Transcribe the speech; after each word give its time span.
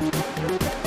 Música 0.00 0.77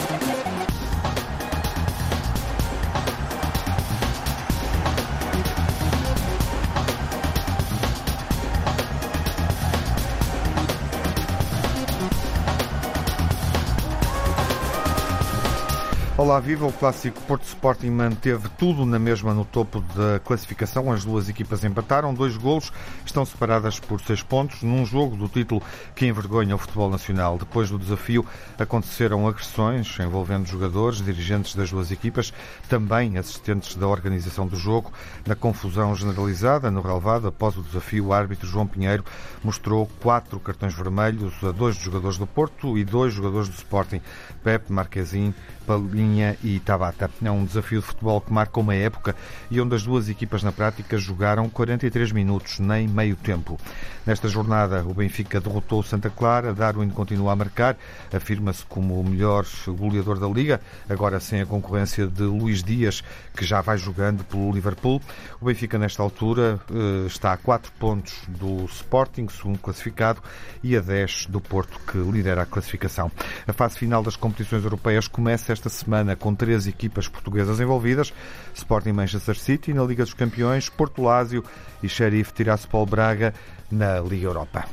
Olá, 16.31 16.39
viva! 16.39 16.65
O 16.65 16.71
clássico 16.71 17.19
Porto 17.23 17.43
Sporting 17.43 17.89
manteve 17.89 18.47
tudo 18.57 18.85
na 18.85 18.97
mesma 18.97 19.33
no 19.33 19.43
topo 19.43 19.81
da 19.93 20.17
classificação. 20.17 20.89
As 20.89 21.03
duas 21.03 21.27
equipas 21.27 21.61
empataram, 21.65 22.13
dois 22.13 22.37
golos, 22.37 22.71
estão 23.05 23.25
separadas 23.25 23.81
por 23.81 23.99
seis 23.99 24.23
pontos, 24.23 24.63
num 24.63 24.85
jogo 24.85 25.17
do 25.17 25.27
título 25.27 25.61
que 25.93 26.05
envergonha 26.05 26.55
o 26.55 26.57
futebol 26.57 26.89
nacional. 26.89 27.37
Depois 27.37 27.69
do 27.69 27.77
desafio, 27.77 28.25
aconteceram 28.57 29.27
agressões 29.27 29.99
envolvendo 29.99 30.47
jogadores, 30.47 31.03
dirigentes 31.03 31.53
das 31.53 31.69
duas 31.69 31.91
equipas, 31.91 32.31
também 32.69 33.17
assistentes 33.17 33.75
da 33.75 33.89
organização 33.89 34.47
do 34.47 34.55
jogo. 34.55 34.93
Na 35.27 35.35
confusão 35.35 35.93
generalizada 35.93 36.71
no 36.71 36.79
relevado, 36.79 37.27
após 37.27 37.57
o 37.57 37.61
desafio, 37.61 38.05
o 38.05 38.13
árbitro 38.13 38.47
João 38.47 38.65
Pinheiro 38.65 39.03
mostrou 39.43 39.85
quatro 39.99 40.39
cartões 40.39 40.73
vermelhos 40.73 41.33
a 41.43 41.51
dois 41.51 41.75
jogadores 41.75 42.17
do 42.17 42.25
Porto 42.25 42.77
e 42.77 42.85
dois 42.85 43.13
jogadores 43.13 43.49
do 43.49 43.55
Sporting, 43.55 43.99
Pepe 44.41 44.71
Marquezin, 44.71 45.33
Palinha 45.65 46.37
e 46.43 46.59
Tabata. 46.59 47.09
É 47.23 47.31
um 47.31 47.45
desafio 47.45 47.79
de 47.79 47.85
futebol 47.85 48.21
que 48.21 48.33
marca 48.33 48.59
uma 48.59 48.75
época 48.75 49.15
e 49.49 49.59
onde 49.59 49.75
as 49.75 49.83
duas 49.83 50.09
equipas 50.09 50.43
na 50.43 50.51
prática 50.51 50.97
jogaram 50.97 51.49
43 51.49 52.11
minutos, 52.11 52.59
nem 52.59 52.87
meio 52.87 53.15
tempo. 53.15 53.59
Nesta 54.05 54.27
jornada, 54.27 54.83
o 54.83 54.93
Benfica 54.93 55.39
derrotou 55.39 55.79
o 55.79 55.83
Santa 55.83 56.09
Clara, 56.09 56.53
Darwin 56.53 56.89
continua 56.89 57.33
a 57.33 57.35
marcar, 57.35 57.77
afirma-se 58.11 58.65
como 58.65 58.99
o 58.99 59.03
melhor 59.03 59.45
goleador 59.67 60.19
da 60.19 60.27
Liga, 60.27 60.59
agora 60.89 61.19
sem 61.19 61.41
a 61.41 61.45
concorrência 61.45 62.07
de 62.07 62.23
Luís 62.23 62.63
Dias, 62.63 63.03
que 63.35 63.45
já 63.45 63.61
vai 63.61 63.77
jogando 63.77 64.23
pelo 64.23 64.51
Liverpool. 64.51 65.01
O 65.39 65.45
Benfica, 65.45 65.77
nesta 65.77 66.01
altura, 66.01 66.59
eh, 66.71 67.05
está 67.05 67.33
a 67.33 67.37
4 67.37 67.71
pontos 67.73 68.13
do 68.27 68.65
Sporting, 68.65 69.27
segundo 69.29 69.59
classificado, 69.59 70.21
e 70.63 70.75
a 70.75 70.81
10 70.81 71.27
do 71.27 71.39
Porto, 71.39 71.79
que 71.85 71.97
lidera 71.97 72.41
a 72.41 72.45
classificação. 72.45 73.11
A 73.47 73.53
fase 73.53 73.77
final 73.77 74.01
das 74.01 74.15
competições 74.15 74.63
europeias 74.63 75.07
começa 75.07 75.50
esta 75.51 75.69
semana 75.69 76.15
com 76.15 76.33
três 76.33 76.67
equipas 76.67 77.07
portuguesas 77.07 77.59
envolvidas: 77.59 78.13
Sporting 78.53 78.93
Manchester 78.93 79.37
City 79.37 79.73
na 79.73 79.83
Liga 79.83 80.03
dos 80.03 80.13
Campeões, 80.13 80.69
Porto 80.69 81.01
Lásio 81.01 81.43
e 81.81 81.89
Sheriff 81.89 82.33
Tiraspol 82.33 82.85
Braga 82.85 83.33
na 83.71 83.99
Liga 83.99 84.25
Europa. 84.25 84.65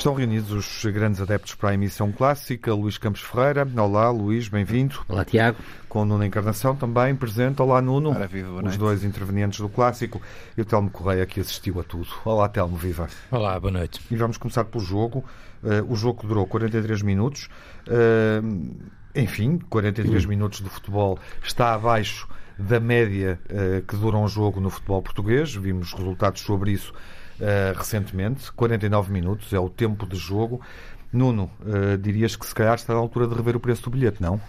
Estão 0.00 0.14
reunidos 0.14 0.50
os 0.50 0.90
grandes 0.90 1.20
adeptos 1.20 1.54
para 1.54 1.68
a 1.68 1.74
emissão 1.74 2.10
clássica. 2.10 2.72
Luís 2.72 2.96
Campos 2.96 3.20
Ferreira. 3.20 3.68
Olá, 3.76 4.10
Luís, 4.10 4.48
bem-vindo. 4.48 4.98
Olá, 5.06 5.26
Tiago. 5.26 5.58
Com 5.90 6.06
Nuno 6.06 6.24
Encarnação 6.24 6.74
também 6.74 7.14
presente. 7.14 7.60
Olá, 7.60 7.82
Nuno. 7.82 8.14
viva, 8.26 8.66
os 8.66 8.78
dois 8.78 9.04
intervenientes 9.04 9.60
do 9.60 9.68
clássico. 9.68 10.18
E 10.56 10.62
o 10.62 10.64
Telmo 10.64 10.88
Correia 10.88 11.26
que 11.26 11.38
assistiu 11.38 11.78
a 11.80 11.84
tudo. 11.84 12.08
Olá, 12.24 12.48
Telmo, 12.48 12.78
viva. 12.78 13.08
Olá, 13.30 13.60
boa 13.60 13.70
noite. 13.70 14.00
E 14.10 14.16
vamos 14.16 14.38
começar 14.38 14.64
pelo 14.64 14.82
jogo. 14.82 15.22
Uh, 15.62 15.92
o 15.92 15.94
jogo 15.94 16.26
durou 16.26 16.46
43 16.46 17.02
minutos. 17.02 17.50
Uh, 17.86 18.74
enfim, 19.14 19.58
43 19.68 20.24
minutos 20.24 20.62
de 20.62 20.70
futebol 20.70 21.18
está 21.42 21.74
abaixo 21.74 22.26
da 22.58 22.80
média 22.80 23.38
uh, 23.50 23.82
que 23.82 23.96
dura 23.96 24.16
um 24.16 24.26
jogo 24.26 24.60
no 24.60 24.70
futebol 24.70 25.02
português. 25.02 25.54
Vimos 25.54 25.92
resultados 25.92 26.40
sobre 26.40 26.72
isso 26.72 26.90
uh, 27.40 27.76
recentemente. 27.76 28.52
49 28.52 29.12
minutos 29.12 29.52
é 29.52 29.58
o 29.58 29.68
tempo 29.68 30.06
de 30.06 30.16
jogo. 30.16 30.60
Nuno, 31.12 31.50
uh, 31.60 31.98
dirias 31.98 32.36
que 32.36 32.46
se 32.46 32.54
calhar 32.54 32.74
está 32.74 32.94
na 32.94 33.00
altura 33.00 33.26
de 33.26 33.34
rever 33.34 33.56
o 33.56 33.60
preço 33.60 33.82
do 33.84 33.90
bilhete, 33.90 34.22
não? 34.22 34.40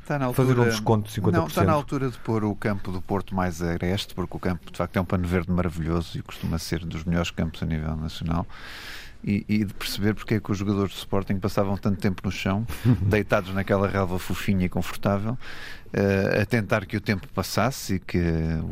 Está 0.00 0.18
na 0.18 0.26
altura, 0.26 0.48
Fazer 0.48 0.60
um 0.60 0.64
desconto 0.64 1.08
de 1.08 1.20
50%. 1.20 1.32
Não, 1.32 1.46
está 1.46 1.64
na 1.64 1.72
altura 1.72 2.10
de 2.10 2.18
pôr 2.18 2.44
o 2.44 2.56
campo 2.56 2.90
do 2.90 3.00
Porto 3.00 3.34
mais 3.34 3.62
a 3.62 3.76
este, 3.82 4.14
porque 4.14 4.36
o 4.36 4.40
campo 4.40 4.70
de 4.70 4.76
facto 4.76 4.96
é 4.96 5.00
um 5.00 5.04
pano 5.04 5.26
verde 5.28 5.52
maravilhoso 5.52 6.18
e 6.18 6.22
costuma 6.22 6.58
ser 6.58 6.84
dos 6.84 7.04
melhores 7.04 7.30
campos 7.30 7.62
a 7.62 7.66
nível 7.66 7.94
nacional 7.96 8.46
e, 9.24 9.44
e, 9.48 9.64
de 9.64 9.72
perceber 9.74 10.14
porque 10.14 10.34
é 10.34 10.40
que 10.40 10.50
os 10.50 10.58
jogadores 10.58 10.92
de 10.92 10.98
Sporting 10.98 11.38
passavam 11.38 11.76
tanto 11.76 12.00
tempo 12.00 12.22
no 12.24 12.30
chão, 12.30 12.66
deitados 13.02 13.54
naquela 13.54 13.88
relva 13.88 14.18
fofinha 14.18 14.66
e 14.66 14.68
confortável, 14.68 15.32
uh, 15.32 16.40
a 16.42 16.46
tentar 16.46 16.86
que 16.86 16.96
o 16.96 17.00
tempo 17.00 17.28
passasse 17.28 17.94
e 17.94 17.98
que 18.00 18.20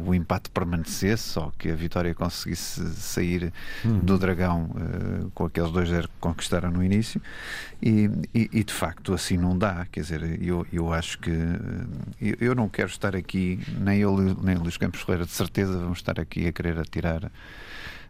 o 0.05 0.15
empate 0.15 0.51
permanecesse 0.51 1.39
ou 1.39 1.53
que 1.53 1.71
a 1.71 1.75
vitória 1.75 2.15
conseguisse 2.15 2.85
sair 2.95 3.53
uhum. 3.85 3.99
do 4.01 4.19
Dragão 4.19 4.71
uh, 4.71 5.31
com 5.35 5.45
aqueles 5.45 5.71
dois 5.71 5.89
0 5.89 6.09
que 6.09 6.15
conquistaram 6.21 6.71
no 6.71 6.83
início. 6.83 7.21
E, 7.83 8.11
e, 8.35 8.51
e, 8.53 8.65
de 8.65 8.73
facto 8.73 9.15
assim 9.15 9.37
não 9.37 9.57
dá. 9.57 9.87
Quer 9.91 10.01
dizer, 10.01 10.43
eu, 10.43 10.67
eu 10.73 10.93
acho 10.93 11.19
que 11.19 11.31
eu, 12.21 12.37
eu 12.41 12.55
não 12.55 12.69
quero 12.69 12.89
estar 12.89 13.15
aqui, 13.15 13.61
nem 13.79 14.01
eu 14.01 14.17
nem 14.43 14.57
Luís 14.57 14.77
Campos 14.77 15.01
Ferreira, 15.03 15.25
de 15.25 15.33
certeza 15.33 15.79
vamos 15.79 15.99
estar 15.99 16.19
aqui 16.19 16.47
a 16.47 16.53
querer 16.53 16.79
atirar 16.79 17.31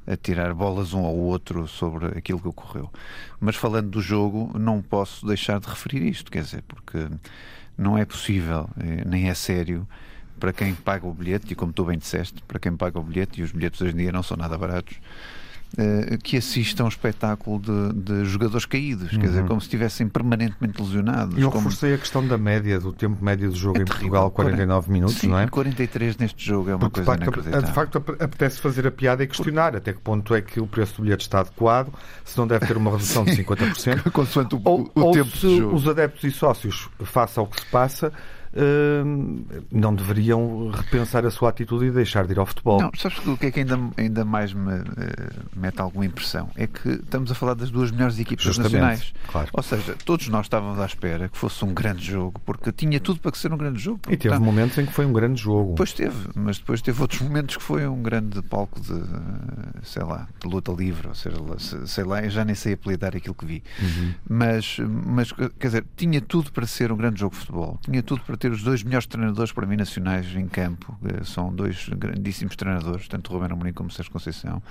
a 0.07 0.17
tirar 0.17 0.55
bolas 0.55 0.93
um 0.93 1.05
ao 1.05 1.17
outro 1.17 1.69
sobre 1.69 2.07
aquilo 2.19 2.41
que 2.41 2.49
ocorreu. 2.49 2.91
Mas 3.39 3.57
falando 3.57 3.91
do 3.91 4.01
jogo, 4.01 4.57
não 4.59 4.83
posso 4.83 5.27
deixar 5.27 5.61
de 5.61 5.69
referir 5.69 6.03
isto, 6.03 6.31
quer 6.31 6.43
dizer, 6.43 6.63
porque 6.63 7.09
não 7.77 7.97
é 7.97 8.05
possível, 8.05 8.69
eh, 8.79 9.05
nem 9.07 9.29
é 9.29 9.35
sério, 9.35 9.87
para 10.39 10.53
quem 10.53 10.75
paga 10.75 11.07
o 11.07 11.13
bilhete, 11.13 11.53
e 11.53 11.55
como 11.55 11.73
tu 11.73 11.85
bem 11.85 11.99
disseste, 11.99 12.43
para 12.43 12.59
quem 12.59 12.75
paga 12.77 12.99
o 12.99 13.03
bilhete, 13.03 13.41
e 13.41 13.43
os 13.43 13.53
bilhetes 13.53 13.81
hoje 13.81 13.93
em 13.93 13.99
dia 13.99 14.13
não 14.13 14.23
são 14.23 14.37
nada 14.37 14.57
baratos, 14.57 14.97
eh, 15.79 16.19
que 16.23 16.37
assistam 16.37 16.83
a 16.83 16.87
um 16.87 16.89
espetáculo 16.89 17.61
de, 17.61 17.93
de 17.93 18.25
jogadores 18.25 18.67
caídos, 18.67 19.13
uhum. 19.13 19.21
quer 19.21 19.27
dizer, 19.29 19.43
uhum. 19.43 19.49
como 19.49 19.61
se 19.61 19.67
estivessem 19.67 20.09
permanentemente 20.09 20.83
lesionados. 20.83 21.39
E 21.39 21.43
eu 21.43 21.51
como... 21.51 21.65
reforcei 21.65 21.95
a 21.95 21.99
questão 21.99 22.27
da 22.27 22.37
média, 22.37 22.81
do 22.81 22.93
tempo 22.93 23.25
médio 23.25 23.51
do 23.51 23.57
jogo 23.57 23.79
é 23.79 23.83
em 23.83 23.85
terrível. 23.85 24.11
Portugal, 24.11 24.31
49 24.33 24.91
minutos, 24.91 25.17
Sim, 25.17 25.29
não 25.29 25.39
é? 25.39 25.47
43 25.47 26.17
neste 26.17 26.45
jogo 26.45 26.71
é 26.71 26.75
uma 26.75 26.91
Porque, 26.91 27.03
coisa 27.03 27.61
de, 27.61 27.67
de 27.67 27.73
facto, 27.73 27.99
apetece 27.99 28.61
fazer 28.61 28.87
a 28.87 28.91
piada 28.91 29.23
e 29.23 29.29
questionar 29.29 29.77
até 29.77 29.93
que 29.93 30.01
ponto 30.01 30.35
é 30.35 30.43
que 30.43 30.61
o 30.61 30.67
preço 30.67 30.97
do 30.97 31.03
bilhete 31.05 31.23
está 31.23 31.41
adequado, 31.41 31.93
se 32.25 32.37
não 32.37 32.49
deve 32.49 32.67
ter 32.67 32.77
uma 32.77 32.91
redução 32.91 33.25
de 33.25 33.31
50%. 33.33 34.11
Consoante 34.11 34.57
o, 34.57 34.61
ou, 34.65 34.91
o 34.93 35.01
ou 35.01 35.13
tempo 35.13 35.37
se 35.37 35.47
os 35.47 35.87
adeptos 35.87 36.25
e 36.25 36.33
sócios, 36.33 36.89
face 37.05 37.39
ao 37.39 37.47
que 37.47 37.61
se 37.61 37.67
passa, 37.67 38.13
não 39.71 39.95
deveriam 39.95 40.71
repensar 40.71 41.25
a 41.25 41.31
sua 41.31 41.51
atitude 41.51 41.87
e 41.87 41.91
deixar 41.91 42.27
de 42.27 42.33
ir 42.33 42.39
ao 42.39 42.47
futebol. 42.47 42.81
Não, 42.81 42.91
sabes 42.97 43.19
o 43.27 43.37
que 43.37 43.47
é 43.47 43.51
que 43.51 43.61
ainda, 43.61 43.79
ainda 43.97 44.25
mais 44.25 44.53
me 44.53 44.73
uh, 44.73 44.85
mete 45.55 45.81
alguma 45.81 46.05
impressão? 46.05 46.51
É 46.57 46.67
que 46.67 46.89
estamos 46.89 47.31
a 47.31 47.35
falar 47.35 47.55
das 47.55 47.71
duas 47.71 47.91
melhores 47.91 48.19
equipas 48.19 48.45
Justamente, 48.45 48.73
nacionais. 48.73 49.15
Claro. 49.29 49.49
Ou 49.53 49.63
seja, 49.63 49.97
todos 50.05 50.29
nós 50.29 50.47
estávamos 50.47 50.79
à 50.81 50.87
espera 50.87 51.29
que 51.29 51.39
fosse 51.39 51.65
um 51.65 51.73
grande 51.73 52.05
jogo, 52.05 52.41
porque 52.45 52.73
tinha 52.73 52.99
tudo 52.99 53.21
para 53.21 53.35
ser 53.35 53.53
um 53.53 53.57
grande 53.57 53.79
jogo. 53.79 54.01
E 54.09 54.17
teve 54.17 54.39
momentos 54.39 54.77
em 54.79 54.87
que 54.87 54.93
foi 54.93 55.07
um 55.07 55.13
grande 55.13 55.41
jogo. 55.41 55.71
Depois 55.71 55.93
teve, 55.93 56.29
mas 56.35 56.59
depois 56.59 56.83
teve 56.83 57.01
outros 57.01 57.21
momentos 57.21 57.57
que 57.57 57.63
foi 57.63 57.87
um 57.87 58.03
grande 58.03 58.43
palco 58.43 58.81
de, 58.81 59.01
sei 59.83 60.03
lá, 60.03 60.29
de 60.41 60.49
luta 60.49 60.73
livre, 60.73 61.09
ou 61.09 61.15
seja, 61.15 61.37
sei 61.87 62.05
lá, 62.05 62.23
eu 62.23 62.31
já 62.31 62.45
nem 62.45 62.55
sei 62.55 62.75
apelidar 62.75 63.17
aquilo 63.17 63.35
que 63.35 63.47
vi. 63.47 63.63
Uhum. 63.81 64.15
Mas, 64.29 64.79
mas, 64.79 65.33
quer 65.33 65.67
dizer, 65.67 65.85
tinha 65.97 66.21
tudo 66.21 66.53
para 66.53 66.67
ser 66.67 66.91
um 66.93 66.97
grande 66.97 67.21
jogo 67.21 67.35
de 67.35 67.41
futebol, 67.41 67.79
tinha 67.83 68.03
tudo 68.03 68.23
para 68.23 68.37
ter 68.41 68.51
os 68.51 68.63
dois 68.63 68.83
melhores 68.83 69.07
treinadores 69.07 69.53
para 69.53 69.67
mim 69.67 69.77
nacionais 69.77 70.35
em 70.35 70.49
campo. 70.49 70.99
Eh, 71.05 71.25
são 71.25 71.55
dois 71.55 71.89
grandíssimos 71.91 72.57
treinadores, 72.57 73.07
tanto 73.07 73.31
Romero 73.33 73.53
Amorim 73.53 73.73
como 73.73 73.91
Sérgio 73.91 74.11
Conceição. 74.11 74.63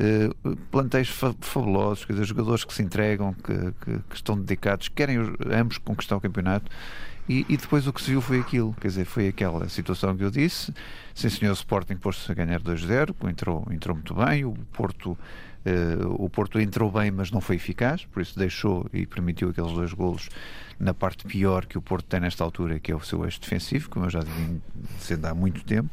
Uh, 0.00 0.56
plantéis 0.70 1.08
fabulosos, 1.40 2.04
quer 2.04 2.12
dizer, 2.12 2.26
jogadores 2.26 2.64
que 2.64 2.72
se 2.72 2.82
entregam, 2.82 3.32
que, 3.34 3.52
que, 3.52 3.98
que 4.08 4.14
estão 4.14 4.38
dedicados, 4.38 4.88
querem 4.88 5.18
ambos 5.50 5.78
conquistar 5.78 6.16
o 6.16 6.20
campeonato. 6.20 6.70
E, 7.28 7.44
e, 7.48 7.56
depois 7.56 7.86
o 7.86 7.92
que 7.92 8.00
se 8.00 8.10
viu 8.10 8.20
foi 8.20 8.38
aquilo, 8.40 8.74
quer 8.80 8.88
dizer, 8.88 9.04
foi 9.04 9.28
aquela 9.28 9.68
situação 9.68 10.16
que 10.16 10.24
eu 10.24 10.30
disse. 10.30 10.72
Sim, 11.14 11.28
senhor, 11.28 11.50
o 11.50 11.54
Sporting 11.54 11.96
pôs-se 11.96 12.30
a 12.30 12.34
ganhar 12.34 12.60
2-0, 12.60 13.14
entrou, 13.28 13.66
entrou 13.70 13.96
muito 13.96 14.14
bem. 14.14 14.44
O 14.44 14.54
Porto, 14.72 15.18
o 16.18 16.28
Porto 16.28 16.60
entrou 16.60 16.90
bem, 16.90 17.10
mas 17.10 17.30
não 17.30 17.40
foi 17.40 17.56
eficaz, 17.56 18.04
por 18.06 18.20
isso 18.22 18.38
deixou 18.38 18.86
e 18.92 19.06
permitiu 19.06 19.50
aqueles 19.50 19.72
dois 19.72 19.92
golos 19.92 20.28
na 20.78 20.94
parte 20.94 21.24
pior 21.24 21.66
que 21.66 21.76
o 21.76 21.82
Porto 21.82 22.06
tem 22.06 22.20
nesta 22.20 22.44
altura, 22.44 22.78
que 22.78 22.92
é 22.92 22.94
o 22.94 23.00
seu 23.00 23.24
eixo 23.24 23.40
defensivo, 23.40 23.90
como 23.90 24.06
eu 24.06 24.10
já 24.10 24.20
vim 24.20 24.60
dizendo 24.98 25.26
há 25.26 25.34
muito 25.34 25.64
tempo. 25.64 25.90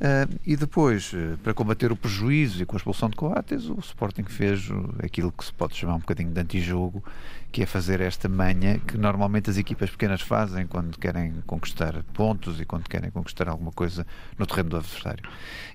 Uh, 0.00 0.40
e 0.46 0.56
depois, 0.56 1.12
uh, 1.12 1.36
para 1.42 1.52
combater 1.52 1.92
o 1.92 1.96
prejuízo 1.96 2.62
e 2.62 2.66
com 2.66 2.74
a 2.74 2.78
expulsão 2.78 3.10
de 3.10 3.16
Coates, 3.16 3.66
o 3.66 3.78
Sporting 3.80 4.24
fez 4.24 4.68
aquilo 5.02 5.30
que 5.30 5.44
se 5.44 5.52
pode 5.52 5.76
chamar 5.76 5.96
um 5.96 5.98
bocadinho 5.98 6.30
de 6.30 6.40
antijogo, 6.40 7.04
que 7.52 7.62
é 7.62 7.66
fazer 7.66 8.00
esta 8.00 8.28
manha 8.28 8.78
que 8.78 8.96
normalmente 8.96 9.50
as 9.50 9.56
equipas 9.56 9.90
pequenas 9.90 10.20
fazem 10.20 10.66
quando 10.66 10.96
querem 10.98 11.34
conquistar 11.46 12.02
pontos 12.14 12.60
e 12.60 12.64
quando 12.64 12.88
querem 12.88 13.10
conquistar 13.10 13.48
alguma 13.48 13.72
coisa 13.72 14.06
no 14.38 14.46
terreno 14.46 14.70
do 14.70 14.76
adversário. 14.76 15.28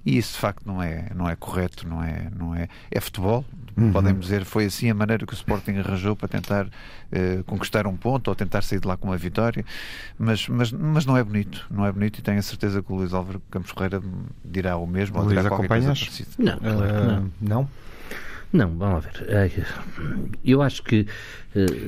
E 0.06 0.18
isso 0.18 0.34
de 0.34 0.40
facto 0.40 0.66
não 0.66 0.82
é, 0.82 1.10
não 1.14 1.30
é 1.30 1.36
correto, 1.36 1.88
não 1.88 2.02
é, 2.02 2.30
não 2.36 2.56
é, 2.56 2.70
é 2.90 3.00
futebol. 3.00 3.44
Uhum. 3.78 3.92
Podemos 3.92 4.22
dizer, 4.22 4.46
foi 4.46 4.66
assim 4.66 4.90
a 4.90 4.94
maneira 4.94 5.26
que 5.26 5.34
o 5.34 5.36
Sporting 5.36 5.74
arranjou 5.74 6.16
para 6.16 6.30
tentar 6.30 6.66
uh, 6.66 7.44
conquistar 7.46 7.86
um 7.86 7.98
ponto 7.98 8.30
ou 8.30 8.36
tentar 8.36 8.62
sair 8.62 8.80
de 8.80 8.88
lá 8.88 8.96
com 8.96 9.10
uma 9.10 9.18
vitória, 9.18 9.66
mas, 10.18 10.48
mas, 10.48 10.72
mas 10.72 11.06
não 11.06 11.18
é 11.18 11.24
bonito, 11.24 11.68
não 11.70 11.86
é 11.86 11.92
bonito 11.92 12.20
e 12.20 12.22
tenho 12.22 12.40
a 12.40 12.42
certeza 12.42 12.82
que 12.82 12.92
o 12.92 12.96
Luís 12.96 13.14
Álvaro 13.14 13.42
Campos 13.52 13.72
Ferreira 13.72 14.02
dirá 14.46 14.78
o 14.78 14.88
mesmo. 14.88 15.22
Luís, 15.22 15.46
acompanhas? 15.46 16.26
Não, 16.38 16.58
claro 16.58 17.24
uh, 17.26 17.32
não. 17.42 17.70
Não, 18.52 18.70
vamos 18.78 19.04
ver. 19.04 19.26
É, 19.28 19.52
eu 20.44 20.62
acho 20.62 20.84
que. 20.84 21.08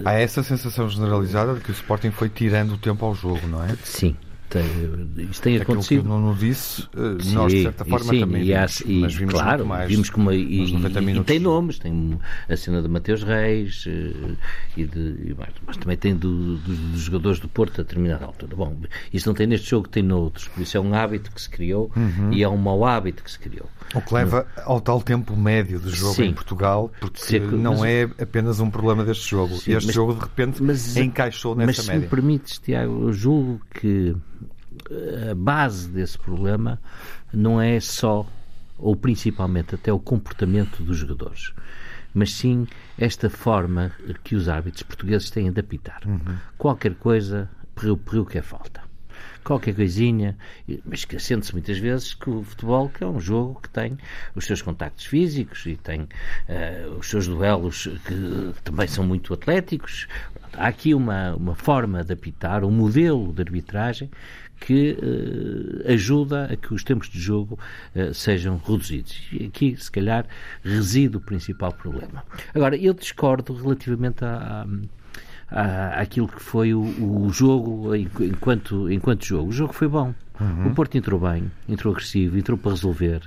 Há 0.06 0.13
essa 0.13 0.42
sensação 0.44 0.89
generalizada 0.89 1.54
de 1.56 1.59
que 1.62 1.71
o 1.71 1.74
Sporting 1.74 2.12
foi 2.12 2.30
tirando 2.30 2.74
o 2.74 2.77
tempo 2.77 3.06
ao 3.06 3.13
jogo, 3.13 3.45
não 3.48 3.63
é? 3.63 3.75
Sim, 3.83 4.15
tem, 4.49 4.65
isto 5.29 5.41
tem 5.41 5.55
Aquilo 5.55 5.73
acontecido. 5.73 6.01
que 6.03 6.07
o 6.07 6.09
Nuno 6.09 6.35
disse, 6.35 6.83
eh, 6.95 7.23
sim, 7.23 7.33
nós 7.33 7.51
de 7.51 7.63
certa 7.63 7.83
forma 7.83 8.13
sim, 8.13 8.19
também 8.21 8.44
e 8.44 8.53
vimos, 8.53 8.79
e, 8.85 8.99
mas 8.99 9.13
vimos 9.13 9.33
claro, 9.33 9.65
mais 9.65 9.89
vimos 9.89 10.09
como 10.09 10.31
e, 10.31 10.73
e, 10.73 11.23
tem 11.23 11.39
nomes, 11.39 11.79
tem 11.79 12.19
a 12.47 12.55
cena 12.55 12.81
de 12.81 12.88
Mateus 12.88 13.23
Reis 13.23 13.85
eh, 13.88 14.35
e 14.77 14.85
de, 14.85 15.35
mas 15.65 15.77
também 15.77 15.97
tem 15.97 16.15
do, 16.15 16.57
do, 16.57 16.75
dos 16.91 17.01
jogadores 17.01 17.39
do 17.39 17.49
Porto 17.49 17.81
a 17.81 17.83
determinada 17.83 18.25
altura. 18.25 18.55
Bom, 18.55 18.77
isso 19.11 19.27
não 19.27 19.35
tem 19.35 19.47
neste 19.47 19.69
jogo, 19.69 19.89
tem 19.89 20.01
noutros, 20.01 20.47
por 20.47 20.61
isso 20.61 20.77
é 20.77 20.79
um 20.79 20.94
hábito 20.94 21.31
que 21.31 21.41
se 21.41 21.49
criou 21.49 21.91
uhum. 21.95 22.31
e 22.31 22.41
é 22.41 22.47
um 22.47 22.57
mau 22.57 22.85
hábito 22.85 23.23
que 23.23 23.31
se 23.31 23.39
criou. 23.39 23.69
O 23.94 24.01
que 24.01 24.13
leva 24.13 24.45
ao 24.65 24.81
tal 24.81 25.01
tempo 25.01 25.35
médio 25.35 25.79
de 25.79 25.89
jogo 25.89 26.15
sim. 26.15 26.25
em 26.25 26.33
Portugal, 26.33 26.91
porque 26.99 27.19
sim, 27.19 27.39
não 27.39 27.85
é 27.85 28.03
apenas 28.03 28.59
um 28.59 28.69
problema 28.69 29.03
deste 29.05 29.29
jogo. 29.29 29.55
Sim, 29.55 29.73
este 29.73 29.88
mas, 29.88 29.95
jogo, 29.95 30.13
de 30.13 30.19
repente, 30.19 30.61
mas, 30.61 30.97
encaixou 30.97 31.55
nessa 31.55 31.67
mas, 31.67 31.77
média. 31.77 31.94
Mas 31.94 31.99
se 31.99 32.05
me 32.05 32.09
permites, 32.09 32.59
Tiago, 32.59 33.03
eu 33.03 33.13
julgo 33.13 33.61
que 33.73 34.15
a 35.29 35.35
base 35.35 35.89
desse 35.89 36.18
problema 36.18 36.79
não 37.33 37.62
é 37.62 37.79
só, 37.79 38.25
ou 38.77 38.95
principalmente 38.95 39.75
até 39.75 39.91
o 39.91 40.00
comportamento 40.00 40.83
dos 40.83 40.97
jogadores, 40.97 41.53
mas 42.13 42.33
sim 42.33 42.68
esta 42.97 43.29
forma 43.29 43.91
que 44.24 44.35
os 44.35 44.50
árbitros 44.50 44.83
portugueses 44.83 45.29
têm 45.29 45.51
de 45.51 45.59
apitar. 45.59 46.01
Uhum. 46.06 46.38
Qualquer 46.57 46.95
coisa, 46.95 47.50
perreu, 47.75 48.25
que 48.25 48.38
é 48.38 48.41
falta 48.41 48.88
qualquer 49.47 49.74
coisinha, 49.74 50.38
mas 50.83 51.00
esquecendo-se 51.00 51.53
muitas 51.53 51.77
vezes 51.77 52.13
que 52.13 52.30
o 52.30 52.44
futebol 52.44 52.89
que 52.89 53.01
é 53.01 53.07
um 53.07 53.18
jogo 53.18 53.62
que 53.62 53.69
tem 53.69 53.97
os 54.35 54.45
seus 54.45 54.62
contactos 54.62 55.06
físicos 55.06 55.65
e 55.65 55.77
tem 55.77 56.01
uh, 56.01 56.97
os 57.00 57.09
seus 57.09 57.27
duelos 57.27 57.88
que 58.06 58.53
também 58.65 58.88
são 58.88 59.06
muito 59.06 59.33
atléticos. 59.33 60.06
Há 60.53 60.68
aqui 60.68 60.94
uma, 60.94 61.33
uma 61.35 61.56
forma 61.56 62.03
de 62.03 62.12
apitar, 62.12 62.65
um 62.65 62.71
modelo 62.71 63.31
de 63.31 63.41
arbitragem 63.41 64.12
que 64.59 64.98
uh, 65.01 65.92
ajuda 65.92 66.45
a 66.45 66.56
que 66.56 66.74
os 66.74 66.83
tempos 66.83 67.09
de 67.09 67.19
jogo 67.19 67.59
uh, 67.95 68.13
sejam 68.13 68.57
reduzidos. 68.57 69.21
E 69.31 69.45
aqui, 69.45 69.75
se 69.77 69.92
calhar, 69.92 70.25
reside 70.63 71.18
o 71.18 71.21
principal 71.21 71.71
problema. 71.71 72.24
Agora, 72.54 72.75
eu 72.75 72.94
discordo 72.94 73.54
relativamente 73.54 74.24
a, 74.25 74.65
a 75.50 76.01
àquilo 76.01 76.27
que 76.27 76.42
foi 76.42 76.74
o, 76.74 76.81
o, 76.81 77.30
jogo 77.30 77.95
enquanto, 77.95 78.92
enquanto 78.92 79.25
jogo. 79.25 79.50
O 79.50 79.54
jogo 79.54 79.74
foi 79.74 79.88
bom. 79.88 80.13
Uhum. 80.39 80.68
O 80.68 80.75
Porto 80.75 80.98
entrou 80.98 81.19
bem, 81.19 81.51
entrou 81.68 81.94
agressivo, 81.94 82.38
entrou 82.38 82.57
para 82.57 82.72
resolver. 82.72 83.22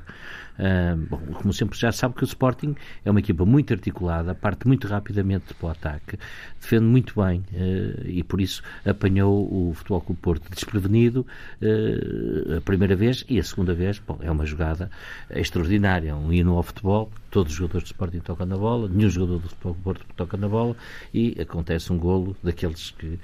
Uh, 0.61 0.95
bom, 1.09 1.19
como 1.33 1.55
sempre 1.55 1.79
já 1.79 1.91
sabe 1.91 2.15
que 2.17 2.23
o 2.23 2.27
Sporting 2.27 2.77
é 3.03 3.11
uma 3.11 3.21
equipa 3.21 3.47
muito 3.47 3.73
articulada, 3.73 4.35
parte 4.35 4.69
muito 4.69 4.87
rapidamente 4.87 5.55
para 5.55 5.69
o 5.69 5.71
ataque, 5.71 6.19
defende 6.61 6.85
muito 6.85 7.15
bem 7.19 7.43
uh, 7.55 8.07
e 8.07 8.23
por 8.23 8.43
isso 8.43 8.63
apanhou 8.85 9.49
o 9.51 9.73
Futebol 9.73 10.03
Clube 10.03 10.21
Porto 10.21 10.51
desprevenido 10.51 11.27
uh, 11.63 12.59
a 12.59 12.61
primeira 12.61 12.95
vez 12.95 13.25
e 13.27 13.39
a 13.39 13.43
segunda 13.43 13.73
vez 13.73 13.99
bom, 14.07 14.19
é 14.21 14.31
uma 14.31 14.45
jogada 14.45 14.91
extraordinária, 15.31 16.15
um 16.15 16.31
hino 16.31 16.55
ao 16.55 16.63
futebol, 16.63 17.11
todos 17.31 17.53
os 17.53 17.59
jogadores 17.59 17.85
do 17.85 17.93
Sporting 17.93 18.19
tocam 18.19 18.45
na 18.45 18.59
bola, 18.59 18.87
nenhum 18.87 19.09
jogador 19.09 19.39
do 19.39 19.49
Futebol 19.49 19.73
Clube 19.73 19.83
Porto 19.83 20.15
toca 20.15 20.37
na 20.37 20.49
bola 20.49 20.77
e 21.15 21.41
acontece 21.41 21.91
um 21.91 21.97
golo 21.97 22.37
daqueles 22.43 22.91
que 22.91 23.19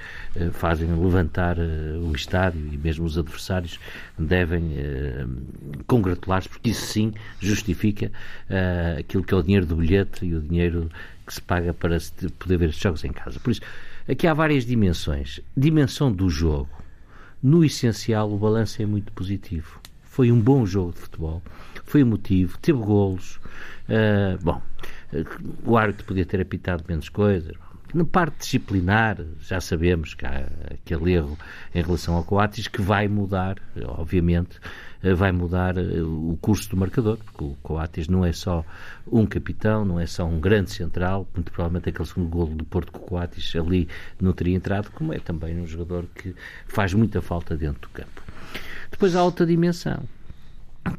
fazem 0.52 0.88
levantar 0.88 1.58
o 1.58 2.12
estádio 2.14 2.66
e 2.72 2.78
mesmo 2.78 3.04
os 3.04 3.18
adversários 3.18 3.75
devem 4.18 4.76
congratular-se 5.86 6.48
porque 6.48 6.70
isso 6.70 6.86
sim 6.86 7.12
justifica 7.40 8.10
uh, 8.50 9.00
aquilo 9.00 9.24
que 9.24 9.34
é 9.34 9.36
o 9.36 9.42
dinheiro 9.42 9.66
do 9.66 9.76
bilhete 9.76 10.24
e 10.24 10.34
o 10.34 10.40
dinheiro 10.40 10.90
que 11.26 11.34
se 11.34 11.42
paga 11.42 11.74
para 11.74 11.98
se 11.98 12.12
poder 12.38 12.56
ver 12.56 12.68
os 12.68 12.76
jogos 12.76 13.04
em 13.04 13.12
casa. 13.12 13.40
Por 13.40 13.50
isso, 13.50 13.60
aqui 14.08 14.26
há 14.26 14.34
várias 14.34 14.64
dimensões. 14.64 15.40
Dimensão 15.56 16.12
do 16.12 16.28
jogo. 16.28 16.70
No 17.42 17.64
essencial, 17.64 18.32
o 18.32 18.38
balanço 18.38 18.80
é 18.80 18.86
muito 18.86 19.12
positivo. 19.12 19.80
Foi 20.02 20.32
um 20.32 20.40
bom 20.40 20.64
jogo 20.64 20.92
de 20.92 21.00
futebol, 21.00 21.42
foi 21.84 22.00
emotivo, 22.00 22.56
teve 22.58 22.78
golos. 22.78 23.38
Uh, 23.88 24.42
bom, 24.42 24.62
o 25.64 25.76
árbitro 25.76 26.06
podia 26.06 26.24
ter 26.24 26.40
apitado 26.40 26.84
menos 26.88 27.08
coisas. 27.08 27.54
Na 27.94 28.04
parte 28.04 28.38
disciplinar, 28.38 29.18
já 29.40 29.60
sabemos 29.60 30.12
que 30.14 30.26
há 30.26 30.48
aquele 30.70 31.12
erro 31.12 31.38
em 31.74 31.82
relação 31.82 32.16
ao 32.16 32.24
Coates 32.24 32.66
que 32.66 32.82
vai 32.82 33.06
mudar, 33.06 33.56
obviamente, 33.84 34.58
eh, 35.02 35.14
vai 35.14 35.30
mudar 35.30 35.78
eh, 35.78 36.02
o 36.02 36.36
curso 36.40 36.68
do 36.70 36.76
marcador, 36.76 37.16
porque 37.18 37.44
o 37.44 37.56
Coates 37.62 38.08
não 38.08 38.24
é 38.24 38.32
só 38.32 38.64
um 39.10 39.24
capitão, 39.24 39.84
não 39.84 40.00
é 40.00 40.06
só 40.06 40.24
um 40.24 40.40
grande 40.40 40.72
central, 40.72 41.28
muito 41.34 41.52
provavelmente 41.52 41.88
aquele 41.88 42.08
segundo 42.08 42.28
golo 42.28 42.54
do 42.56 42.64
Porto 42.64 42.90
com 42.90 42.98
o 42.98 43.08
Coates 43.08 43.54
ali 43.54 43.88
não 44.20 44.32
teria 44.32 44.56
entrado, 44.56 44.90
como 44.90 45.12
é 45.12 45.18
também 45.20 45.58
um 45.60 45.66
jogador 45.66 46.06
que 46.14 46.34
faz 46.66 46.92
muita 46.92 47.22
falta 47.22 47.56
dentro 47.56 47.82
do 47.82 47.88
campo. 47.90 48.22
Depois 48.90 49.14
há 49.14 49.22
outra 49.22 49.46
dimensão, 49.46 50.02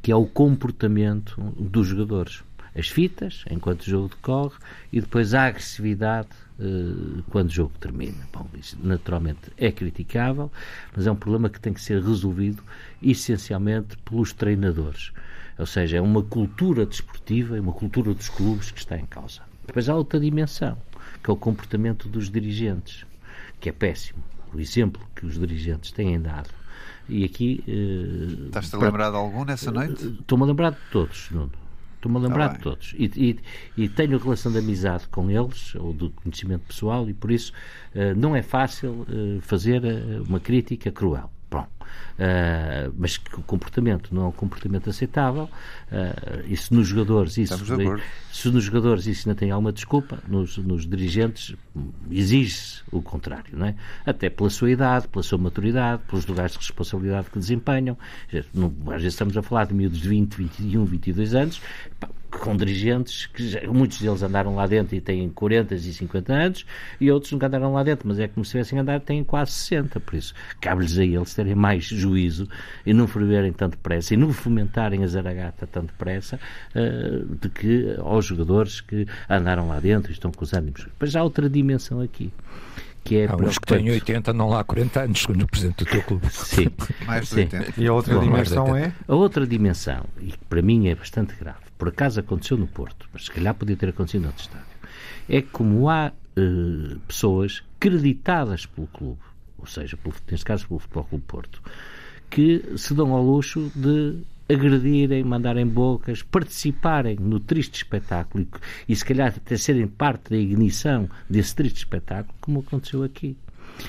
que 0.01 0.11
é 0.11 0.15
o 0.15 0.25
comportamento 0.25 1.39
dos 1.59 1.87
jogadores. 1.87 2.43
As 2.77 2.89
fitas, 2.89 3.43
enquanto 3.49 3.81
o 3.81 3.89
jogo 3.89 4.09
decorre, 4.09 4.55
e 4.93 5.01
depois 5.01 5.33
a 5.33 5.47
agressividade 5.47 6.29
uh, 6.59 7.23
quando 7.29 7.49
o 7.49 7.53
jogo 7.53 7.73
termina. 7.79 8.27
Bom, 8.31 8.47
isso 8.53 8.77
naturalmente 8.83 9.51
é 9.57 9.71
criticável, 9.71 10.51
mas 10.95 11.07
é 11.07 11.11
um 11.11 11.15
problema 11.15 11.49
que 11.49 11.59
tem 11.59 11.73
que 11.73 11.81
ser 11.81 12.03
resolvido 12.03 12.61
essencialmente 13.01 13.97
pelos 13.97 14.31
treinadores. 14.31 15.11
Ou 15.57 15.65
seja, 15.65 15.97
é 15.97 16.01
uma 16.01 16.21
cultura 16.21 16.85
desportiva, 16.85 17.57
é 17.57 17.59
uma 17.59 17.73
cultura 17.73 18.13
dos 18.13 18.29
clubes 18.29 18.69
que 18.69 18.79
está 18.79 18.95
em 18.95 19.07
causa. 19.07 19.41
Depois 19.65 19.89
há 19.89 19.95
outra 19.95 20.19
dimensão, 20.19 20.77
que 21.23 21.31
é 21.31 21.33
o 21.33 21.37
comportamento 21.37 22.07
dos 22.07 22.29
dirigentes, 22.29 23.05
que 23.59 23.69
é 23.69 23.71
péssimo. 23.71 24.23
O 24.53 24.59
exemplo 24.59 25.01
que 25.15 25.25
os 25.25 25.33
dirigentes 25.39 25.91
têm 25.91 26.21
dado. 26.21 26.49
E 27.09 27.23
aqui. 27.23 27.63
Uh, 27.67 28.45
Estás-te 28.47 28.75
a 28.75 28.79
lembrar 28.79 29.09
de 29.09 29.15
algum 29.15 29.43
nessa 29.43 29.71
noite? 29.71 30.05
Estou-me 30.19 30.43
a 30.43 30.47
lembrar 30.47 30.71
de 30.71 30.77
todos, 30.91 31.31
Nuno. 31.31 31.51
Estou-me 31.97 32.17
a 32.17 32.21
lembrar 32.21 32.51
ah, 32.51 32.53
de 32.53 32.59
todos. 32.59 32.93
E, 32.97 33.05
e, 33.15 33.39
e, 33.83 33.89
tenho 33.89 34.17
relação 34.17 34.51
de 34.51 34.59
amizade 34.59 35.07
com 35.07 35.29
eles, 35.29 35.73
ou 35.75 35.91
de 35.93 36.09
conhecimento 36.09 36.67
pessoal, 36.67 37.09
e 37.09 37.13
por 37.13 37.31
isso 37.31 37.51
uh, 37.95 38.15
não 38.15 38.35
é 38.35 38.43
fácil 38.43 39.05
uh, 39.09 39.41
fazer 39.41 39.81
uma 40.27 40.39
crítica 40.39 40.91
cruel. 40.91 41.29
Pronto. 41.49 41.69
Uh, 42.17 42.93
mas 42.97 43.17
que 43.17 43.35
o 43.35 43.43
comportamento 43.43 44.13
não 44.13 44.23
é 44.23 44.27
um 44.27 44.31
comportamento 44.31 44.89
aceitável 44.89 45.43
uh, 45.43 46.43
e 46.47 46.57
se 46.57 46.73
nos 46.73 46.87
jogadores 46.87 47.37
isso 47.37 47.55
se 48.33 48.49
nos 48.49 48.63
jogadores 48.63 49.05
isso 49.05 49.29
ainda 49.29 49.39
tem 49.39 49.51
alguma 49.51 49.71
desculpa 49.71 50.17
nos, 50.27 50.57
nos 50.57 50.85
dirigentes 50.87 51.55
exige-se 52.09 52.81
o 52.91 53.03
contrário 53.03 53.55
não 53.55 53.67
é? 53.67 53.75
até 54.03 54.31
pela 54.31 54.49
sua 54.49 54.71
idade, 54.71 55.07
pela 55.07 55.21
sua 55.21 55.37
maturidade 55.37 56.01
pelos 56.07 56.25
lugares 56.25 56.53
de 56.53 56.57
responsabilidade 56.57 57.29
que 57.29 57.37
desempenham 57.37 57.95
às 58.33 59.01
vezes 59.01 59.13
estamos 59.13 59.37
a 59.37 59.43
falar 59.43 59.67
de 59.67 59.75
miúdos 59.75 59.99
de 59.99 60.09
20, 60.09 60.35
21, 60.35 60.85
22 60.85 61.35
anos 61.35 61.61
com 62.29 62.55
dirigentes 62.55 63.25
que 63.27 63.47
já, 63.47 63.61
muitos 63.67 63.99
deles 63.99 64.21
andaram 64.21 64.55
lá 64.55 64.67
dentro 64.67 64.95
e 64.95 65.01
têm 65.01 65.29
40 65.29 65.75
e 65.75 65.79
50 65.79 66.33
anos 66.33 66.65
e 66.99 67.11
outros 67.11 67.31
nunca 67.31 67.47
andaram 67.47 67.73
lá 67.73 67.83
dentro, 67.83 68.07
mas 68.07 68.19
é 68.19 68.27
como 68.27 68.45
se 68.45 68.51
tivessem 68.51 68.79
andado 68.79 69.01
têm 69.01 69.23
quase 69.23 69.51
60, 69.51 69.99
por 69.99 70.15
isso 70.15 70.33
cabe-lhes 70.59 70.97
a 70.97 71.03
eles 71.03 71.33
terem 71.33 71.55
mais 71.55 71.83
juízo 71.83 72.47
e 72.85 72.93
não 72.93 73.07
ferverem 73.07 73.53
tanto 73.53 73.77
depressa 73.77 74.13
e 74.13 74.17
não 74.17 74.31
fomentarem 74.33 75.03
a 75.03 75.07
zaragata 75.07 75.67
tanto 75.67 75.87
depressa 75.87 76.39
uh, 76.75 77.35
de 77.35 77.49
que 77.49 77.95
aos 77.99 78.25
jogadores 78.25 78.81
que 78.81 79.07
andaram 79.29 79.67
lá 79.67 79.79
dentro 79.79 80.11
e 80.11 80.13
estão 80.13 80.31
com 80.31 80.43
os 80.43 80.53
ânimos. 80.53 80.87
Mas 80.99 81.15
há 81.15 81.23
outra 81.23 81.49
dimensão 81.49 82.01
aqui 82.01 82.31
que 83.07 83.19
é 83.19 83.27
Há 83.27 83.37
uns 83.37 83.57
que 83.57 83.65
têm 83.65 83.89
80, 83.89 84.33
não 84.33 84.49
lá 84.49 84.61
40 84.65 85.01
anos, 85.01 85.21
segundo 85.21 85.43
o 85.43 85.47
presidente 85.47 85.85
do 85.85 85.89
teu 85.89 86.03
clube. 86.03 86.27
Sim. 86.29 86.67
mais 87.07 87.29
de 87.29 87.35
80. 87.35 87.71
Sim. 87.71 87.71
E 87.77 87.87
a 87.87 87.93
outra 87.93 88.15
Bom, 88.15 88.21
dimensão 88.21 88.75
é? 88.75 88.93
A 89.07 89.15
outra 89.15 89.47
dimensão, 89.47 90.03
e 90.19 90.31
que 90.31 90.37
para 90.49 90.61
mim 90.61 90.89
é 90.89 90.95
bastante 90.95 91.33
grave, 91.35 91.59
por 91.77 91.87
acaso 91.87 92.19
aconteceu 92.19 92.57
no 92.57 92.67
Porto, 92.67 93.07
mas 93.13 93.25
se 93.25 93.31
calhar 93.31 93.53
podia 93.55 93.77
ter 93.77 93.89
acontecido 93.89 94.23
no 94.23 94.27
outro 94.27 94.43
estádio, 94.43 94.67
é 95.29 95.41
como 95.41 95.89
há 95.89 96.11
uh, 96.11 96.99
pessoas 97.07 97.63
creditadas 97.79 98.65
pelo 98.65 98.87
clube, 98.87 99.21
ou 99.57 99.65
seja, 99.65 99.95
pelo, 99.95 100.13
neste 100.29 100.45
caso 100.45 100.67
pelo 100.67 100.79
Futebol 100.79 101.05
Clube 101.05 101.23
Porto, 101.25 101.61
que 102.29 102.73
se 102.75 102.93
dão 102.93 103.13
ao 103.13 103.23
luxo 103.23 103.71
de 103.73 104.17
agredirem, 104.49 105.23
mandarem 105.23 105.67
bocas, 105.67 106.21
participarem 106.21 107.17
no 107.19 107.39
triste 107.39 107.75
espetáculo 107.75 108.47
e, 108.87 108.95
se 108.95 109.05
calhar 109.05 109.33
até 109.35 109.57
serem 109.57 109.87
parte 109.87 110.29
da 110.29 110.37
ignição 110.37 111.09
desse 111.29 111.55
triste 111.55 111.77
espetáculo, 111.77 112.33
como 112.39 112.59
aconteceu 112.59 113.03
aqui. 113.03 113.35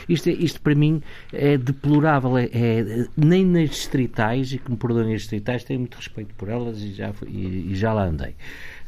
Isto, 0.08 0.28
é, 0.28 0.32
isto 0.32 0.60
para 0.60 0.74
mim 0.74 1.02
é 1.32 1.56
deplorável. 1.56 2.36
É, 2.36 2.44
é, 2.52 3.06
nem 3.16 3.44
nas 3.44 3.70
distritais, 3.70 4.52
e 4.52 4.58
que 4.58 4.70
me 4.70 4.76
perdoem 4.76 5.14
as 5.14 5.22
distritais, 5.22 5.64
tenho 5.64 5.80
muito 5.80 5.96
respeito 5.96 6.34
por 6.34 6.48
elas 6.48 6.78
e 6.82 6.92
já, 6.92 7.12
e, 7.26 7.72
e 7.72 7.74
já 7.74 7.92
lá 7.92 8.04
andei. 8.04 8.34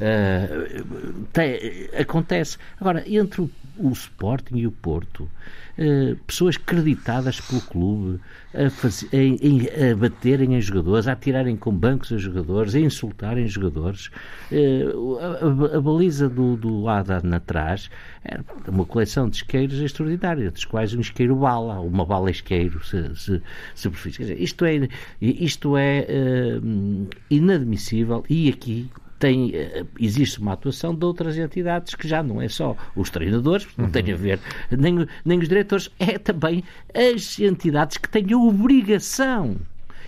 Uh, 0.00 1.24
tem, 1.32 1.58
acontece. 1.98 2.58
Agora, 2.78 3.04
entre 3.06 3.42
o, 3.42 3.50
o 3.78 3.90
Sporting 3.92 4.56
e 4.56 4.66
o 4.66 4.72
Porto, 4.72 5.30
uh, 5.80 6.16
pessoas 6.26 6.56
creditadas 6.56 7.40
pelo 7.40 7.60
clube, 7.62 8.20
a, 8.54 8.68
fazer, 8.70 9.08
a, 9.12 9.92
a, 9.92 9.96
baterem 9.96 10.54
em 10.54 10.60
jogadores, 10.60 11.08
a 11.08 11.12
atirarem 11.12 11.56
com 11.56 11.72
bancos 11.72 12.12
a 12.12 12.18
jogadores, 12.18 12.74
a 12.74 12.80
insultarem 12.80 13.48
jogadores. 13.48 14.10
Uh, 14.52 15.18
a, 15.18 15.76
a, 15.76 15.80
baliza 15.80 16.28
do, 16.28 16.56
do 16.56 16.88
Adam 16.88 17.32
atrás 17.32 17.90
era 18.22 18.44
uma 18.68 18.84
coleção 18.84 19.28
de 19.28 19.36
isqueiros 19.36 19.80
extraordinária, 19.80 20.50
dos 20.50 20.64
quais 20.64 20.94
um 20.94 21.00
isqueiro 21.00 21.36
bala, 21.36 21.80
uma 21.80 22.04
bala 22.04 22.30
isqueiro, 22.30 22.84
se, 22.84 23.14
se, 23.16 23.42
se 23.74 23.88
Isto 24.42 24.64
é, 24.64 24.88
isto 25.20 25.76
é 25.76 26.06
uh, 26.08 27.08
inadmissível 27.30 28.24
e 28.28 28.48
aqui 28.48 28.90
tem, 29.20 29.54
eh, 29.54 29.84
existe 30.00 30.40
uma 30.40 30.54
atuação 30.54 30.94
de 30.94 31.04
outras 31.04 31.36
entidades 31.36 31.94
que 31.94 32.08
já 32.08 32.22
não 32.22 32.40
é 32.40 32.48
só 32.48 32.74
os 32.96 33.10
treinadores, 33.10 33.68
não 33.76 33.84
uhum. 33.84 33.90
tem 33.90 34.10
a 34.10 34.16
ver, 34.16 34.40
nem, 34.70 35.06
nem 35.24 35.38
os 35.38 35.46
diretores, 35.46 35.90
é 35.98 36.18
também 36.18 36.64
as 36.94 37.38
entidades 37.38 37.98
que 37.98 38.08
têm 38.08 38.32
a 38.32 38.38
obrigação 38.38 39.58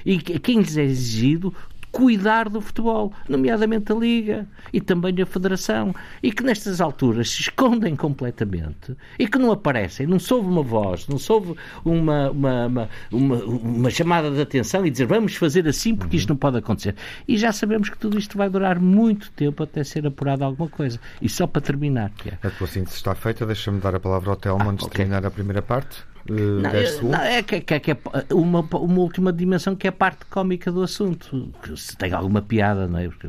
e 0.04 0.18
quem 0.18 0.60
lhes 0.60 0.76
é 0.76 0.84
exigido 0.84 1.54
cuidar 1.92 2.48
do 2.48 2.60
futebol, 2.60 3.12
nomeadamente 3.28 3.92
a 3.92 3.94
Liga 3.94 4.46
e 4.72 4.80
também 4.80 5.14
a 5.22 5.26
Federação, 5.26 5.94
e 6.22 6.32
que 6.32 6.42
nestas 6.42 6.80
alturas 6.80 7.30
se 7.30 7.42
escondem 7.42 7.94
completamente 7.94 8.96
e 9.18 9.28
que 9.28 9.38
não 9.38 9.52
aparecem, 9.52 10.06
não 10.06 10.18
soube 10.18 10.48
uma 10.48 10.62
voz, 10.62 11.06
não 11.06 11.18
soube 11.18 11.54
uma, 11.84 12.30
uma, 12.30 12.66
uma, 12.66 12.88
uma, 13.12 13.36
uma 13.44 13.90
chamada 13.90 14.30
de 14.30 14.40
atenção 14.40 14.84
e 14.86 14.90
dizer 14.90 15.06
vamos 15.06 15.36
fazer 15.36 15.68
assim 15.68 15.94
porque 15.94 16.16
isto 16.16 16.30
não 16.30 16.36
pode 16.36 16.56
acontecer. 16.56 16.96
E 17.28 17.36
já 17.36 17.52
sabemos 17.52 17.90
que 17.90 17.98
tudo 17.98 18.18
isto 18.18 18.36
vai 18.38 18.48
durar 18.48 18.80
muito 18.80 19.30
tempo 19.32 19.62
até 19.62 19.84
ser 19.84 20.06
apurado 20.06 20.44
alguma 20.44 20.68
coisa. 20.68 20.98
E 21.20 21.28
só 21.28 21.46
para 21.46 21.60
terminar, 21.60 22.10
que 22.10 22.30
é. 22.30 22.38
A 22.42 22.50
tua 22.50 22.66
síntese 22.66 22.96
está 22.96 23.14
feita, 23.14 23.44
deixa-me 23.44 23.80
dar 23.80 23.94
a 23.94 24.00
palavra 24.00 24.30
ao 24.30 24.36
Telmo 24.36 24.64
ah, 24.64 24.72
antes 24.72 24.86
okay. 24.86 24.90
de 24.90 24.96
terminar 24.96 25.26
a 25.26 25.30
primeira 25.30 25.60
parte. 25.60 26.11
Não, 26.28 27.10
não, 27.10 27.20
é 27.20 27.42
que, 27.42 27.60
que, 27.60 27.80
que 27.80 27.90
é 27.90 27.96
uma, 28.30 28.60
uma 28.60 28.98
última 29.00 29.32
dimensão 29.32 29.74
que 29.74 29.86
é 29.86 29.90
a 29.90 29.92
parte 29.92 30.24
cómica 30.26 30.70
do 30.70 30.82
assunto. 30.82 31.52
Que 31.62 31.76
se 31.76 31.96
tem 31.96 32.12
alguma 32.12 32.40
piada, 32.40 32.86
não 32.86 32.98
é? 32.98 33.08
Porque 33.08 33.26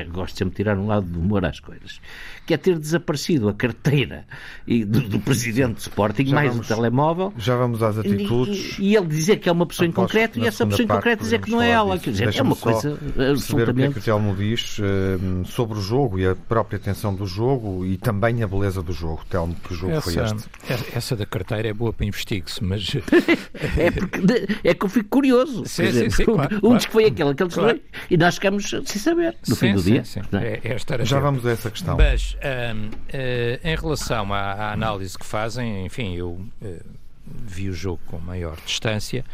eu 0.00 0.10
gosto 0.10 0.36
sempre 0.36 0.50
de 0.50 0.56
tirar 0.56 0.78
um 0.78 0.86
lado 0.86 1.06
do 1.06 1.20
humor 1.20 1.44
às 1.44 1.60
coisas. 1.60 2.00
Que 2.46 2.54
é 2.54 2.56
ter 2.56 2.78
desaparecido 2.78 3.48
a 3.48 3.54
carteira 3.54 4.26
e 4.66 4.84
do, 4.84 5.00
do 5.00 5.18
presidente 5.18 5.74
do 5.74 5.78
Sporting, 5.78 6.26
já 6.26 6.34
mais 6.34 6.50
vamos, 6.50 6.70
o 6.70 6.74
telemóvel. 6.74 7.32
Já 7.38 7.56
vamos 7.56 7.82
às 7.82 7.98
atitudes. 7.98 8.78
E, 8.78 8.90
e 8.90 8.96
ele 8.96 9.06
dizer 9.06 9.38
que 9.38 9.48
é 9.48 9.52
uma 9.52 9.66
pessoa 9.66 9.86
em 9.86 9.92
concreto 9.92 10.38
e 10.38 10.46
essa 10.46 10.66
pessoa 10.66 10.84
em 10.84 10.88
concreto 10.88 11.22
dizer 11.22 11.40
que 11.40 11.50
não 11.50 11.62
é 11.62 11.70
ela. 11.70 11.98
Quer 11.98 12.10
dizer, 12.10 12.36
é 12.36 12.42
uma 12.42 12.56
coisa 12.56 12.98
absolutamente. 13.30 13.70
O 13.70 13.74
que 13.74 13.82
é 13.82 13.92
que 13.92 13.98
o 13.98 14.02
Telmo 14.02 14.36
diz 14.36 14.78
uh, 14.78 15.44
sobre 15.46 15.78
o 15.78 15.80
jogo 15.80 16.18
e 16.18 16.26
a 16.26 16.34
própria 16.34 16.78
tensão 16.78 17.14
do 17.14 17.26
jogo 17.26 17.86
e 17.86 17.96
também 17.96 18.42
a 18.42 18.46
beleza 18.46 18.82
do 18.82 18.92
jogo. 18.92 19.22
Telmo, 19.30 19.54
que 19.66 19.74
jogo 19.74 19.92
essa, 19.92 20.02
foi 20.02 20.22
este? 20.22 20.96
Essa 20.96 21.16
da 21.16 21.24
carteira 21.24 21.68
é 21.68 21.72
boa 21.72 21.92
para 21.92 22.04
investir 22.04 22.33
mas. 22.62 22.94
é, 23.78 23.90
porque, 23.90 24.20
é 24.64 24.74
que 24.74 24.84
eu 24.84 24.88
fico 24.88 25.08
curioso. 25.08 25.64
Sim, 25.66 25.84
dizer, 25.84 26.10
sim, 26.10 26.16
sim, 26.16 26.24
claro, 26.24 26.56
um 26.56 26.60
claro. 26.60 26.76
dos 26.76 26.86
que 26.86 26.92
foi 26.92 27.04
aquele, 27.06 27.30
aquele 27.30 27.50
claro. 27.50 27.80
e 28.10 28.16
nós 28.16 28.34
ficamos 28.34 28.68
sem 28.68 28.84
saber 28.84 29.36
no 29.48 29.56
fim 29.56 29.74
do 29.74 29.82
dia. 29.82 30.02
É? 30.32 30.74
É, 30.74 31.04
Já 31.04 31.20
vamos 31.20 31.46
a 31.46 31.50
essa 31.50 31.70
questão. 31.70 31.96
Mas, 31.96 32.34
um, 32.34 32.86
uh, 32.86 32.90
eh, 33.12 33.60
em 33.64 33.76
relação 33.76 34.32
à, 34.32 34.40
à, 34.40 34.72
análise 34.72 35.18
que 35.18 35.26
fazem, 35.26 35.86
enfim, 35.86 36.14
eu 36.14 36.30
uh, 36.30 36.80
vi 37.26 37.68
o 37.68 37.72
jogo 37.72 38.00
com 38.06 38.18
maior 38.18 38.56
distância. 38.64 39.24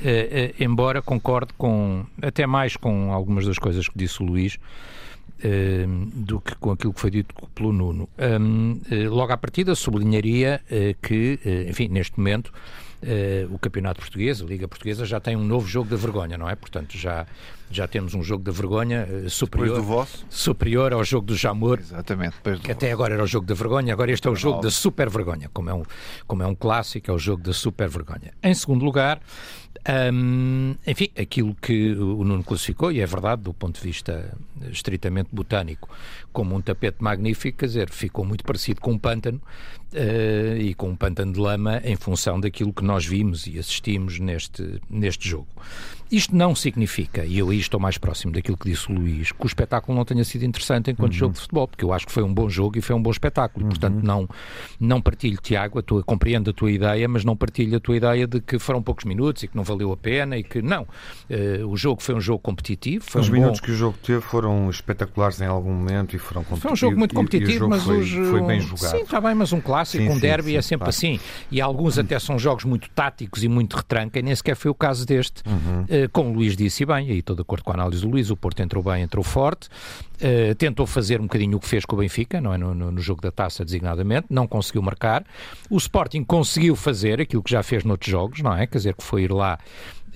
Uh, 0.00 0.62
embora 0.62 1.00
concorde 1.00 1.54
com 1.56 2.04
até 2.20 2.46
mais 2.46 2.76
com 2.76 3.12
algumas 3.12 3.46
das 3.46 3.58
coisas 3.58 3.88
que 3.88 3.96
disse 3.96 4.22
o 4.22 4.26
Luís, 4.26 4.58
do 6.14 6.40
que 6.40 6.54
com 6.56 6.70
aquilo 6.70 6.92
que 6.92 7.00
foi 7.00 7.10
dito 7.10 7.34
pelo 7.54 7.72
Nuno. 7.72 8.08
Um, 8.18 8.80
eh, 8.90 9.08
logo 9.08 9.32
à 9.32 9.36
partida 9.36 9.74
sublinharia 9.74 10.60
uh, 10.64 10.96
que, 11.06 11.38
uh, 11.44 11.70
enfim, 11.70 11.88
neste 11.88 12.18
momento 12.18 12.52
Uh, 12.96 13.54
o 13.54 13.58
Campeonato 13.58 14.00
Português, 14.00 14.40
a 14.40 14.44
Liga 14.46 14.66
Portuguesa, 14.66 15.04
já 15.04 15.20
tem 15.20 15.36
um 15.36 15.44
novo 15.44 15.68
jogo 15.68 15.88
da 15.88 15.96
vergonha, 15.96 16.38
não 16.38 16.48
é? 16.48 16.56
Portanto, 16.56 16.96
já, 16.96 17.26
já 17.70 17.86
temos 17.86 18.14
um 18.14 18.22
jogo 18.22 18.42
da 18.42 18.50
vergonha 18.50 19.06
uh, 19.06 19.28
superior, 19.28 20.08
superior 20.30 20.94
ao 20.94 21.04
jogo 21.04 21.26
do 21.26 21.36
Jamor. 21.36 21.78
Exatamente. 21.78 22.36
que 22.62 22.72
até 22.72 22.90
agora 22.90 23.12
era 23.12 23.22
o 23.22 23.26
jogo 23.26 23.46
da 23.46 23.54
vergonha, 23.54 23.92
agora 23.92 24.10
este 24.10 24.26
é 24.26 24.30
o 24.30 24.34
jogo 24.34 24.62
da 24.62 24.70
super 24.70 25.10
vergonha, 25.10 25.50
como 25.52 25.68
é, 25.68 25.74
um, 25.74 25.82
como 26.26 26.42
é 26.42 26.46
um 26.46 26.54
clássico, 26.54 27.10
é 27.10 27.14
o 27.14 27.18
jogo 27.18 27.42
da 27.42 27.52
super 27.52 27.86
vergonha. 27.86 28.32
Em 28.42 28.54
segundo 28.54 28.82
lugar, 28.82 29.20
um, 30.12 30.74
enfim, 30.86 31.08
aquilo 31.18 31.54
que 31.54 31.92
o 31.92 32.24
Nuno 32.24 32.42
classificou, 32.42 32.90
e 32.90 33.00
é 33.00 33.06
verdade, 33.06 33.42
do 33.42 33.54
ponto 33.54 33.76
de 33.76 33.82
vista 33.82 34.36
estritamente 34.70 35.28
botânico, 35.32 35.88
como 36.32 36.54
um 36.54 36.60
tapete 36.60 37.02
magnífico, 37.02 37.58
quer 37.58 37.66
dizer, 37.66 37.90
ficou 37.90 38.24
muito 38.24 38.44
parecido 38.44 38.80
com 38.80 38.92
um 38.92 38.98
pântano 38.98 39.40
uh, 39.96 40.56
e 40.56 40.74
com 40.74 40.90
um 40.90 40.96
pântano 40.96 41.32
de 41.32 41.40
lama 41.40 41.80
em 41.84 41.96
função 41.96 42.38
daquilo 42.38 42.72
que 42.72 42.84
nós 42.84 43.04
vimos 43.04 43.46
e 43.46 43.58
assistimos 43.58 44.18
neste, 44.18 44.80
neste 44.88 45.28
jogo. 45.28 45.48
Isto 46.10 46.36
não 46.36 46.54
significa, 46.54 47.24
e 47.24 47.38
eu 47.38 47.50
aí 47.50 47.58
estou 47.58 47.80
mais 47.80 47.98
próximo 47.98 48.32
daquilo 48.32 48.56
que 48.56 48.70
disse 48.70 48.88
o 48.92 48.94
Luís, 48.94 49.32
que 49.32 49.44
o 49.44 49.46
espetáculo 49.46 49.98
não 49.98 50.04
tenha 50.04 50.22
sido 50.22 50.44
interessante 50.44 50.88
enquanto 50.88 51.12
uhum. 51.12 51.18
jogo 51.18 51.34
de 51.34 51.40
futebol, 51.40 51.66
porque 51.66 51.84
eu 51.84 51.92
acho 51.92 52.06
que 52.06 52.12
foi 52.12 52.22
um 52.22 52.32
bom 52.32 52.48
jogo 52.48 52.78
e 52.78 52.80
foi 52.80 52.94
um 52.94 53.02
bom 53.02 53.10
espetáculo. 53.10 53.64
Uhum. 53.64 53.70
Portanto, 53.70 54.04
não, 54.04 54.28
não 54.78 55.02
partilho, 55.02 55.36
Tiago, 55.42 55.80
a 55.80 55.82
tua, 55.82 56.04
compreendo 56.04 56.50
a 56.50 56.52
tua 56.52 56.70
ideia, 56.70 57.08
mas 57.08 57.24
não 57.24 57.36
partilho 57.36 57.76
a 57.76 57.80
tua 57.80 57.96
ideia 57.96 58.24
de 58.24 58.40
que 58.40 58.56
foram 58.56 58.80
poucos 58.80 59.04
minutos 59.04 59.42
e 59.42 59.48
que 59.48 59.56
não 59.56 59.64
valeu 59.64 59.90
a 59.90 59.96
pena 59.96 60.38
e 60.38 60.44
que 60.44 60.62
não. 60.62 60.82
Uh, 60.82 61.66
o 61.66 61.76
jogo 61.76 62.00
foi 62.00 62.14
um 62.14 62.20
jogo 62.20 62.38
competitivo. 62.38 63.04
os 63.12 63.28
um 63.28 63.32
minutos 63.32 63.58
bom... 63.58 63.66
que 63.66 63.72
o 63.72 63.74
jogo 63.74 63.98
teve 64.00 64.20
foram 64.20 64.70
espetaculares 64.70 65.40
em 65.40 65.46
algum 65.46 65.72
momento 65.72 66.14
e 66.14 66.20
foram 66.20 66.44
competitivos. 66.44 66.62
Foi 66.62 66.72
um 66.72 66.76
jogo 66.76 66.98
muito 67.00 67.14
competitivo, 67.16 67.64
e, 67.64 67.66
e 67.66 67.68
mas 67.68 67.82
foi, 67.82 67.98
os, 67.98 68.10
foi 68.10 68.42
bem 68.42 68.60
jogado. 68.60 68.90
Sim, 68.92 69.02
está 69.02 69.20
bem, 69.20 69.34
mas 69.34 69.52
um 69.52 69.60
clássico, 69.60 69.85
sim, 69.86 70.08
um 70.08 70.18
derby 70.18 70.50
sim, 70.50 70.56
é 70.56 70.62
sempre 70.62 70.84
claro. 70.84 70.90
assim. 70.90 71.20
E 71.50 71.60
alguns 71.60 71.98
até 71.98 72.18
são 72.18 72.38
jogos 72.38 72.64
muito 72.64 72.88
táticos 72.90 73.42
e 73.44 73.48
muito 73.48 73.76
retranca, 73.76 74.18
e 74.18 74.22
nem 74.22 74.34
sequer 74.34 74.56
foi 74.56 74.70
o 74.70 74.74
caso 74.74 75.06
deste. 75.06 75.42
Uhum. 75.46 75.82
Uh, 75.82 76.08
como 76.12 76.30
o 76.30 76.32
Luís 76.34 76.56
disse 76.56 76.84
bem, 76.84 77.08
e 77.08 77.12
aí 77.12 77.18
estou 77.18 77.36
de 77.36 77.42
acordo 77.42 77.64
com 77.64 77.70
a 77.70 77.74
análise 77.74 78.02
do 78.02 78.08
Luís, 78.08 78.30
o 78.30 78.36
Porto 78.36 78.60
entrou 78.60 78.82
bem, 78.82 79.02
entrou 79.02 79.24
forte, 79.24 79.68
uh, 79.68 80.54
tentou 80.56 80.86
fazer 80.86 81.20
um 81.20 81.24
bocadinho 81.24 81.56
o 81.56 81.60
que 81.60 81.68
fez 81.68 81.84
com 81.84 81.96
o 81.96 81.98
Benfica, 81.98 82.40
não 82.40 82.52
é? 82.52 82.58
No, 82.58 82.74
no, 82.74 82.90
no, 82.90 83.00
jogo 83.00 83.20
da 83.20 83.30
taça, 83.30 83.64
designadamente, 83.64 84.26
não 84.30 84.46
conseguiu 84.46 84.82
marcar. 84.82 85.24
O 85.70 85.76
Sporting 85.76 86.24
conseguiu 86.24 86.76
fazer 86.76 87.20
aquilo 87.20 87.42
que 87.42 87.50
já 87.50 87.62
fez 87.62 87.84
noutros 87.84 88.10
jogos, 88.10 88.40
não 88.40 88.54
é? 88.54 88.66
Quer 88.66 88.78
dizer, 88.78 88.94
que 88.94 89.02
foi 89.02 89.22
ir 89.22 89.32
lá 89.32 89.58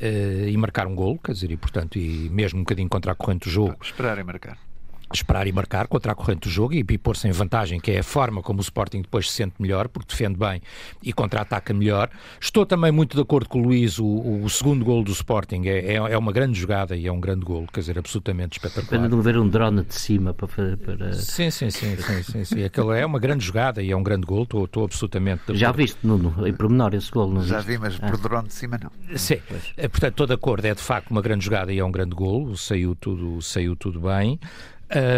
uh, 0.00 0.48
e 0.48 0.56
marcar 0.56 0.86
um 0.86 0.94
gol, 0.94 1.18
quer 1.18 1.32
dizer, 1.32 1.50
e 1.50 1.56
portanto, 1.56 1.98
e 1.98 2.28
mesmo 2.30 2.60
um 2.60 2.62
bocadinho 2.62 2.88
contra 2.88 3.12
a 3.12 3.14
corrente 3.14 3.48
do 3.48 3.50
jogo. 3.50 3.76
Esperar 3.82 4.18
e 4.18 4.24
marcar 4.24 4.69
esperar 5.12 5.46
e 5.46 5.52
marcar 5.52 5.86
contra 5.86 6.12
a 6.12 6.14
corrente 6.14 6.48
do 6.48 6.50
jogo 6.50 6.74
e, 6.74 6.84
e 6.88 6.98
pôr-se 6.98 7.26
em 7.26 7.32
vantagem, 7.32 7.80
que 7.80 7.90
é 7.90 7.98
a 7.98 8.02
forma 8.02 8.42
como 8.42 8.58
o 8.58 8.62
Sporting 8.62 9.02
depois 9.02 9.30
se 9.30 9.36
sente 9.36 9.54
melhor, 9.58 9.88
porque 9.88 10.08
defende 10.10 10.38
bem 10.38 10.62
e 11.02 11.12
contra-ataca 11.12 11.74
melhor. 11.74 12.10
Estou 12.40 12.64
também 12.64 12.92
muito 12.92 13.16
de 13.16 13.22
acordo 13.22 13.48
com 13.48 13.60
o 13.60 13.62
Luís, 13.62 13.98
o, 13.98 14.06
o 14.06 14.48
segundo 14.48 14.84
gol 14.84 15.02
do 15.02 15.12
Sporting 15.12 15.62
é, 15.66 15.94
é, 15.94 15.96
é, 15.96 16.18
uma 16.18 16.32
grande 16.32 16.58
jogada 16.58 16.96
e 16.96 17.06
é 17.06 17.12
um 17.12 17.20
grande 17.20 17.44
gol, 17.44 17.66
quer 17.72 17.80
dizer, 17.80 17.98
absolutamente 17.98 18.58
espetacular. 18.58 19.02
Pena 19.02 19.08
não 19.08 19.20
ver 19.20 19.36
um 19.36 19.48
drone 19.48 19.82
de 19.84 19.94
cima 19.94 20.32
para 20.32 20.46
fazer... 20.46 20.76
Para... 20.76 21.12
Sim, 21.14 21.50
sim, 21.50 21.70
sim, 21.70 21.96
sim, 21.96 22.22
sim, 22.22 22.44
sim. 22.44 22.64
Aquilo 22.64 22.92
é 22.92 23.04
uma 23.04 23.18
grande 23.18 23.44
jogada 23.44 23.82
e 23.82 23.90
é 23.90 23.96
um 23.96 24.02
grande 24.02 24.26
gol, 24.26 24.44
estou, 24.44 24.64
estou 24.64 24.84
absolutamente 24.84 25.54
Já 25.54 25.72
viste, 25.72 25.98
Nuno, 26.04 26.46
em 26.46 26.52
pormenor 26.52 26.94
esse 26.94 27.10
gol, 27.10 27.30
não 27.30 27.42
Já 27.42 27.56
viste? 27.56 27.68
vi, 27.68 27.78
mas 27.78 27.98
ah. 28.00 28.06
por 28.06 28.16
drone 28.18 28.48
de 28.48 28.54
cima 28.54 28.78
não. 28.82 28.90
Sim, 29.16 29.40
é, 29.76 29.88
portanto, 29.88 30.12
estou 30.12 30.26
de 30.26 30.34
acordo, 30.34 30.64
é 30.64 30.74
de 30.74 30.82
facto 30.82 31.10
uma 31.10 31.22
grande 31.22 31.44
jogada 31.44 31.72
e 31.72 31.78
é 31.78 31.84
um 31.84 31.90
grande 31.90 32.14
gol, 32.14 32.56
saiu 32.56 32.94
tudo, 32.94 33.40
saiu 33.42 33.74
tudo 33.76 34.00
bem. 34.00 34.38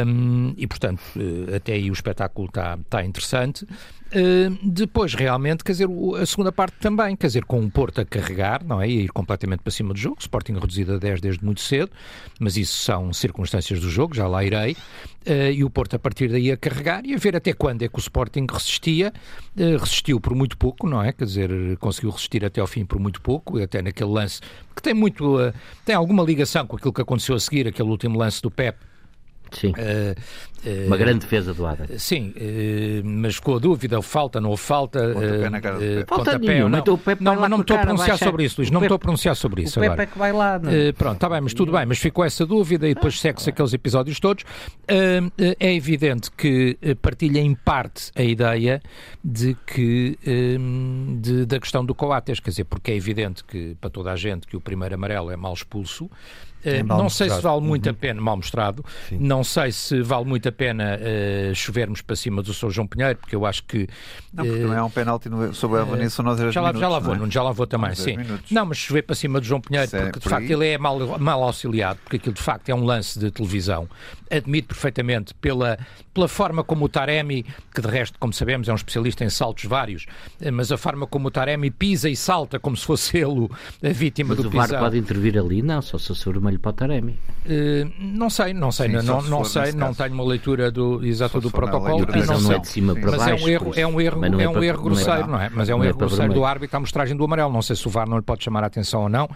Um, 0.07 0.53
e, 0.59 0.67
portanto, 0.67 1.01
eh, 1.17 1.57
até 1.57 1.73
aí 1.73 1.91
o 1.91 1.95
espetáculo 1.95 2.47
está 2.49 2.79
tá 2.91 3.03
interessante. 3.03 3.65
Uh, 3.65 4.59
depois, 4.63 5.15
realmente, 5.15 5.65
quer 5.65 5.73
dizer, 5.73 5.89
a 6.21 6.27
segunda 6.27 6.53
parte 6.53 6.77
também, 6.79 7.17
quer 7.17 7.29
dizer, 7.29 7.47
com 7.47 7.65
o 7.65 7.71
Porto 7.71 8.03
a 8.03 8.05
carregar, 8.05 8.63
não 8.63 8.83
é? 8.83 8.87
E 8.87 9.05
ir 9.05 9.09
completamente 9.09 9.61
para 9.61 9.71
cima 9.71 9.95
do 9.95 9.99
jogo, 9.99 10.19
Sporting 10.21 10.53
reduzido 10.53 10.95
a 10.95 10.99
10 10.99 11.23
desde 11.23 11.43
muito 11.43 11.63
cedo, 11.63 11.91
mas 12.39 12.59
isso 12.59 12.79
são 12.81 13.11
circunstâncias 13.15 13.81
do 13.81 13.89
jogo, 13.89 14.15
já 14.15 14.29
lá 14.29 14.45
irei. 14.45 14.77
Uh, 15.27 15.53
e 15.55 15.65
o 15.65 15.71
Porto 15.71 15.97
a 15.97 15.99
partir 15.99 16.29
daí 16.29 16.53
a 16.53 16.57
carregar 16.59 17.07
e 17.07 17.15
a 17.15 17.17
ver 17.17 17.35
até 17.35 17.55
quando 17.55 17.83
é 17.83 17.89
que 17.89 17.97
o 17.97 18.01
Sporting 18.01 18.47
resistia. 18.53 19.11
Uh, 19.57 19.79
resistiu 19.79 20.21
por 20.21 20.35
muito 20.35 20.59
pouco, 20.59 20.87
não 20.87 21.03
é? 21.03 21.13
Quer 21.13 21.25
dizer, 21.25 21.51
conseguiu 21.79 22.11
resistir 22.11 22.45
até 22.45 22.61
ao 22.61 22.67
fim 22.67 22.85
por 22.85 22.99
muito 22.99 23.23
pouco, 23.23 23.59
até 23.63 23.81
naquele 23.81 24.11
lance 24.11 24.43
que 24.77 24.83
tem 24.83 24.93
muito. 24.93 25.39
tem 25.87 25.95
alguma 25.95 26.23
ligação 26.23 26.67
com 26.67 26.77
aquilo 26.77 26.93
que 26.93 27.01
aconteceu 27.01 27.35
a 27.35 27.41
seguir, 27.41 27.67
aquele 27.67 27.89
último 27.89 28.19
lance 28.19 28.43
do 28.43 28.51
Pep 28.51 28.77
Sim. 29.53 29.71
Uh, 29.71 30.15
uh, 30.69 30.87
Uma 30.87 30.97
grande 30.97 31.21
defesa 31.21 31.53
do 31.53 31.67
Adam. 31.67 31.87
Sim, 31.99 32.35
uh, 32.37 33.03
mas 33.05 33.39
com 33.39 33.57
a 33.57 33.59
dúvida, 33.59 34.01
falta, 34.03 34.41
não 34.41 34.57
falta. 34.57 35.13
Pontapé 35.13 35.51
na 35.51 35.61
cara 35.61 35.79
do 35.79 36.07
Falta 36.07 36.39
nenhum, 36.39 36.69
não. 36.69 36.79
Então, 36.79 36.95
o 36.95 36.99
Pepe 36.99 37.23
não, 37.23 37.49
não 37.49 37.61
estou 37.61 37.77
a 37.77 37.81
pronunciar 37.81 38.19
sobre 38.19 38.45
isso, 38.45 38.61
Luís, 38.61 38.71
não 38.71 38.83
estou 38.83 38.97
a 38.97 38.99
pronunciar 38.99 39.37
sobre 39.37 39.63
isso 39.63 39.79
o 39.79 39.83
agora. 39.83 39.97
Pepe 39.99 40.11
é 40.11 40.13
que 40.13 40.19
vai 40.19 40.33
lá. 40.33 40.59
Não? 40.59 40.71
pronto, 40.97 41.15
está 41.15 41.29
bem, 41.29 41.41
mas 41.41 41.55
tudo 41.55 41.73
bem, 41.73 41.87
mas 41.87 41.99
ficou 41.99 42.25
essa 42.25 42.47
dúvida 42.47 42.89
e 42.89 42.95
depois 42.95 43.21
segue-se 43.21 43.51
aqueles 43.51 43.73
episódios 43.73 44.19
todos. 44.19 44.45
é 44.89 45.75
evidente 45.75 46.31
que 46.31 46.79
partilha 47.01 47.41
em 47.41 47.55
parte 47.55 48.11
a 48.15 48.23
ideia 48.23 48.81
de 49.25 49.57
que 49.67 50.19
de, 51.21 51.47
da 51.47 51.59
questão 51.59 51.85
do 51.85 51.95
Coates, 51.95 52.41
quer 52.41 52.51
dizer, 52.51 52.65
porque 52.65 52.93
é 52.93 52.97
evidente 52.97 53.45
que 53.45 53.77
para 53.81 53.91
toda 53.91 54.13
a 54.13 54.17
gente 54.17 54.47
que 54.47 54.57
o 54.57 54.61
primeiro 54.61 54.95
amarelo 54.95 55.31
é 55.31 55.37
mal 55.37 55.53
expulso, 55.53 56.11
é 56.65 56.83
não 56.83 57.09
sei 57.09 57.29
se 57.29 57.41
vale 57.41 57.61
muito 57.61 57.87
uhum. 57.87 57.93
a 57.93 57.95
pena, 57.95 58.21
mal 58.21 58.37
mostrado, 58.37 58.85
Sim. 59.09 59.19
não 59.19 59.43
sei 59.43 59.73
se 59.73 60.01
vale 60.03 60.25
muito 60.25 60.49
a 60.49 60.53
a 60.53 60.55
pena 60.55 60.99
uh, 60.99 61.55
chovermos 61.55 62.03
para 62.03 62.15
cima 62.15 62.43
do 62.43 62.53
Sr. 62.53 62.71
João 62.71 62.87
Pinheiro, 62.87 63.19
porque 63.19 63.35
eu 63.35 63.45
acho 63.45 63.65
que. 63.65 63.89
Não, 64.33 64.45
porque 64.45 64.63
uh, 64.63 64.69
não 64.69 64.75
é 64.75 64.83
um 64.83 64.91
penalti 64.91 65.29
sobre 65.55 65.79
o 65.79 65.81
Evan 65.81 66.09
só 66.11 66.23
nós 66.23 66.39
já, 66.39 66.61
minutos, 66.61 66.81
já 66.81 66.89
lá 66.89 66.99
vou, 66.99 67.17
não, 67.17 67.27
é? 67.27 67.31
já 67.31 67.43
lá 67.43 67.53
vou 67.53 67.67
também, 67.67 67.95
sim. 67.95 68.17
Minutos. 68.17 68.51
Não, 68.51 68.67
mas 68.67 68.79
chover 68.79 69.03
para 69.03 69.17
cima 69.17 69.41
do 69.41 69.47
João 69.47 69.61
Pinheiro, 69.61 69.89
Sério, 69.89 70.07
porque 70.07 70.19
de 70.19 70.23
por 70.23 70.31
facto 70.31 70.45
aí? 70.45 70.53
ele 70.53 70.69
é 70.69 70.79
mal, 70.79 71.19
mal 71.19 71.43
auxiliado, 71.43 71.99
porque 72.05 72.17
aquilo 72.17 72.35
de 72.35 72.43
facto 72.43 72.69
é 72.69 72.75
um 72.75 72.85
lance 72.85 73.19
de 73.19 73.31
televisão. 73.31 73.89
Admito 74.31 74.69
perfeitamente 74.69 75.35
pela, 75.35 75.79
pela 76.13 76.29
forma 76.29 76.63
como 76.63 76.85
o 76.85 76.89
Taremi, 76.89 77.45
que 77.75 77.81
de 77.81 77.89
resto, 77.89 78.19
como 78.19 78.33
sabemos, 78.33 78.69
é 78.69 78.73
um 78.73 78.77
especialista 78.77 79.25
em 79.25 79.31
saltos 79.31 79.65
vários, 79.65 80.07
mas 80.53 80.71
a 80.71 80.77
forma 80.77 81.07
como 81.07 81.29
o 81.29 81.31
Taremi 81.31 81.71
pisa 81.71 82.09
e 82.09 82.17
salta 82.17 82.59
como 82.59 82.77
se 82.77 82.85
fosse 82.85 83.19
ele 83.19 83.49
a 83.83 83.93
vítima 83.93 84.35
mas 84.35 84.39
do 84.39 84.51
pisão. 84.51 84.65
o 84.65 84.69
VAR 84.69 84.81
pode 84.81 84.99
intervir 84.99 85.39
ali? 85.39 85.63
Não, 85.63 85.81
só 85.81 85.99
se 85.99 86.15
for 86.15 86.35
vermelho 86.35 86.59
para 86.59 86.71
o 86.71 86.73
Taremi. 86.73 87.19
Uh, 87.45 87.91
não 87.99 88.31
sei, 88.31 88.53
não 88.53 88.71
sei, 88.71 88.89
Sim, 88.89 89.07
não, 89.07 89.23
não 89.23 89.45
sei, 89.45 89.73
não 89.73 89.95
tenho 89.95 90.13
uma 90.13 90.25
leitura 90.25 90.71
do, 90.71 91.05
exato 91.05 91.41
do 91.41 91.51
protocolo. 91.51 92.07
Não, 92.07 92.41
não 92.41 92.53
é 92.53 92.59
de 92.59 92.69
cima 92.69 92.95
para 92.95 93.11
mas 93.11 93.17
baixo. 93.17 93.33
Mas 93.33 93.43
é 93.43 93.45
um 93.45 93.49
erro, 93.49 93.73
é 93.77 93.87
um 93.87 94.01
erro, 94.01 94.25
é, 94.25 94.43
é 94.43 94.49
um 94.49 94.63
erro 94.63 94.83
grosseiro, 94.83 95.27
não 95.27 95.41
é? 95.41 95.51
Mas 95.53 95.69
é 95.69 95.75
um 95.75 95.85
erro 95.85 95.97
grosseiro 95.97 96.33
do 96.33 96.45
árbitro 96.45 96.77
à 96.77 96.81
mostragem 96.81 97.17
do 97.17 97.25
amarelo. 97.25 97.53
Não 97.53 97.63
sei 97.63 97.77
se 97.77 97.87
o 97.87 97.91
VAR 97.91 98.09
não 98.09 98.17
lhe 98.17 98.23
pode 98.23 98.45
chamar 98.45 98.63
a 98.65 98.67
atenção 98.67 99.03
ou 99.03 99.09
não. 99.09 99.29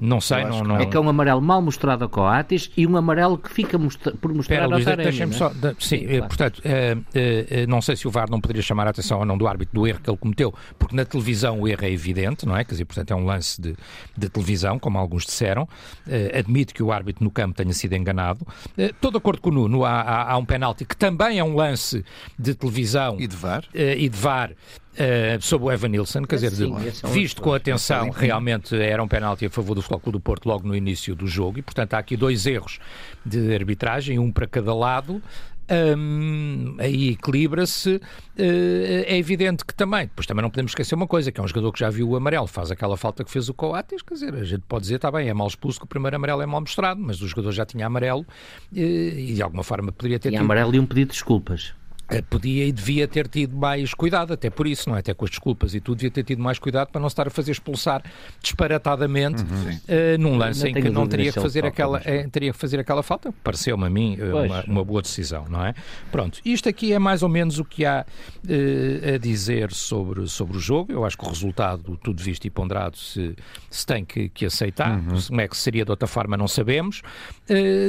Não 0.00 0.20
sei, 0.20 0.44
não, 0.44 0.62
não... 0.62 0.76
É 0.78 0.86
que 0.86 0.96
é 0.96 1.00
um 1.00 1.08
amarelo 1.08 1.42
mal 1.42 1.60
mostrado 1.60 2.04
a 2.04 2.08
Coates 2.08 2.70
e 2.76 2.86
um 2.86 2.96
amarelo 2.96 3.36
que 3.36 3.50
fica 3.50 3.76
mostra 3.76 4.12
por 4.12 4.32
mostrar 4.32 4.62
Pera, 4.62 4.74
ao 4.74 4.82
Taremi. 4.82 5.02
Deixa-me 5.02 5.34
só... 5.34 5.50
De, 5.50 5.74
sim, 5.78 5.98
sim 5.98 6.06
claro. 6.06 6.26
portanto, 6.26 6.62
eh, 6.64 6.96
eh, 7.14 7.66
não 7.66 7.82
sei 7.82 7.96
se 7.96 8.08
o 8.08 8.10
VAR 8.10 8.30
não 8.30 8.40
poderia 8.40 8.62
chamar 8.62 8.86
a 8.86 8.90
atenção 8.90 9.18
ou 9.18 9.26
não 9.26 9.36
do 9.36 9.46
árbitro 9.46 9.74
do 9.74 9.86
erro 9.86 10.00
que 10.00 10.08
ele 10.08 10.16
cometeu, 10.16 10.54
porque 10.78 10.96
na 10.96 11.04
televisão 11.04 11.60
o 11.60 11.68
erro 11.68 11.84
é 11.84 11.90
evidente, 11.90 12.46
não 12.46 12.56
é? 12.56 12.64
Quer 12.64 12.72
dizer, 12.72 12.84
portanto, 12.86 13.10
é 13.10 13.14
um 13.14 13.24
lance 13.24 13.60
de, 13.60 13.76
de 14.16 14.28
televisão, 14.30 14.78
como 14.78 14.96
alguns 14.96 15.26
disseram. 15.26 15.68
Eh, 16.08 16.38
admito 16.38 16.72
que 16.72 16.82
o 16.82 16.90
árbitro 16.90 17.22
no 17.22 17.30
campo 17.30 17.54
tenha 17.54 17.72
sido 17.74 17.94
enganado. 17.94 18.46
Estou 18.78 19.10
de 19.10 19.18
acordo 19.18 19.42
com 19.42 19.50
o 19.50 19.52
Nuno, 19.52 19.84
há, 19.84 20.00
há, 20.00 20.32
há 20.32 20.36
um 20.38 20.44
penalti 20.44 20.86
que 20.86 20.96
também 20.96 21.38
é 21.38 21.44
um 21.44 21.54
lance 21.54 22.02
de 22.38 22.54
televisão. 22.54 23.16
E 23.20 23.26
de 23.26 23.36
VAR. 23.36 23.64
e 23.74 24.08
de 24.08 24.16
VAR 24.16 24.52
Uh, 24.92 25.40
sobre 25.40 25.68
o 25.68 25.72
Evan 25.72 25.88
Nilsson, 25.88 26.24
quer 26.24 26.34
dizer, 26.34 26.50
Sim, 26.50 26.74
de, 26.74 26.88
é 26.88 27.08
visto 27.10 27.40
com 27.40 27.54
atenção, 27.54 28.10
realmente 28.10 28.74
era 28.74 29.00
um 29.00 29.06
penalti 29.06 29.46
a 29.46 29.50
favor 29.50 29.74
do 29.74 29.82
Futebol 29.82 30.00
Clube 30.00 30.18
do 30.18 30.20
Porto 30.20 30.46
logo 30.46 30.66
no 30.66 30.74
início 30.74 31.14
do 31.14 31.28
jogo 31.28 31.60
e, 31.60 31.62
portanto, 31.62 31.94
há 31.94 31.98
aqui 31.98 32.16
dois 32.16 32.44
erros 32.44 32.80
de 33.24 33.54
arbitragem, 33.54 34.18
um 34.18 34.32
para 34.32 34.48
cada 34.48 34.74
lado. 34.74 35.22
Um, 35.70 36.74
aí 36.80 37.10
equilibra-se. 37.10 37.96
Uh, 37.96 39.04
é 39.06 39.16
evidente 39.16 39.64
que 39.64 39.72
também, 39.72 40.06
depois 40.06 40.26
também 40.26 40.42
não 40.42 40.50
podemos 40.50 40.72
esquecer 40.72 40.96
uma 40.96 41.06
coisa, 41.06 41.30
que 41.30 41.40
é 41.40 41.44
um 41.44 41.46
jogador 41.46 41.72
que 41.72 41.78
já 41.78 41.88
viu 41.88 42.08
o 42.08 42.16
amarelo, 42.16 42.48
faz 42.48 42.72
aquela 42.72 42.96
falta 42.96 43.22
que 43.22 43.30
fez 43.30 43.48
o 43.48 43.54
Coates, 43.54 44.02
quer 44.02 44.14
dizer, 44.14 44.34
a 44.34 44.42
gente 44.42 44.62
pode 44.66 44.82
dizer, 44.82 44.96
está 44.96 45.10
bem, 45.12 45.28
é 45.28 45.34
mal 45.34 45.46
expulso 45.46 45.78
que 45.78 45.84
o 45.84 45.88
primeiro 45.88 46.16
amarelo 46.16 46.42
é 46.42 46.46
mal 46.46 46.60
mostrado, 46.60 47.00
mas 47.00 47.22
o 47.22 47.28
jogador 47.28 47.52
já 47.52 47.64
tinha 47.64 47.86
amarelo 47.86 48.22
uh, 48.22 48.76
e 48.76 49.34
de 49.34 49.42
alguma 49.42 49.62
forma 49.62 49.92
poderia 49.92 50.18
ter 50.18 50.30
tinha 50.30 50.40
tido... 50.40 50.44
amarelo 50.44 50.74
e 50.74 50.80
um 50.80 50.86
pedido 50.86 51.08
de 51.08 51.12
desculpas. 51.12 51.72
Eh, 52.10 52.22
podia 52.22 52.66
e 52.66 52.72
devia 52.72 53.06
ter 53.06 53.28
tido 53.28 53.56
mais 53.56 53.94
cuidado, 53.94 54.32
até 54.32 54.50
por 54.50 54.66
isso, 54.66 54.88
não 54.88 54.96
é? 54.96 55.00
Até 55.00 55.14
com 55.14 55.24
as 55.24 55.30
desculpas 55.30 55.74
e 55.74 55.80
tudo, 55.80 55.98
devia 55.98 56.10
ter 56.10 56.24
tido 56.24 56.42
mais 56.42 56.58
cuidado 56.58 56.88
para 56.88 57.00
não 57.00 57.06
estar 57.06 57.26
a 57.28 57.30
fazer 57.30 57.52
expulsar 57.52 58.02
disparatadamente 58.42 59.42
uhum, 59.42 59.70
uh, 59.70 60.18
num 60.18 60.36
lance 60.36 60.66
em 60.68 60.74
que 60.74 60.90
não 60.90 61.06
teria 61.06 61.32
que 61.32 61.40
fazer 61.40 61.64
aquela, 61.64 62.00
é, 62.04 62.26
teria 62.28 62.52
que 62.52 62.58
fazer 62.58 62.80
aquela 62.80 63.02
falta. 63.02 63.32
Pareceu-me 63.44 63.86
a 63.86 63.90
mim 63.90 64.18
uma, 64.20 64.64
uma, 64.64 64.84
boa 64.84 65.00
decisão, 65.00 65.46
não 65.48 65.64
é? 65.64 65.74
Pronto, 66.10 66.40
isto 66.44 66.68
aqui 66.68 66.92
é 66.92 66.98
mais 66.98 67.22
ou 67.22 67.28
menos 67.28 67.58
o 67.58 67.64
que 67.64 67.84
há 67.84 68.04
uh, 68.04 69.14
a 69.14 69.18
dizer 69.18 69.72
sobre, 69.72 70.26
sobre 70.26 70.56
o 70.56 70.60
jogo. 70.60 70.92
Eu 70.92 71.04
acho 71.04 71.16
que 71.16 71.24
o 71.24 71.28
resultado, 71.28 71.96
tudo 72.02 72.22
visto 72.22 72.44
e 72.44 72.50
ponderado, 72.50 72.96
se, 72.96 73.36
se 73.70 73.86
tem 73.86 74.04
que, 74.04 74.28
que 74.28 74.44
aceitar. 74.44 74.98
Uhum. 74.98 75.20
Como 75.28 75.40
é 75.40 75.46
que 75.46 75.56
seria 75.56 75.84
de 75.84 75.90
outra 75.90 76.08
forma, 76.08 76.36
não 76.36 76.48
sabemos. 76.48 77.02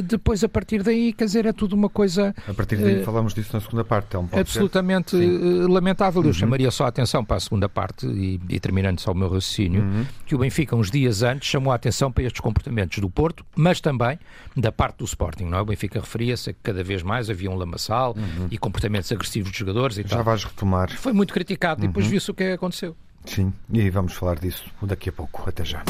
Depois, 0.03 0.43
a 0.43 0.49
partir 0.49 0.83
daí, 0.83 1.13
quer 1.13 1.25
dizer, 1.25 1.45
é 1.45 1.53
tudo 1.53 1.73
uma 1.73 1.89
coisa. 1.89 2.33
A 2.47 2.53
partir 2.53 2.77
daí, 2.77 3.03
falamos 3.03 3.33
disso 3.33 3.51
na 3.53 3.61
segunda 3.61 3.83
parte 3.83 4.07
então, 4.07 4.27
absolutamente 4.31 5.15
eh, 5.15 5.67
lamentável. 5.67 6.21
Eu 6.21 6.27
uhum. 6.27 6.33
chamaria 6.33 6.71
só 6.71 6.85
a 6.85 6.87
atenção 6.87 7.23
para 7.23 7.37
a 7.37 7.39
segunda 7.39 7.69
parte, 7.69 8.05
e, 8.07 8.39
e 8.49 8.59
terminando 8.59 8.99
só 8.99 9.11
o 9.11 9.15
meu 9.15 9.27
raciocínio, 9.27 9.83
uhum. 9.83 10.05
que 10.25 10.35
o 10.35 10.39
Benfica, 10.39 10.75
uns 10.75 10.89
dias 10.89 11.21
antes, 11.21 11.47
chamou 11.47 11.71
a 11.71 11.75
atenção 11.75 12.11
para 12.11 12.23
estes 12.23 12.41
comportamentos 12.41 12.97
do 12.99 13.09
Porto, 13.09 13.45
mas 13.55 13.79
também 13.79 14.19
da 14.55 14.71
parte 14.71 14.97
do 14.97 15.05
Sporting. 15.05 15.45
Não 15.45 15.57
é? 15.57 15.61
O 15.61 15.65
Benfica 15.65 15.99
referia-se 15.99 16.49
a 16.49 16.53
que 16.53 16.59
cada 16.63 16.83
vez 16.83 17.03
mais 17.03 17.29
havia 17.29 17.49
um 17.49 17.55
lamaçal 17.55 18.15
uhum. 18.17 18.47
e 18.49 18.57
comportamentos 18.57 19.11
agressivos 19.11 19.51
de 19.51 19.59
jogadores 19.59 19.97
e 19.97 20.03
Já 20.03 20.17
tal. 20.17 20.23
vais 20.23 20.43
retomar. 20.43 20.91
Foi 20.91 21.13
muito 21.13 21.33
criticado 21.33 21.83
e 21.83 21.87
depois 21.87 22.05
uhum. 22.05 22.11
viu-se 22.11 22.31
o 22.31 22.33
que 22.33 22.43
aconteceu. 22.43 22.95
Sim, 23.25 23.53
e 23.71 23.89
vamos 23.89 24.13
falar 24.13 24.39
disso 24.39 24.65
daqui 24.81 25.09
a 25.09 25.13
pouco. 25.13 25.47
Até 25.47 25.63
já. 25.63 25.83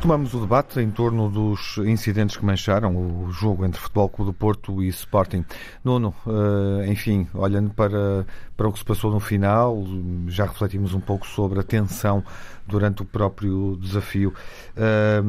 Retomamos 0.00 0.32
o 0.32 0.40
debate 0.40 0.80
em 0.80 0.90
torno 0.90 1.28
dos 1.28 1.76
incidentes 1.76 2.34
que 2.34 2.42
mancharam 2.42 2.96
o 2.96 3.30
jogo 3.30 3.66
entre 3.66 3.78
Futebol 3.78 4.08
Clube 4.08 4.30
do 4.30 4.34
Porto 4.34 4.82
e 4.82 4.88
Sporting. 4.88 5.44
Nuno, 5.84 6.14
eh, 6.26 6.90
enfim, 6.90 7.28
olhando 7.34 7.68
para, 7.68 8.24
para 8.56 8.66
o 8.66 8.72
que 8.72 8.78
se 8.78 8.84
passou 8.86 9.10
no 9.10 9.20
final, 9.20 9.84
já 10.26 10.46
refletimos 10.46 10.94
um 10.94 11.00
pouco 11.00 11.26
sobre 11.26 11.60
a 11.60 11.62
tensão 11.62 12.24
durante 12.66 13.02
o 13.02 13.04
próprio 13.04 13.76
desafio. 13.78 14.32
Eh, 14.74 15.20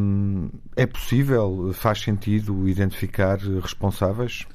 é 0.78 0.86
possível, 0.86 1.72
faz 1.74 2.00
sentido 2.00 2.66
identificar 2.66 3.40
responsáveis? 3.40 4.48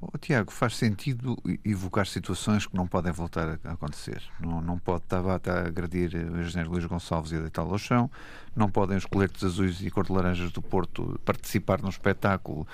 Oh, 0.00 0.16
Tiago, 0.16 0.52
faz 0.52 0.76
sentido 0.76 1.36
evocar 1.64 2.06
situações 2.06 2.64
que 2.64 2.76
não 2.76 2.86
podem 2.86 3.10
voltar 3.10 3.58
a 3.64 3.72
acontecer. 3.72 4.22
Não, 4.38 4.60
não 4.60 4.78
pode 4.78 5.02
Tabata 5.08 5.52
a 5.52 5.66
agredir 5.66 6.14
o 6.14 6.40
engenheiro 6.40 6.70
Luís 6.70 6.84
Gonçalves 6.84 7.32
e 7.32 7.36
a 7.36 7.40
deitá-lo 7.40 7.72
ao 7.72 7.78
chão, 7.78 8.08
não 8.54 8.70
podem 8.70 8.96
os 8.96 9.04
coletes 9.04 9.42
azuis 9.42 9.82
e 9.82 9.90
cor 9.90 10.06
de 10.06 10.12
laranjas 10.12 10.52
do 10.52 10.62
Porto 10.62 11.18
participar 11.24 11.82
num 11.82 11.88
espetáculo 11.88 12.64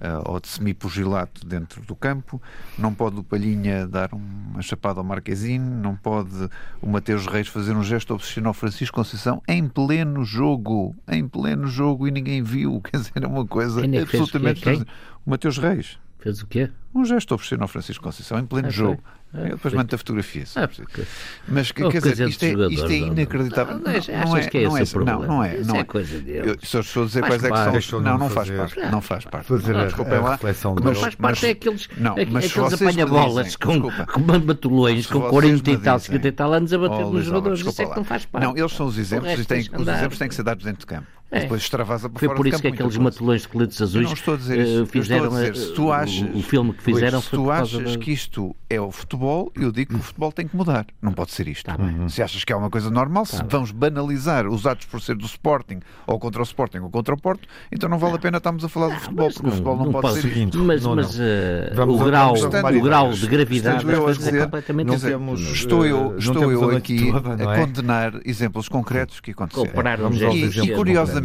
uh, 0.00 0.30
ou 0.30 0.38
de 0.38 0.46
semipugilato 0.46 1.44
dentro 1.44 1.82
do 1.82 1.96
campo, 1.96 2.40
não 2.78 2.94
pode 2.94 3.18
o 3.18 3.24
Palhinha 3.24 3.86
dar 3.88 4.12
uma 4.12 4.62
chapada 4.62 5.00
ao 5.00 5.04
Marquezine, 5.04 5.58
não 5.58 5.96
pode 5.96 6.48
o 6.80 6.88
Mateus 6.88 7.26
Reis 7.26 7.48
fazer 7.48 7.74
um 7.74 7.82
gesto 7.82 8.14
obsessivo 8.14 8.46
ao 8.46 8.54
Francisco 8.54 8.94
Conceição 8.94 9.42
em 9.48 9.68
pleno 9.68 10.24
jogo, 10.24 10.94
em 11.08 11.26
pleno 11.26 11.66
jogo 11.66 12.06
e 12.06 12.12
ninguém 12.12 12.40
viu, 12.40 12.80
quer 12.88 12.98
dizer, 12.98 13.22
é 13.22 13.26
uma 13.26 13.46
coisa 13.46 13.84
é 13.84 14.00
absolutamente... 14.00 14.86
O 15.26 15.30
Mateus 15.30 15.58
Reis. 15.58 15.98
Fez 16.18 16.42
o 16.42 16.46
quê? 16.46 16.70
Um 16.94 17.04
gesto 17.04 17.32
obsceno 17.34 17.62
ao 17.62 17.68
Francisco 17.68 18.02
Conceição 18.02 18.38
em 18.38 18.46
pleno 18.46 18.68
ah, 18.68 18.70
jogo. 18.70 19.02
Eu 19.32 19.50
depois 19.50 19.74
mando 19.74 19.94
a 19.94 19.98
fotografia. 19.98 20.44
Porque... 20.74 21.02
Mas 21.46 21.70
quer 21.70 21.90
dizer, 21.90 22.28
isto 22.28 22.42
é, 22.44 22.48
isto 22.70 22.86
é 22.86 22.96
inacreditável. 22.96 23.74
Não, 23.74 23.82
não, 23.84 24.30
não, 24.30 24.36
é, 24.36 24.48
que 24.48 24.58
é 24.58 24.64
não, 24.64 24.76
é, 24.76 24.82
não, 25.04 25.22
não 25.22 25.44
é. 25.44 25.58
Não 25.58 25.76
é, 25.76 25.84
coisa 25.84 26.18
dele. 26.18 26.50
Eu 26.50 26.56
só 26.62 26.80
estou 26.80 27.02
a 27.02 27.06
dizer 27.06 27.20
quais 27.20 27.44
é 27.44 27.50
que 27.50 27.82
são. 27.82 28.00
Não, 28.00 28.18
não 28.18 28.30
faz 28.30 28.50
parte. 28.50 28.80
Não 28.90 29.00
faz 29.02 29.24
parte. 29.26 29.46
Fazer 29.46 29.76
a, 29.76 29.82
a 29.82 30.30
reflexão 30.30 30.74
Não 30.74 30.94
faz 30.94 31.14
parte 31.14 31.46
é 31.46 31.50
aqueles, 31.50 31.88
não, 31.98 32.16
mas 32.30 32.46
aqueles 32.46 32.72
apanha-bolas 32.72 33.56
com, 33.56 33.82
com 33.82 34.20
matulões 34.46 35.06
com 35.06 35.20
40 35.20 35.70
e 35.70 35.78
tal, 35.78 36.00
50 36.00 36.28
e 36.28 36.32
tal 36.32 36.52
anos 36.54 36.72
a 36.72 36.78
bater 36.78 37.04
nos 37.04 37.24
jogadores. 37.26 37.60
Isso 37.60 37.82
é 37.82 37.86
que 37.86 37.96
não 37.96 38.04
faz 38.04 38.24
parte. 38.24 38.44
Não, 38.44 38.56
eles 38.56 38.72
são 38.72 38.86
os 38.86 38.96
exemplos 38.96 39.30
e 39.30 39.40
os 39.40 39.88
exemplos 39.88 40.18
têm 40.18 40.28
que 40.28 40.34
ser 40.34 40.42
dados 40.42 40.64
dentro 40.64 40.80
de 40.80 40.86
campo. 40.86 41.17
É. 41.30 41.40
Depois 41.40 41.60
extravasa 41.60 42.08
por 42.08 42.18
Foi 42.18 42.34
por 42.34 42.46
isso 42.46 42.62
que 42.62 42.68
aqueles 42.68 42.96
matulões 42.96 43.42
de 43.42 43.48
coletes 43.48 43.82
azuis 43.82 44.10
uh, 44.10 44.86
fizeram 44.86 45.28
dizer, 45.28 45.54
se 45.56 45.74
tu 45.74 45.92
achas, 45.92 46.22
o, 46.34 46.38
o, 46.38 46.42
filme 46.42 46.72
que 46.72 46.82
fizeram. 46.82 47.20
Se 47.20 47.30
tu 47.30 47.50
achas 47.50 47.96
que 47.96 48.10
isto 48.10 48.56
é 48.70 48.80
o 48.80 48.90
futebol, 48.90 49.52
eu 49.54 49.70
digo 49.70 49.92
que 49.92 50.00
o 50.00 50.02
futebol 50.02 50.32
tem 50.32 50.48
que 50.48 50.56
mudar. 50.56 50.86
Não 51.02 51.12
pode 51.12 51.32
ser 51.32 51.46
isto. 51.46 51.66
Tá 51.66 51.76
se 52.08 52.22
achas 52.22 52.44
que 52.44 52.52
é 52.52 52.56
uma 52.56 52.70
coisa 52.70 52.90
normal, 52.90 53.24
tá 53.24 53.36
se 53.36 53.42
bem. 53.42 53.48
vamos 53.50 53.70
banalizar 53.72 54.46
os 54.46 54.66
atos 54.66 54.86
por 54.86 55.02
ser 55.02 55.16
do 55.16 55.26
Sporting 55.26 55.80
ou 56.06 56.18
contra 56.18 56.40
o 56.40 56.44
Sporting 56.44 56.78
ou 56.78 56.90
contra 56.90 57.14
o 57.14 57.20
Porto, 57.20 57.46
então 57.70 57.90
não 57.90 57.98
vale 57.98 58.14
a 58.14 58.18
pena 58.18 58.38
estarmos 58.38 58.64
a 58.64 58.68
falar 58.68 58.94
do 58.94 59.00
futebol, 59.00 59.28
porque 59.28 59.42
não, 59.42 59.48
o 59.48 59.52
futebol 59.52 59.76
não, 59.76 59.84
não 59.84 59.92
pode, 59.92 60.08
pode 60.08 60.20
ser 60.22 60.34
isto. 60.34 60.58
Mas, 60.58 60.82
não, 60.82 60.96
mas 60.96 61.18
uh, 61.18 61.82
o, 61.86 62.04
grau, 62.04 62.34
o 62.34 62.80
grau 62.82 63.12
de 63.12 63.26
gravidade 63.26 63.84
a 63.92 64.12
dizer, 64.12 64.34
é 64.34 64.44
completamente 64.44 64.90
dizer, 64.92 65.18
Estou 65.52 65.84
eu, 65.84 66.14
eh, 66.14 66.18
estou 66.18 66.50
eu 66.50 66.76
aqui 66.76 67.10
a 67.10 67.54
é? 67.54 67.60
condenar 67.60 68.18
exemplos 68.24 68.66
concretos 68.66 69.20
que 69.20 69.32
aconteceram. 69.32 70.10
E, 70.32 70.74
curiosamente, 70.74 71.17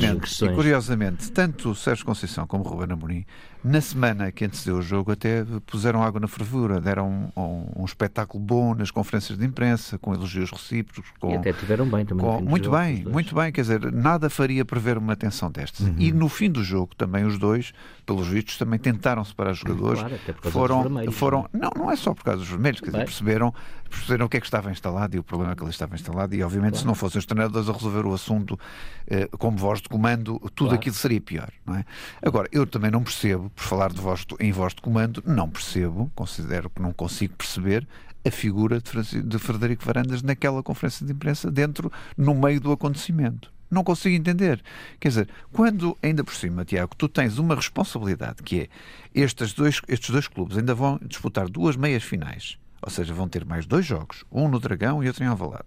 e 0.46 0.56
curiosamente, 0.56 1.32
tanto 1.32 1.72
o 1.72 1.76
Sérgio 1.76 2.06
Conceição 2.06 2.46
como 2.48 2.64
o 2.64 2.68
Ruben 2.68 2.94
Amorim 2.94 3.26
na 3.64 3.80
semana 3.80 4.32
que 4.32 4.44
antecedeu 4.44 4.78
o 4.78 4.82
jogo, 4.82 5.12
até 5.12 5.46
puseram 5.66 6.04
água 6.04 6.20
na 6.20 6.28
fervura, 6.28 6.82
deram 6.82 7.32
um, 7.36 7.42
um, 7.42 7.82
um, 7.82 7.86
espetáculo 7.86 8.44
bom 8.44 8.76
nas 8.76 8.92
conferências 8.92 9.38
de 9.38 9.46
imprensa, 9.46 9.98
com 9.98 10.14
elogios 10.14 10.52
recíprocos. 10.52 11.10
Com, 11.20 11.32
e 11.32 11.36
até 11.36 11.54
tiveram 11.54 11.86
bem 11.86 12.06
também. 12.06 12.26
Com, 12.26 12.42
muito 12.42 12.66
jogo, 12.66 12.78
bem, 12.78 13.06
muito 13.06 13.34
bem. 13.34 13.52
Quer 13.54 13.62
dizer, 13.62 13.92
nada 13.92 14.30
faria 14.30 14.66
prever 14.66 14.98
uma 14.98 15.16
tensão 15.16 15.50
destas. 15.50 15.88
Uhum. 15.88 15.96
E 15.98 16.12
no 16.12 16.28
fim 16.28 16.52
do 16.52 16.62
jogo, 16.62 16.94
também 16.96 17.24
os 17.24 17.38
dois, 17.38 17.74
pelos 18.06 18.28
vistos, 18.28 18.58
também 18.58 18.78
tentaram 18.78 19.24
separar 19.24 19.52
os 19.52 19.60
jogadores. 19.60 20.02
Claro, 20.02 20.52
foram, 20.52 21.12
foram 21.12 21.50
Não, 21.54 21.72
não 21.76 21.90
é 21.90 21.96
só 21.96 22.14
por 22.14 22.24
causa 22.24 22.40
dos 22.40 22.50
vermelhos, 22.50 22.82
quer 22.82 22.88
dizer, 22.88 23.06
perceberam, 23.06 23.54
perceberam 23.90 24.26
o 24.26 24.30
que 24.30 24.38
é 24.38 24.40
que 24.42 24.48
estava 24.48 24.72
instalado 24.72 25.16
e 25.16 25.20
o 25.20 25.24
problema 25.24 25.56
que 25.56 25.64
ali 25.64 25.72
estava 25.72 25.96
instalado. 25.96 26.36
E 26.36 26.44
obviamente, 26.44 26.72
claro. 26.72 26.82
se 26.82 26.88
não 26.88 26.96
fossem 26.96 27.20
os 27.20 27.26
treinadores 27.26 27.70
a 27.70 27.72
resolver 27.72 28.06
o 28.06 28.14
assunto 28.14 28.60
eh, 29.08 29.30
como 29.38 29.58
voz 29.58 29.82
de 29.82 29.88
comando, 29.88 30.38
tudo 30.54 30.70
claro. 30.70 30.76
aquilo 30.76 30.96
seria 30.96 31.22
pior. 31.22 31.50
Não 31.66 31.76
é? 31.76 31.86
Agora, 32.22 32.50
eu 32.52 32.66
também 32.66 32.92
não 32.92 33.02
percebo, 33.04 33.52
por 33.56 33.64
falar 33.64 33.92
de 33.92 34.02
voz 34.02 34.26
em 34.40 34.52
voz 34.52 34.74
de 34.74 34.82
comando, 34.82 35.24
não 35.26 35.50
percebo, 35.50 36.12
considero 36.16 36.70
que 36.70 36.82
não 36.82 36.92
consigo 36.92 37.36
perceber 37.36 37.88
a 38.26 38.32
figura 38.32 38.80
de 38.82 39.38
Frederico 39.38 39.84
Varandas 39.86 40.22
naquela 40.22 40.64
conferência 40.64 41.06
de 41.06 41.12
imprensa 41.12 41.52
dentro, 41.52 41.92
no 42.18 42.34
meio 42.34 42.60
do 42.60 42.72
acontecimento. 42.72 43.52
Não 43.70 43.84
consigo 43.84 44.16
entender. 44.16 44.64
Quer 45.00 45.08
dizer, 45.10 45.30
quando, 45.52 45.98
ainda 46.02 46.24
por 46.24 46.34
cima, 46.34 46.64
Tiago, 46.64 46.96
tu 46.96 47.10
tens 47.10 47.38
uma 47.40 47.56
responsabilidade 47.56 48.44
que 48.44 48.62
é 48.62 48.70
estes 49.14 49.52
dois, 49.52 49.82
estes 49.88 50.10
dois 50.12 50.28
clubes 50.28 50.58
ainda 50.58 50.76
vão 50.76 51.00
disputar 51.04 51.50
duas 51.50 51.76
meias 51.76 52.04
finais. 52.04 52.58
Ou 52.82 52.90
seja, 52.90 53.14
vão 53.14 53.28
ter 53.28 53.46
mais 53.46 53.66
dois 53.66 53.86
jogos, 53.86 54.26
um 54.32 54.48
no 54.48 54.60
Dragão 54.60 55.04
e 55.04 55.08
outro 55.08 55.24
em 55.24 55.28
Alvalade. 55.28 55.66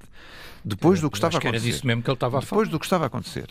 Depois 0.64 1.00
do 1.00 1.10
que 1.10 1.16
estava 1.16 1.36
a 1.36 1.38
acontecer. 1.38 1.56
Era 1.56 1.72
disso 1.72 1.86
mesmo 1.86 2.02
que 2.02 2.10
ele 2.10 2.14
estava 2.14 2.36
a 2.36 2.40
Depois 2.40 2.60
falar. 2.60 2.70
do 2.70 2.78
que 2.78 2.86
estava 2.86 3.04
a 3.04 3.06
acontecer. 3.06 3.46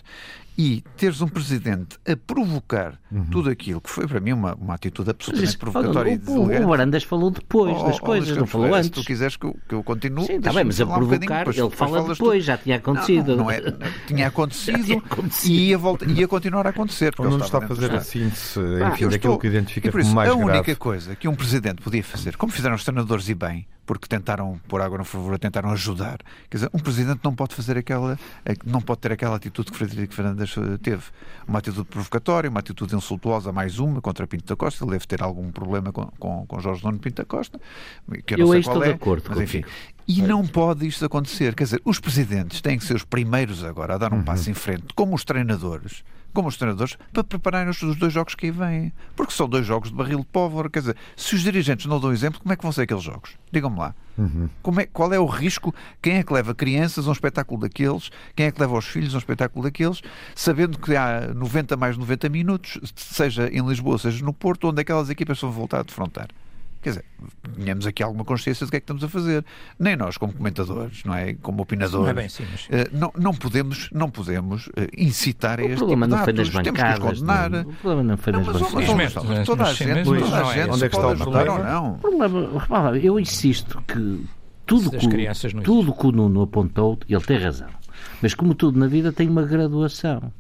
E 0.58 0.82
teres 0.96 1.22
um 1.22 1.28
presidente 1.28 1.98
a 2.10 2.16
provocar 2.16 2.98
uhum. 3.12 3.26
tudo 3.26 3.50
aquilo 3.50 3.82
que 3.82 3.90
foi 3.90 4.08
para 4.08 4.22
mim 4.22 4.32
uma, 4.32 4.56
uma 4.56 4.74
atitude 4.76 5.10
absolutamente 5.10 5.48
Mas, 5.52 5.56
provocatória 5.58 6.12
o, 6.12 6.16
e 6.16 6.18
deselegante. 6.18 6.64
O 6.64 6.68
Varandas 6.70 7.04
falou 7.04 7.30
depois 7.30 7.76
Oh, 7.78 7.84
das 7.88 7.98
oh, 7.98 8.00
coisas, 8.00 8.30
Luís 8.30 8.40
não 8.40 8.48
falou 8.48 8.74
antes. 8.74 8.86
Se 8.86 8.92
tu 8.92 9.04
quiseres 9.04 9.36
que 9.36 9.46
eu, 9.46 9.58
que 9.68 9.76
eu 9.76 9.84
continue. 9.84 10.26
Sim, 10.26 10.36
está 10.38 10.52
deixa-me 10.52 10.56
bem, 10.56 10.66
mas 10.66 10.80
a 10.82 10.86
um 10.86 10.94
provocar, 11.08 11.38
depois- 11.40 11.58
ele 11.58 11.70
fala 11.72 12.04
depois, 12.08 12.44
já 12.46 12.58
tinha 12.58 12.78
acontecido. 12.78 13.28
Não, 13.36 13.38
não, 13.38 13.44
não 13.46 13.52
é, 13.52 13.62
tinha 14.08 14.28
acontecido, 14.28 14.84
tinha 14.86 14.98
acontecido. 14.98 15.52
e 15.52 15.68
ia, 15.70 15.78
volta, 15.78 16.06
ia 16.06 16.28
continuar 16.28 16.66
a 16.68 16.70
acontecer. 16.70 17.14
ele 17.20 17.30
não 17.30 17.38
está 17.40 17.58
a 17.58 17.68
fazer 17.68 17.92
a 17.92 18.00
síntese, 18.02 18.60
Ah, 18.60 18.64
enfim, 18.90 19.06
daquilo 19.06 19.12
estou- 19.16 19.38
que 19.40 19.48
identifica 19.48 19.92
por 19.92 20.00
isso, 20.00 20.10
como 20.10 20.16
mais 20.16 20.30
a 20.32 20.36
única 20.36 20.52
grave. 20.64 20.76
coisa 20.76 21.16
que 21.16 21.28
um 21.28 21.36
presidente 21.36 21.82
podia 21.82 22.04
fazer, 22.04 22.38
como 22.38 22.52
fizeram 22.54 22.76
os 22.76 22.84
treinadores 22.86 23.28
e 23.28 23.34
bem, 23.36 23.68
porque 23.86 24.08
tentaram 24.08 24.60
pôr 24.68 24.82
água 24.82 24.98
no 24.98 25.06
favor, 25.06 25.38
tentaram 25.38 25.70
ajudar. 25.72 26.20
Quer 26.50 26.58
dizer, 26.58 26.70
um 26.74 26.80
presidente 26.80 27.20
não 27.24 27.36
pode 27.36 27.56
fazer 27.56 27.78
aquela, 27.78 28.18
não 28.66 28.82
pode 28.82 29.02
ter 29.02 29.12
aquela 29.12 29.36
atitude 29.36 29.72
que 29.72 29.78
Frederico 29.78 30.14
Fernandes 30.14 30.56
teve, 30.82 31.04
uma 31.48 31.60
atitude 31.60 31.86
provocatória, 31.86 32.50
uma 32.50 32.60
atitude 32.60 32.96
insultuosa, 32.96 33.52
mais 33.52 33.80
uma 33.80 34.02
contra 34.02 34.26
Pinto 34.26 34.46
da 34.46 34.56
Costa. 34.56 34.84
Ele 34.84 34.92
deve 34.92 35.06
ter 35.06 35.22
algum 35.22 35.52
problema 35.52 35.92
com, 35.92 36.06
com, 36.20 36.46
com 36.46 36.60
Jorge 36.60 36.84
Nuno 36.84 37.00
Pinto 37.00 37.22
da 37.22 37.26
Costa, 37.26 37.60
que 38.26 38.34
eu 38.34 38.40
não 38.40 38.46
Eu 38.48 38.52
sei 38.54 38.64
qual 38.64 38.76
estou 38.78 38.84
é, 38.84 38.88
de 38.88 38.94
acordo 38.94 39.24
mas 39.30 39.42
enfim. 39.42 39.64
E 40.08 40.22
não 40.22 40.46
pode 40.46 40.86
isto 40.86 41.04
acontecer. 41.04 41.56
Quer 41.56 41.64
dizer, 41.64 41.82
os 41.84 42.00
presidentes 42.00 42.62
têm 42.62 42.78
que 42.78 42.86
ser 42.86 42.96
os 42.96 43.04
primeiros 43.04 43.64
agora 43.64 43.96
a 43.96 43.98
dar 43.98 44.14
um 44.14 44.22
passo 44.22 44.50
em 44.50 44.54
frente, 44.54 44.94
como 44.96 45.16
os 45.16 45.24
treinadores, 45.24 46.04
como 46.32 46.48
os 46.48 46.58
treinadores, 46.58 46.96
para 47.12 47.24
prepararem 47.24 47.70
os, 47.70 47.82
os 47.82 47.96
dois 47.96 48.14
jogos 48.14 48.36
que 48.36 48.46
aí 48.46 48.52
vêm. 48.52 48.94
Porque 49.16 49.34
são 49.34 49.50
dois 49.50 49.66
jogos 49.66 49.90
de 49.90 49.96
barril 49.96 50.20
de 50.20 50.26
pólvora. 50.26 50.70
Quer 50.70 50.80
dizer, 50.80 50.96
se 51.16 51.34
os 51.34 51.42
dirigentes 51.42 51.88
não 51.88 52.00
dão 52.00 52.14
exemplo, 52.14 52.40
como 52.40 52.54
é 52.54 52.56
que 52.56 52.62
vão 52.62 52.72
ser 52.72 52.84
aqueles 52.84 53.04
jogos? 53.04 53.32
Digam-me 53.52 53.80
lá. 53.80 53.96
Como 54.62 54.80
é, 54.80 54.86
qual 54.86 55.12
é 55.12 55.20
o 55.20 55.26
risco? 55.26 55.74
Quem 56.02 56.18
é 56.18 56.24
que 56.24 56.32
leva 56.32 56.54
crianças 56.54 57.08
a 57.08 57.10
um 57.10 57.14
espetáculo 57.14 57.62
daqueles? 57.62 58.12
Quem 58.36 58.46
é 58.46 58.52
que 58.52 58.62
leva 58.62 58.78
os 58.78 58.86
filhos 58.86 59.14
a 59.14 59.18
um 59.18 59.20
espetáculo 59.20 59.64
daqueles? 59.64 60.02
Sabendo 60.36 60.78
que 60.78 60.96
há 60.96 61.34
90 61.34 61.76
mais 61.76 61.98
90 61.98 62.30
minutos, 62.30 62.80
seja 62.96 63.50
em 63.52 63.66
Lisboa, 63.68 63.98
seja 63.98 64.24
no 64.24 64.34
Porto, 64.34 64.70
onde 64.70 64.82
aquelas 64.82 65.10
equipas 65.10 65.42
vão 65.42 65.52
voltar 65.52 65.80
a 65.80 65.84
defrontar. 65.84 66.28
Quer 66.86 66.90
dizer, 66.92 67.06
tenhamos 67.56 67.88
aqui 67.88 68.04
alguma 68.04 68.24
consciência 68.24 68.64
do 68.64 68.70
que 68.70 68.76
é 68.76 68.80
que 68.80 68.84
estamos 68.84 69.04
a 69.04 69.10
fazer. 69.10 69.44
Nem 69.80 69.96
nós, 69.96 70.18
como 70.18 70.32
comentadores, 70.32 71.04
não 71.04 71.16
é? 71.16 71.34
Como 71.34 71.64
opinadores, 71.64 72.04
Não 72.04 72.08
é 72.12 72.14
bem 72.14 72.26
assim, 72.28 72.44
mas- 72.52 72.68
eh, 72.70 72.88
não, 72.94 73.12
não 73.18 73.34
podemos, 73.34 73.90
não 73.92 74.08
podemos 74.08 74.70
eh, 74.78 74.88
incitar 74.96 75.60
a 75.60 75.64
O 75.64 75.66
este 75.66 75.78
problema 75.78 76.06
tipo 76.06 76.16
não 76.16 76.18
de 76.20 76.24
foi 76.26 76.34
nas 76.34 76.48
atos. 76.48 76.64
Temos 76.64 76.80
que 76.80 76.84
os 76.86 76.90
bancadas. 76.92 77.20
condenar. 77.20 77.50
não. 77.50 77.62
O 77.62 77.74
problema 77.74 78.04
não 78.04 78.18
foi 78.18 78.34
nas 78.34 78.46
bancadas. 78.46 78.68
Sim, 78.70 79.44
toda 79.46 79.64
a 79.64 79.66
mas- 79.66 79.76
gente, 79.78 80.04
toda 80.04 80.48
a 80.48 80.52
é 80.52 80.54
gente. 80.54 80.70
Onde 80.70 80.86
é 80.86 80.90
que 80.90 80.96
está 80.96 81.08
pode 81.08 81.20
o 81.20 81.24
ajudar 81.24 81.40
ou 81.40 81.46
problema? 81.56 81.72
não. 81.74 81.92
O 81.94 81.98
problema, 81.98 82.60
repara, 82.60 82.98
eu 83.00 83.20
insisto 83.20 83.82
que 83.88 84.26
tudo 84.68 84.92
que, 84.92 85.06
o- 85.08 85.10
crianças 85.10 85.52
tudo 85.64 85.92
que 85.92 86.06
o 86.06 86.12
Nuno 86.12 86.44
apontou, 86.44 87.00
ele 87.10 87.22
tem 87.22 87.40
razão. 87.40 87.70
Mas 88.22 88.36
como 88.36 88.54
tudo 88.54 88.78
na 88.80 88.86
vida 88.86 89.12
tem 89.12 89.28
uma 89.28 89.42
graduação. 89.42 90.32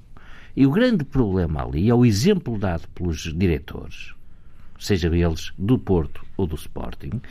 E 0.55 0.67
o 0.67 0.71
grande 0.71 1.03
problema 1.03 1.63
ali 1.63 1.89
é 1.89 1.93
o 1.95 2.05
exemplo 2.05 2.58
dado 2.60 2.88
pelos 2.93 3.34
diretores, 3.36 4.13
seja 4.79 5.07
eles 5.15 5.51
do 5.57 5.77
Porto 5.77 6.25
ou 6.38 6.45
do 6.45 6.55
Sporting, 6.55 7.21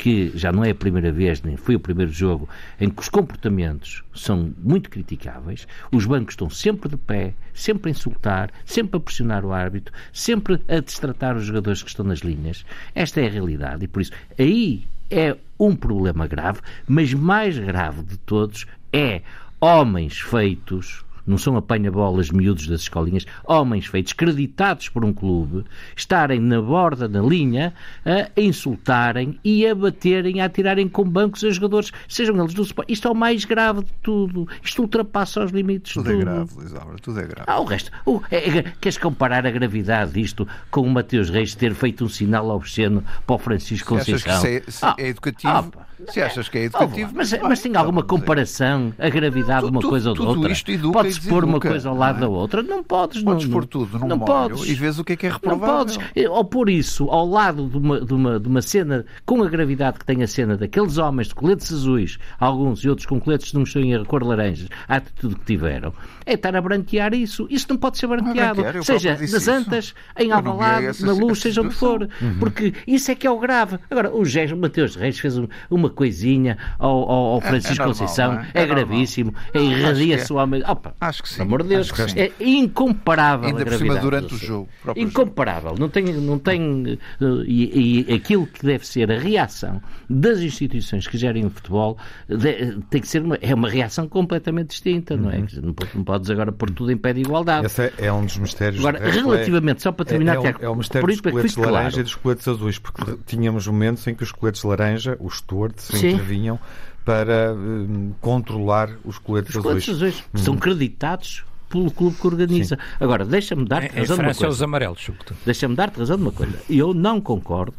que 0.00 0.32
já 0.34 0.50
não 0.50 0.64
é 0.64 0.70
a 0.70 0.74
primeira 0.74 1.12
vez, 1.12 1.42
nem 1.42 1.58
foi 1.58 1.76
o 1.76 1.80
primeiro 1.80 2.10
jogo, 2.10 2.48
em 2.80 2.88
que 2.88 3.02
os 3.02 3.10
comportamentos 3.10 4.02
são 4.14 4.54
muito 4.56 4.88
criticáveis, 4.88 5.68
os 5.92 6.06
bancos 6.06 6.32
estão 6.32 6.48
sempre 6.48 6.88
de 6.88 6.96
pé, 6.96 7.34
sempre 7.52 7.90
a 7.90 7.92
insultar, 7.92 8.50
sempre 8.64 8.96
a 8.96 9.00
pressionar 9.00 9.44
o 9.44 9.52
árbitro, 9.52 9.92
sempre 10.10 10.58
a 10.66 10.80
destratar 10.80 11.36
os 11.36 11.44
jogadores 11.44 11.82
que 11.82 11.90
estão 11.90 12.06
nas 12.06 12.20
linhas. 12.20 12.64
Esta 12.94 13.20
é 13.20 13.26
a 13.26 13.30
realidade 13.30 13.84
e 13.84 13.88
por 13.88 14.00
isso 14.00 14.12
aí 14.38 14.86
é 15.10 15.36
um 15.58 15.76
problema 15.76 16.26
grave, 16.26 16.60
mas 16.88 17.12
mais 17.12 17.58
grave 17.58 18.02
de 18.02 18.16
todos 18.16 18.66
é 18.90 19.20
homens 19.60 20.18
feitos 20.18 21.04
não 21.30 21.38
são 21.38 21.56
apanha-bolas 21.56 22.30
miúdos 22.30 22.66
das 22.66 22.82
escolinhas, 22.82 23.24
homens 23.44 23.86
feitos, 23.86 24.12
creditados 24.12 24.88
por 24.88 25.04
um 25.04 25.12
clube, 25.12 25.64
estarem 25.96 26.40
na 26.40 26.60
borda, 26.60 27.08
na 27.08 27.20
linha, 27.22 27.72
a 28.04 28.40
insultarem 28.40 29.38
e 29.44 29.66
a 29.66 29.74
baterem, 29.74 30.40
a 30.40 30.44
atirarem 30.46 30.88
com 30.88 31.04
bancos 31.04 31.42
a 31.44 31.50
jogadores, 31.50 31.92
sejam 32.08 32.38
eles 32.40 32.52
do 32.54 32.62
Sport. 32.62 32.90
Isto 32.90 33.08
é 33.08 33.10
o 33.10 33.14
mais 33.14 33.44
grave 33.44 33.80
de 33.84 33.92
tudo. 34.02 34.46
Isto 34.62 34.82
ultrapassa 34.82 35.44
os 35.44 35.50
limites 35.52 35.92
Tudo 35.94 36.04
de 36.04 36.10
é 36.10 36.12
tudo. 36.18 36.24
grave, 36.24 36.50
Luís 36.56 36.74
Álvaro, 36.74 36.96
tudo 37.00 37.20
é 37.20 37.22
grave. 37.26 37.44
Ah, 37.46 37.60
o 37.60 37.64
resto. 37.64 37.90
O, 38.04 38.20
é, 38.30 38.58
é, 38.58 38.62
queres 38.80 38.98
comparar 38.98 39.46
a 39.46 39.50
gravidade 39.50 40.12
disto 40.12 40.46
com 40.70 40.82
o 40.82 40.90
Mateus 40.90 41.30
Reis 41.30 41.54
ter 41.54 41.74
feito 41.74 42.04
um 42.04 42.08
sinal 42.08 42.48
obsceno 42.50 43.02
para 43.26 43.36
o 43.36 43.38
Francisco 43.38 43.98
Se 44.00 44.12
Conceição? 44.12 44.36
isso 44.36 44.46
é, 44.46 44.62
se 44.70 44.84
Ah, 44.84 44.94
é 44.98 45.08
educativo, 45.08 45.52
ah, 45.52 45.70
se 46.10 46.20
achas 46.20 46.48
que 46.48 46.58
é 46.58 46.62
Oh, 46.62 46.64
educativo. 46.64 47.12
mas, 47.14 47.32
mas 47.40 47.60
tem 47.60 47.76
alguma 47.76 48.02
comparação, 48.02 48.92
a 48.98 49.08
gravidade 49.08 49.66
de 49.66 49.70
uma 49.70 49.80
Tudo- 49.80 49.90
coisa 49.90 50.08
ou 50.10 50.14
da 50.14 50.20
tudo 50.20 50.36
outra? 50.38 50.52
isto 50.52 50.70
educa 50.70 50.92
Podes 50.98 51.16
e 51.16 51.19
pôr 51.28 51.44
uma 51.44 51.60
coisa 51.60 51.88
ao 51.88 51.96
lado 51.96 52.20
não 52.20 52.26
é? 52.26 52.30
da 52.30 52.36
outra? 52.36 52.62
Não 52.62 52.82
podes, 52.82 53.22
Podes 53.22 53.44
não, 53.46 53.52
pôr 53.52 53.66
tudo 53.66 53.98
num 53.98 54.06
não 54.08 54.18
podes. 54.18 54.68
e 54.68 54.74
vês 54.74 54.98
o 54.98 55.04
que 55.04 55.12
é 55.12 55.16
que 55.16 55.26
é 55.26 55.28
Não 55.30 55.36
reprovável. 55.36 55.76
podes. 55.76 55.98
Ou 56.30 56.44
pôr 56.44 56.68
isso 56.70 57.08
ao 57.10 57.26
lado 57.28 57.68
de 57.68 57.76
uma, 57.78 58.00
de, 58.00 58.14
uma, 58.14 58.40
de 58.40 58.48
uma 58.48 58.62
cena 58.62 59.04
com 59.26 59.42
a 59.42 59.48
gravidade 59.48 59.98
que 59.98 60.04
tem 60.04 60.22
a 60.22 60.26
cena 60.26 60.56
daqueles 60.56 60.98
homens 60.98 61.28
de 61.28 61.34
coletes 61.34 61.72
azuis, 61.72 62.18
alguns 62.38 62.84
e 62.84 62.88
outros 62.88 63.06
com 63.06 63.20
coletes, 63.20 63.52
não 63.52 63.62
estou 63.62 63.82
em 63.82 64.04
cor 64.04 64.22
laranjas, 64.22 64.68
a 64.88 64.96
atitude 64.96 65.34
que 65.36 65.44
tiveram, 65.44 65.92
é 66.26 66.34
estar 66.34 66.54
a 66.54 66.60
branquear 66.60 67.12
isso. 67.14 67.46
Isso 67.50 67.66
não 67.70 67.76
pode 67.76 67.98
ser 67.98 68.06
branqueado. 68.06 68.60
eu 68.62 68.82
Seja 68.82 69.16
nas. 69.18 69.48
Antas, 69.48 69.94
em 70.18 70.28
não 70.28 70.36
Alvalade, 70.36 71.04
na 71.04 71.12
Luz, 71.12 71.40
seja 71.40 71.62
onde 71.62 71.74
for. 71.74 72.08
Porque 72.38 72.72
isso 72.86 73.10
é 73.10 73.14
que 73.14 73.26
é 73.26 73.30
o 73.30 73.38
grave. 73.38 73.78
Agora, 73.90 74.14
o 74.14 74.24
Gés, 74.24 74.52
Mateus 74.52 74.94
Reis 74.96 75.18
fez 75.18 75.36
um- 75.38 75.48
uma 75.70 75.90
coisinha 75.90 76.56
ao, 76.78 76.90
ao- 77.10 77.26
ao 77.34 77.40
Francisco 77.40 77.76
normal, 77.78 77.88
Conceição. 77.88 78.32
não 78.34 78.40
é? 78.40 78.44
É, 78.54 78.62
É 78.62 78.66
normal. 78.66 78.86
gravíssimo. 78.86 79.34
É 79.52 79.60
irradia-se 79.62 80.32
o 80.32 80.36
homem. 80.36 80.62
Opa, 80.66 80.94
Acho 81.00 81.22
que 81.22 81.28
sim, 81.30 81.36
Pelo 81.36 81.48
amor 81.48 81.62
de 81.62 81.68
Deus. 81.70 81.90
acho 81.92 82.04
que 82.04 82.10
sim. 82.12 82.20
É 82.20 82.30
incomparável 82.40 83.48
Ainda 83.48 83.62
a 83.62 83.64
por 83.66 83.74
cima 83.74 83.96
durante 83.96 84.28
do 84.28 84.34
o 84.34 84.38
jogo, 84.38 84.68
próprio 84.82 85.02
jogo. 85.02 85.10
Incomparável. 85.10 85.74
Não 85.78 85.88
tem, 85.88 86.04
não 86.04 86.38
tem 86.38 86.98
eh, 87.20 87.24
e, 87.46 88.04
e 88.10 88.14
aquilo 88.14 88.46
que 88.46 88.64
deve 88.66 88.86
ser 88.86 89.10
a 89.10 89.18
reação 89.18 89.80
das 90.08 90.40
instituições 90.40 91.06
que 91.06 91.16
gerem 91.16 91.46
o 91.46 91.50
futebol 91.50 91.96
de- 92.28 92.78
tem 92.90 93.00
que 93.00 93.08
ser 93.08 93.22
uma, 93.22 93.36
é 93.40 93.54
uma 93.54 93.68
reação 93.70 94.08
completamente 94.08 94.68
distinta, 94.68 95.16
não 95.16 95.30
é? 95.30 95.38
Uhum. 95.38 95.44
Dizer, 95.46 95.62
Não, 95.62 95.74
não 95.94 96.04
podes 96.04 96.30
agora 96.30 96.52
pôr 96.52 96.70
tudo 96.70 96.92
em 96.92 96.96
pé 96.98 97.12
de 97.14 97.20
igualdade. 97.20 97.66
Esse 97.66 97.82
é, 97.82 97.92
é 97.98 98.12
um 98.12 98.24
dos 98.24 98.36
mistérios. 98.36 98.80
Agora, 98.84 98.98
é- 98.98 99.10
relativamente, 99.10 99.82
só 99.82 99.92
para 99.92 100.04
terminar, 100.04 100.34
é, 100.36 100.38
é, 100.38 100.40
Tiago, 100.42 100.58
o, 100.60 100.64
é 100.64 100.68
o 100.68 100.74
mistério 100.76 101.00
por 101.06 101.08
dos 101.08 101.16
isso 101.16 101.28
é 101.28 101.30
que 101.30 101.32
coletes 101.32 101.56
laranja 101.56 101.80
claro. 101.90 102.00
e 102.00 102.02
dos 102.02 102.14
coletes 102.14 102.48
azuis, 102.48 102.78
porque 102.78 103.18
tínhamos 103.26 103.66
momentos 103.66 104.06
em 104.06 104.14
que 104.14 104.22
os 104.22 104.32
coletes 104.32 104.60
de 104.60 104.66
laranja, 104.66 105.16
os 105.18 105.38
stewards, 105.38 105.84
Sim. 105.84 106.10
intervinham 106.10 106.58
para 107.04 107.54
hum, 107.54 108.12
controlar 108.20 108.90
os 109.04 109.18
coletes 109.18 109.50
Os 109.54 109.56
azuis. 109.66 109.84
coletes 109.84 109.88
azuis 109.90 110.24
são 110.34 110.56
creditados 110.56 111.44
pelo 111.68 111.90
clube 111.90 112.16
que 112.16 112.26
organiza. 112.26 112.78
Agora, 112.98 113.24
deixa-me 113.24 113.64
dar-te 113.64 113.94
em 113.94 114.00
razão 114.00 114.16
de 114.16 114.22
uma 114.22 114.28
é 114.28 114.32
os 114.32 114.38
coisa. 114.38 114.64
amarelos, 114.64 115.00
sobretudo. 115.00 115.36
Deixa-me 115.44 115.74
dar-te 115.76 115.98
razão 115.98 116.16
de 116.16 116.22
uma 116.22 116.32
coisa. 116.32 116.58
Eu 116.68 116.92
não 116.92 117.20
concordo 117.20 117.74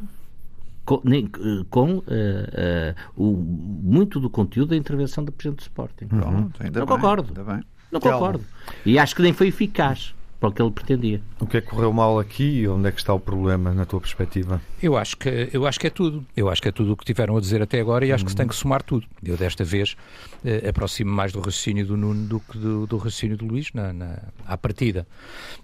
com, 0.86 1.01
nem, 1.03 1.25
eh, 1.25 1.65
com 1.69 2.01
eh, 2.07 2.49
eh, 2.53 2.95
o, 3.15 3.31
muito 3.34 4.19
do 4.19 4.29
conteúdo 4.29 4.69
da 4.69 4.77
intervenção 4.77 5.23
do 5.23 5.31
Presidente 5.31 5.60
do 5.60 5.62
Sporting. 5.63 6.07
Ainda 6.12 6.25
Não 6.79 6.86
bem, 6.86 6.86
concordo. 6.86 7.27
ainda 7.27 7.43
bem. 7.43 7.63
Não 7.91 7.99
Telmo. 7.99 8.17
concordo. 8.17 8.45
E 8.86 8.97
acho 8.97 9.15
que 9.15 9.21
nem 9.21 9.34
foi 9.34 9.47
eficaz 9.47 10.15
para 10.41 10.49
o 10.49 10.51
que 10.51 10.60
ele 10.62 10.71
pretendia. 10.71 11.21
O 11.39 11.45
que 11.45 11.58
é 11.58 11.62
que 11.62 11.67
correu 11.67 11.93
mal 11.93 12.19
aqui 12.19 12.62
e 12.62 12.67
onde 12.67 12.88
é 12.89 12.91
que 12.91 12.99
está 12.99 13.13
o 13.13 13.19
problema, 13.19 13.71
na 13.75 13.86
tua 13.86 14.01
perspectiva? 14.01 14.60
Eu 14.82 14.97
acho 14.97 15.15
que 15.15 15.49
eu 15.54 15.67
acho 15.67 15.80
que 15.80 15.86
é 15.86 15.89
tudo. 15.91 16.25
Eu 16.36 16.49
acho 16.49 16.60
que 16.60 16.67
é 16.67 16.71
tudo 16.71 16.93
o 16.93 16.97
que 16.97 17.06
tiveram 17.06 17.38
a 17.38 17.39
dizer 17.39 17.62
até 17.62 17.80
agora 17.80 18.04
e 18.04 18.12
acho 18.12 18.25
que 18.25 18.32
se 18.32 18.36
tem 18.36 18.47
que 18.47 18.56
somar 18.56 18.82
tudo. 18.82 19.06
Eu 19.23 19.38
desta 19.38 19.63
vez 19.63 19.95
eh, 20.43 20.67
aproximo 20.67 21.12
mais 21.12 21.32
do 21.32 21.38
raciocínio 21.39 21.86
do 21.86 21.95
Nuno 21.95 22.25
do 22.27 22.39
que 22.39 22.58
do, 22.58 22.88
do 22.88 22.97
raciocínio 22.97 23.38
do 23.38 23.45
Luís 23.45 23.71
na, 23.71 23.93
na, 23.93 24.17
à 24.47 24.58
partida. 24.58 25.06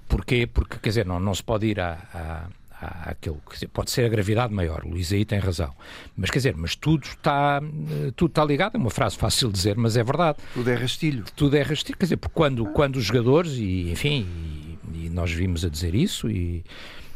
Porquê? 0.08 0.46
Porque, 0.48 0.78
quer 0.78 0.90
dizer, 0.90 1.06
não, 1.08 1.20
não 1.20 1.34
se 1.34 1.44
pode 1.44 1.66
ir 1.66 1.80
à, 1.80 1.98
à, 2.14 3.10
àquilo 3.10 3.42
que 3.50 3.68
pode 3.68 3.90
ser 3.90 4.06
a 4.06 4.10
gravidade 4.10 4.54
maior, 4.54 4.84
o 4.86 4.90
Luís 4.90 5.12
aí 5.12 5.26
tem 5.26 5.40
razão. 5.40 5.74
Mas 6.16 6.30
quer 6.30 6.38
dizer, 6.38 6.56
mas 6.56 6.76
tudo 6.76 7.04
está, 7.08 7.60
eh, 7.64 8.12
tudo 8.16 8.30
está 8.30 8.46
ligado, 8.46 8.76
é 8.76 8.78
uma 8.78 8.92
frase 8.92 9.18
fácil 9.18 9.48
de 9.48 9.56
dizer, 9.56 9.76
mas 9.76 9.98
é 9.98 10.04
verdade 10.04 10.38
Tudo 10.54 10.70
é 10.70 10.76
rastilho. 10.76 11.24
tudo 11.36 11.58
é 11.58 11.64
rastilho. 11.64 11.98
Quer 11.98 12.06
dizer, 12.06 12.18
porque 12.18 12.36
quando, 12.36 12.64
quando 12.68 12.98
os 12.98 13.06
jogadores, 13.06 13.54
e 13.54 13.90
enfim, 13.92 14.28
e, 15.08 15.10
nós 15.10 15.32
vimos 15.32 15.66
a 15.66 15.70
dizer 15.70 15.96
isso, 15.96 16.30
e, 16.30 16.64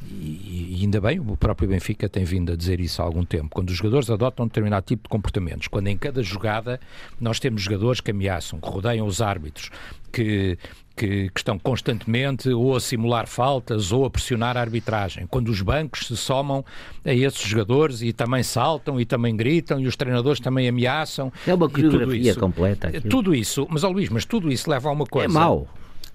e, 0.10 0.78
e, 0.78 0.82
ainda 0.82 1.00
bem, 1.00 1.20
o 1.20 1.38
próprio 1.38 1.70
Benfica 1.70 2.10
tem 2.10 2.24
vindo 2.24 2.52
a 2.52 2.56
dizer 2.56 2.80
isso 2.80 3.02
há 3.02 3.06
algum 3.06 3.24
tempo, 3.24 3.50
quando 3.52 3.70
os 3.70 3.78
jogadores 3.78 4.10
adotam 4.10 4.46
um 4.46 4.48
determinado 4.48 4.86
tipo 4.86 5.04
de 5.04 5.10
comportamentos, 5.10 5.68
quando 5.68 5.88
em 5.88 5.98
cada 5.98 6.24
jogada 6.24 6.80
nós 7.20 7.40
temos 7.40 7.62
jogadores 7.62 8.02
que 8.02 8.12
ameaçam, 8.12 8.60
que 8.60 8.68
rodeiam 8.68 9.06
os 9.06 9.22
árbitros, 9.22 9.70
que, 10.12 10.58
que, 10.96 11.30
que, 11.30 11.40
estão 11.40 11.58
constantemente 11.60 12.50
ou 12.50 12.76
a 12.76 12.80
simular 12.80 13.28
faltas 13.28 13.92
ou 13.92 14.06
a 14.06 14.10
pressionar 14.10 14.58
a 14.58 14.62
arbitragem. 14.62 15.28
Quando 15.28 15.50
os 15.50 15.62
bancos 15.62 16.08
se 16.08 16.18
somam 16.18 16.66
a 17.06 17.14
esses 17.14 17.42
jogadores 17.42 18.02
e 18.02 18.12
também 18.12 18.44
saltam 18.44 19.00
e 19.00 19.06
também 19.06 19.36
gritam 19.36 19.80
e 19.80 19.88
os 19.88 19.96
treinadores 19.96 20.40
também 20.40 20.68
ameaçam. 20.68 21.32
É 21.46 21.54
uma 21.54 21.70
coreografia 21.70 22.36
completa. 22.36 22.88
Aquilo. 22.88 23.10
Tudo 23.10 23.36
isso, 23.36 23.68
mas, 23.70 23.84
ó 23.84 23.90
Luís, 23.90 24.10
mas 24.10 24.26
tudo 24.26 24.52
isso 24.52 24.70
leva 24.70 24.90
a 24.90 24.92
uma 24.92 25.06
coisa. 25.06 25.32
É 25.32 25.32
mau. 25.32 25.68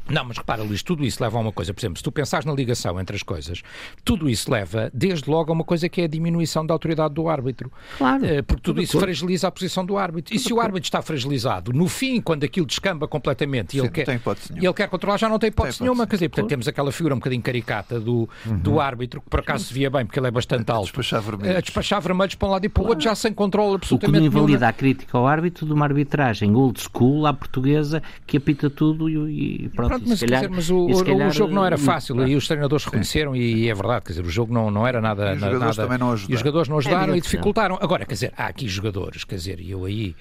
Não, 0.09 0.25
mas 0.25 0.37
repara, 0.37 0.63
Luís, 0.63 0.83
tudo 0.83 1.05
isso 1.05 1.23
leva 1.23 1.37
a 1.37 1.41
uma 1.41 1.53
coisa. 1.53 1.75
Por 1.75 1.81
exemplo, 1.81 1.99
se 1.99 2.05
tu 2.05 2.13
pensares 2.13 2.45
na 2.45 2.53
ligação 2.53 3.01
entre 3.01 3.17
as 3.17 3.23
coisas, 3.23 3.63
tudo 4.05 4.29
isso 4.29 4.51
leva, 4.51 4.91
desde 4.95 5.29
logo, 5.29 5.51
a 5.51 5.55
uma 5.55 5.65
coisa 5.65 5.89
que 5.89 6.01
é 6.01 6.05
a 6.05 6.09
diminuição 6.09 6.65
da 6.65 6.73
autoridade 6.75 7.15
do 7.15 7.29
árbitro. 7.29 7.71
Claro. 7.99 8.25
Eh, 8.25 8.43
porque 8.43 8.63
tudo 8.63 8.81
isso 8.81 8.99
fragiliza 8.99 9.49
a 9.49 9.51
posição 9.51 9.85
do 9.85 9.97
árbitro. 9.97 10.35
E 10.35 10.39
se 10.39 10.53
o 10.53 10.61
árbitro 10.61 10.85
está 10.85 11.03
fragilizado, 11.03 11.73
no 11.73 11.89
fim, 11.89 12.21
quando 12.21 12.45
aquilo 12.45 12.67
descamba 12.67 13.09
completamente 13.09 13.77
e 13.77 13.81
ele, 13.81 13.89
quer, 13.89 14.09
ele 14.09 14.73
quer 14.75 14.89
controlar, 14.89 15.17
já 15.17 15.29
não 15.29 15.39
tem 15.39 15.49
hipótese, 15.49 15.79
tem 15.79 15.87
nenhuma. 15.87 16.07
Quer 16.07 16.17
dizer, 16.17 16.29
portanto, 16.29 16.49
temos 16.49 16.69
aquela 16.69 16.93
figura 16.93 17.15
um 17.15 17.19
bocadinho 17.19 17.43
caricata 17.43 17.99
do, 17.99 18.29
uhum. 18.47 18.59
do 18.59 18.81
árbitro, 18.81 19.21
que 19.21 19.29
por 19.29 19.41
acaso 19.41 19.65
se 19.65 19.75
via 19.75 19.91
bem, 19.91 20.07
porque 20.07 20.19
ele 20.19 20.29
é 20.29 20.31
bastante 20.31 20.71
alto. 20.71 20.85
Despachar 20.85 21.21
vermelhos. 21.21 21.57
A 21.57 21.61
despachar 21.61 22.01
vermelhos 22.01 22.35
para 22.35 22.49
um 22.49 22.51
lado 22.53 22.65
e 22.65 22.69
para 22.69 22.83
o 22.83 22.87
outro, 22.87 23.03
já 23.03 23.15
sem 23.15 23.33
controle 23.33 23.75
absolutamente. 23.77 24.19
O 24.19 24.31
que 24.31 24.37
invalida 24.37 24.69
a 24.69 24.73
crítica 24.73 25.19
ao 25.19 25.27
árbitro 25.27 25.67
de 25.67 25.73
uma 25.73 25.85
arbitragem 25.85 26.55
old 26.55 26.81
school, 26.81 27.27
à 27.27 27.33
portuguesa, 27.33 28.03
que 28.27 28.37
apita 28.37 28.71
tudo 28.71 29.09
e, 29.09 29.65
e 29.65 29.69
pronto, 29.71 29.96
pronto 29.99 30.09
mas, 30.09 30.21
calhar... 30.21 30.41
Dizer, 30.41 30.55
mas 30.55 30.71
o, 30.71 31.05
calhar, 31.05 31.29
o, 31.29 31.33
jogo 31.33 31.55
não 31.55 31.65
era 31.65 31.79
fácil 31.79 32.27
e 32.27 32.37
os 32.37 32.47
treinadores 32.47 32.85
reconheceram 32.85 33.35
e 33.35 33.69
é 33.69 33.75
verdade, 33.75 34.05
quer 34.05 34.13
dizer, 34.13 34.25
o 34.25 34.31
jogo 34.31 34.53
não, 34.53 34.71
não 34.71 34.87
era 34.87 35.01
nada. 35.01 35.33
E 35.33 35.35
os 35.35 35.41
jogadores 35.41 35.77
nada, 35.77 35.83
também 35.83 35.99
não 35.99 36.13
ajudaram. 36.13 36.33
E 36.33 36.35
os 36.35 36.41
jogadores 36.41 36.69
não 36.69 36.79
ajudaram 36.79 37.15
é 37.15 37.19
e 37.19 37.21
dificultaram. 37.21 37.79
Agora, 37.81 38.05
quer 38.05 38.15
dizer, 38.15 38.33
há 38.37 38.47
aqui 38.47 38.69
jogadores, 38.69 39.25
quer 39.25 39.37
dizer, 39.37 39.61
e 39.61 39.71
eu 39.71 39.85
aí. 39.85 40.15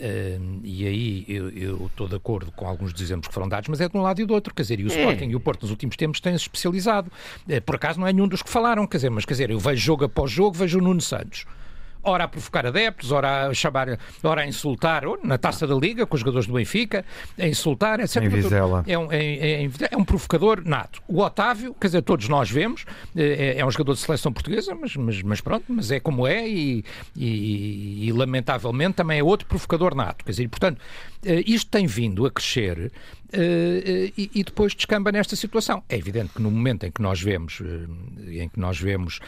Uh, 0.00 0.60
e 0.62 0.86
aí 0.86 1.24
eu, 1.26 1.50
eu, 1.50 1.86
estou 1.86 2.06
de 2.06 2.14
acordo 2.14 2.52
com 2.52 2.68
alguns 2.68 2.92
dos 2.92 3.02
exemplos 3.02 3.26
que 3.26 3.34
foram 3.34 3.48
dados, 3.48 3.68
mas 3.68 3.80
é 3.80 3.88
de 3.88 3.96
um 3.96 4.00
lado 4.00 4.20
e 4.20 4.24
do 4.24 4.32
outro, 4.32 4.54
quer 4.54 4.62
dizer, 4.62 4.78
e 4.78 4.84
o 4.84 4.92
é. 4.92 4.96
Sporting 4.96 5.24
e 5.24 5.34
o 5.34 5.40
Porto 5.40 5.62
nos 5.62 5.72
últimos 5.72 5.96
tempos 5.96 6.20
têm-se 6.20 6.42
especializado. 6.42 7.10
Uh, 7.48 7.60
por 7.62 7.74
acaso 7.74 7.98
não 7.98 8.06
é 8.06 8.12
nenhum 8.12 8.28
dos 8.28 8.40
que 8.40 8.48
falaram, 8.48 8.86
quer 8.86 8.98
dizer, 8.98 9.10
mas 9.10 9.24
quer 9.24 9.34
dizer, 9.34 9.50
eu 9.50 9.58
vejo 9.58 9.82
jogo 9.82 10.04
após 10.04 10.30
jogo, 10.30 10.56
vejo 10.56 10.78
o 10.78 10.82
Nuno 10.82 11.00
Santos 11.00 11.46
ora 12.08 12.24
a 12.24 12.28
provocar 12.28 12.66
adeptos, 12.66 13.12
ora 13.12 13.48
a 13.48 13.54
chamar, 13.54 13.98
ora 14.22 14.42
a 14.42 14.46
insultar, 14.46 15.04
na 15.22 15.38
taça 15.38 15.66
da 15.66 15.74
Liga, 15.74 16.06
com 16.06 16.14
os 16.14 16.20
jogadores 16.20 16.46
do 16.46 16.54
Benfica, 16.54 17.04
a 17.38 17.46
insultar, 17.46 18.00
etc. 18.00 18.22
Em 18.22 18.28
Vizela. 18.28 18.84
É 18.86 18.98
um, 18.98 19.12
é, 19.12 19.64
é, 19.64 19.70
é 19.90 19.96
um 19.96 20.04
provocador 20.04 20.62
nato. 20.64 21.02
O 21.06 21.20
Otávio, 21.20 21.74
quer 21.74 21.88
dizer, 21.88 22.02
todos 22.02 22.28
nós 22.28 22.50
vemos, 22.50 22.84
é, 23.16 23.58
é 23.58 23.66
um 23.66 23.70
jogador 23.70 23.94
de 23.94 24.00
seleção 24.00 24.32
portuguesa, 24.32 24.74
mas, 24.74 24.96
mas, 24.96 25.22
mas 25.22 25.40
pronto, 25.40 25.64
mas 25.68 25.90
é 25.90 26.00
como 26.00 26.26
é 26.26 26.48
e, 26.48 26.84
e, 27.16 28.08
e, 28.08 28.12
lamentavelmente 28.12 28.94
também 28.94 29.18
é 29.18 29.22
outro 29.22 29.46
provocador 29.46 29.94
nato. 29.94 30.24
Quer 30.24 30.30
dizer, 30.30 30.48
portanto, 30.48 30.80
eh, 31.24 31.42
isto 31.46 31.70
tem 31.70 31.86
vindo 31.86 32.26
a 32.26 32.30
crescer 32.30 32.92
e, 33.32 34.30
e, 34.34 34.44
depois 34.44 34.74
descamba 34.74 35.12
nesta 35.12 35.36
situação. 35.36 35.82
É 35.88 35.96
evidente 35.96 36.30
que 36.34 36.42
no 36.42 36.50
momento 36.50 36.84
em 36.84 36.90
que 36.90 37.02
nós 37.02 37.20
vemos, 37.20 37.60
uh, 37.60 37.64
em 38.28 38.48
que 38.48 38.58
nós 38.58 38.78
vemos 38.78 39.20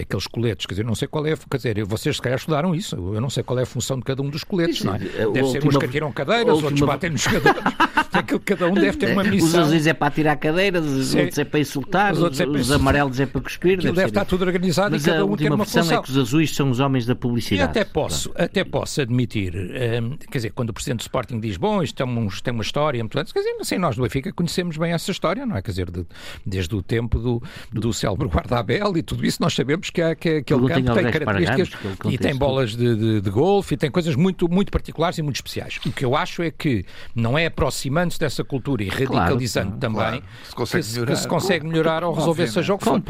aqueles 0.00 0.26
coletes, 0.26 0.66
quer 0.66 0.74
dizer, 0.74 0.84
não 0.84 0.94
sei 0.94 1.08
qual 1.08 1.26
é, 1.26 1.36
quer 1.36 1.56
dizer, 1.56 1.84
vocês 1.84 2.16
se 2.16 2.22
calhar 2.22 2.38
estudaram 2.38 2.74
isso, 2.74 2.96
eu 2.96 3.20
não 3.20 3.30
sei 3.30 3.42
qual 3.42 3.58
é 3.58 3.62
a 3.62 3.66
função 3.66 3.98
de 3.98 4.04
cada 4.04 4.22
um 4.22 4.30
dos 4.30 4.44
coletes, 4.44 4.84
não 4.84 4.94
é? 4.94 4.98
Deve 4.98 5.26
última, 5.26 5.50
ser 5.50 5.66
uns 5.66 5.76
que 5.76 5.84
atiram 5.84 6.12
cadeiras, 6.12 6.54
última... 6.54 6.68
outros 6.68 6.86
batem 6.86 7.10
nos. 7.10 7.24
Aquilo, 8.12 8.40
cada 8.40 8.68
um 8.68 8.74
deve 8.74 8.98
ter 8.98 9.12
uma 9.12 9.24
missão. 9.24 9.48
Os 9.48 9.54
azuis 9.54 9.86
é 9.86 9.94
para 9.94 10.08
atirar 10.08 10.36
cadeiras, 10.36 10.84
os 10.84 11.14
outros 11.14 11.38
é 11.38 11.44
para 11.44 11.60
insultar, 11.60 12.12
os, 12.12 12.20
os, 12.20 12.40
é 12.40 12.44
para... 12.44 12.54
os 12.54 12.70
amarelos 12.70 13.18
é 13.18 13.24
para 13.24 13.40
cuspir. 13.40 13.78
Deve, 13.78 13.92
deve 13.92 14.08
estar 14.08 14.26
tudo 14.26 14.44
organizado 14.44 14.90
Mas 14.90 15.06
e 15.06 15.10
cada 15.10 15.24
um 15.24 15.34
tem 15.34 15.48
uma 15.48 15.64
função. 15.64 15.98
é 15.98 16.02
que 16.02 16.10
os 16.10 16.18
azuis 16.18 16.54
são 16.54 16.70
os 16.70 16.78
homens 16.78 17.06
da 17.06 17.14
publicidade. 17.14 17.62
E 17.62 17.64
até 17.64 17.84
posso, 17.84 18.30
até 18.36 18.64
posso 18.64 19.00
admitir, 19.00 19.54
um, 19.56 20.16
quer 20.18 20.38
dizer, 20.38 20.50
quando 20.50 20.70
o 20.70 20.72
Presidente 20.74 20.98
do 20.98 21.02
Sporting 21.02 21.40
diz, 21.40 21.56
bom, 21.56 21.82
isto 21.82 21.96
tem, 21.96 22.06
uns, 22.06 22.42
tem 22.42 22.52
uma 22.52 22.62
história 22.62 23.02
muito 23.02 23.18
antes, 23.18 23.31
quer 23.32 23.40
dizer, 23.40 23.56
assim, 23.60 23.78
nós 23.78 23.96
do 23.96 24.02
Benfica 24.02 24.32
conhecemos 24.32 24.76
bem 24.76 24.92
essa 24.92 25.10
história, 25.10 25.44
não 25.46 25.56
é? 25.56 25.62
Quer 25.62 25.70
dizer, 25.70 25.90
de, 25.90 26.06
desde 26.44 26.74
o 26.74 26.82
tempo 26.82 27.18
do, 27.18 27.42
do 27.72 27.92
célebre 27.92 28.28
guarda-abel 28.32 28.96
e 28.96 29.02
tudo 29.02 29.24
isso, 29.24 29.38
nós 29.40 29.54
sabemos 29.54 29.90
que, 29.90 30.02
há, 30.02 30.14
que 30.14 30.36
aquele 30.38 30.68
campo 30.68 30.94
tem 30.94 31.10
características 31.10 31.70
e 32.10 32.18
tem 32.18 32.34
bolas 32.34 32.76
de, 32.76 32.96
de, 32.96 33.20
de, 33.20 33.30
golfe 33.30 33.74
e 33.74 33.76
tem 33.76 33.90
coisas 33.90 34.14
muito, 34.14 34.48
muito 34.48 34.70
particulares 34.70 35.18
e 35.18 35.22
muito 35.22 35.36
especiais. 35.36 35.78
O 35.84 35.92
que 35.92 36.04
eu 36.04 36.16
acho 36.16 36.42
é 36.42 36.50
que 36.50 36.84
não 37.14 37.38
é 37.38 37.46
aproximando-se 37.46 38.18
dessa 38.18 38.44
cultura 38.44 38.82
e 38.82 38.88
radicalizando 38.88 39.78
claro, 39.78 39.80
também 39.80 40.20
claro. 40.20 40.24
se 40.44 40.54
consegue 40.54 40.84
que, 40.84 40.92
melhorar, 40.92 41.12
que 41.12 41.20
se 41.20 41.28
consegue 41.28 41.66
melhorar 41.66 42.04
ou 42.04 42.14
resolver 42.14 42.46
seja 42.48 42.74
o 42.74 42.78
que 42.78 42.84
for. 42.84 43.02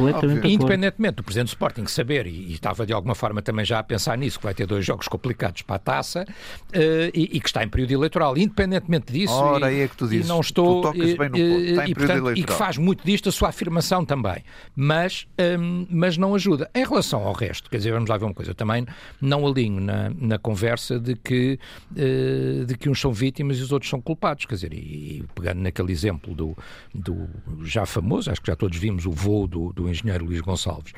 Independentemente 0.44 1.16
do 1.16 1.22
Presidente 1.22 1.46
do 1.46 1.50
Sporting 1.50 1.86
saber, 1.86 2.26
e, 2.26 2.30
e, 2.30 2.52
estava 2.52 2.86
de 2.86 2.92
alguma 2.92 3.14
forma 3.14 3.42
também 3.42 3.64
já 3.64 3.78
a 3.78 3.82
pensar 3.82 4.16
nisso, 4.16 4.38
que 4.38 4.44
vai 4.44 4.54
ter 4.54 4.66
dois 4.66 4.84
jogos 4.84 5.08
complicados 5.08 5.62
para 5.62 5.76
a 5.76 5.78
taça 5.78 6.24
uh, 6.24 7.10
e, 7.14 7.36
e, 7.36 7.40
que 7.40 7.46
está 7.46 7.62
em 7.62 7.68
período 7.68 7.92
eleitoral, 7.92 8.36
independentemente 8.36 9.12
disso, 9.12 9.34
Ora, 9.34 9.72
e, 9.72 9.80
é 9.80 9.88
que 9.88 9.96
tu 9.96 10.06
dizes, 10.12 10.26
e 10.26 10.28
não 10.28 10.40
estou 10.40 10.92
bem 10.92 11.00
no 11.10 11.16
ponto. 11.16 11.36
Está 11.38 11.88
e, 11.88 11.94
portanto, 11.94 12.32
e 12.32 12.44
que 12.44 12.52
faz 12.52 12.76
muito 12.76 13.04
disto 13.04 13.28
a 13.28 13.32
sua 13.32 13.48
afirmação 13.48 14.04
também, 14.04 14.44
mas, 14.74 15.26
um, 15.58 15.86
mas 15.90 16.16
não 16.16 16.34
ajuda. 16.34 16.70
Em 16.74 16.84
relação 16.84 17.22
ao 17.22 17.32
resto, 17.32 17.70
quer 17.70 17.78
dizer, 17.78 17.92
vamos 17.92 18.08
lá 18.08 18.16
ver 18.16 18.24
uma 18.24 18.34
coisa, 18.34 18.50
eu 18.50 18.54
também 18.54 18.86
não 19.20 19.46
alinho 19.46 19.80
na, 19.80 20.10
na 20.10 20.38
conversa 20.38 20.98
de 20.98 21.16
que, 21.16 21.58
uh, 21.92 22.64
de 22.64 22.76
que 22.76 22.88
uns 22.88 23.00
são 23.00 23.12
vítimas 23.12 23.58
e 23.58 23.62
os 23.62 23.72
outros 23.72 23.90
são 23.90 24.00
culpados, 24.00 24.44
quer 24.44 24.54
dizer, 24.54 24.72
e, 24.72 24.76
e 24.76 25.24
pegando 25.34 25.60
naquele 25.60 25.92
exemplo 25.92 26.34
do, 26.34 26.56
do 26.94 27.28
já 27.64 27.86
famoso, 27.86 28.30
acho 28.30 28.40
que 28.40 28.48
já 28.48 28.56
todos 28.56 28.76
vimos 28.78 29.06
o 29.06 29.10
voo 29.10 29.46
do, 29.46 29.72
do 29.72 29.88
engenheiro 29.88 30.24
Luís 30.24 30.40
Gonçalves, 30.40 30.92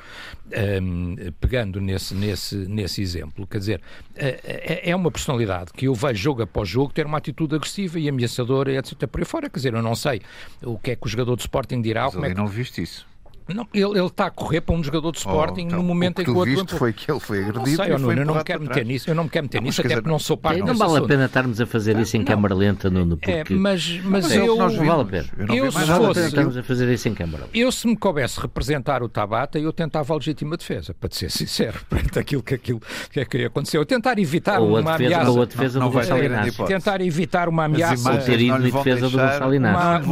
um, 0.83 1.17
pegando 1.41 1.81
nesse, 1.81 2.15
nesse, 2.15 2.57
nesse 2.57 3.01
exemplo, 3.01 3.47
quer 3.47 3.59
dizer, 3.59 3.81
é, 4.17 4.91
é 4.91 4.97
uma 4.97 5.11
personalidade 5.11 5.73
que 5.73 5.87
eu 5.87 5.95
vejo 5.95 6.23
jogo 6.23 6.43
após 6.43 6.69
jogo 6.69 6.93
ter 6.93 7.07
uma 7.07 7.19
atitude 7.19 7.55
agressiva 7.55 7.99
e 7.99 8.09
ameaçadora, 8.09 8.73
etc. 8.73 9.04
Por 9.07 9.21
aí 9.21 9.25
fora, 9.25 9.49
quer 9.49 9.57
dizer, 9.57 9.75
eu 9.75 9.83
não 9.83 9.95
sei 9.95 10.23
o 10.63 10.79
que 10.79 10.93
é 10.93 10.97
que 10.97 11.07
o 11.07 11.09
jogador 11.09 11.37
de 11.37 11.43
Sporting 11.43 11.81
dirá. 11.81 12.05
Mas 12.05 12.15
como 12.15 12.27
é 12.27 12.31
que... 12.31 12.35
não 12.35 12.47
viste 12.47 12.83
isso. 12.83 13.07
Não, 13.47 13.67
ele, 13.75 13.99
ele 13.99 14.07
está 14.07 14.27
a 14.27 14.31
correr 14.31 14.63
para 14.63 14.75
um 14.75 14.83
jogador 14.83 15.13
de 15.13 15.19
Sporting 15.19 15.65
oh, 15.65 15.67
então, 15.67 15.79
no 15.79 15.85
momento 15.85 16.23
em 16.23 16.25
que 16.25 16.31
o 16.31 16.37
outro. 16.37 16.55
viste 16.55 16.75
foi 16.77 16.95
que 16.95 17.11
ele 17.11 17.21
foi 17.21 17.41
agredido. 17.41 17.59
Não 17.59 17.67
sei, 17.67 17.99
não, 17.99 18.13
eu 18.13 18.25
não 18.25 18.35
me 18.37 18.45
quero 18.45 18.63
meter 18.63 18.87
nisso, 18.87 19.11
eu 19.11 19.15
não 19.15 19.25
me 19.25 19.31
quero 19.31 19.45
meter 19.45 19.61
não, 19.61 19.67
nisso, 19.67 19.81
até 19.83 19.89
dizer, 19.89 20.01
porque 20.01 20.11
não 20.11 20.19
sou 20.19 20.37
parte 20.37 20.63
Não 20.63 20.75
vale 20.75 20.99
a 20.99 21.03
pena 21.03 21.27
estarmos 21.27 21.61
a 21.61 21.67
fazer 21.67 21.99
isso 21.99 22.17
em 22.17 22.21
não, 22.21 22.27
câmara 22.27 22.55
lenta, 22.55 22.89
Nuno, 22.89 23.19
porque... 23.19 23.31
É, 23.31 23.45
mas, 23.51 24.01
mas, 24.03 24.25
mas 24.25 24.33
é 24.33 24.41
eu... 24.41 24.57
Não 24.57 24.87
vale 24.87 25.03
a 25.03 25.05
pena. 25.05 25.29
Eu, 25.51 25.67
eu 25.67 25.73
se 25.73 25.87
fosse... 25.87 26.21
Estamos 26.21 26.57
a 26.57 26.63
fazer 26.63 26.93
isso 26.93 27.09
em 27.09 27.15
câmara 27.15 27.45
Eu, 27.53 27.71
se 27.71 27.87
me 27.87 27.97
coubesse 27.97 28.41
representar 28.41 29.03
o 29.03 29.09
Tabata, 29.11 29.59
eu 29.59 29.73
tentava 29.75 30.15
a 30.15 30.17
legítima 30.17 30.57
defesa, 30.57 30.95
para 30.95 31.11
te 31.11 31.17
ser 31.17 31.31
sincero, 31.31 31.81
perante 31.91 32.19
aquilo 32.19 32.43
que, 32.43 32.55
aquilo, 32.55 32.81
que 33.11 33.21
é 33.21 33.25
que 33.27 33.45
aconteceu. 33.45 33.83
Eu 33.83 33.87
tentar 33.87 34.19
evitar 34.19 34.59
ou 34.59 34.79
uma 34.79 34.93
defesa, 34.93 35.17
ameaça... 35.17 35.31
Ou 35.31 35.43
a 35.43 35.45
defesa 35.45 35.81
do 35.81 35.91
Gonçalo 35.91 36.25
Inácio. 36.25 36.65
Tentar 36.65 37.01
evitar 37.03 37.49
uma 37.51 37.65
ameaça... 37.65 38.11
Ou 38.11 38.19
ter 38.19 38.41
ido 38.41 38.59
defesa 38.59 39.11
do 39.11 39.19
Gonçalo 39.19 39.55
Inácio. 39.55 40.11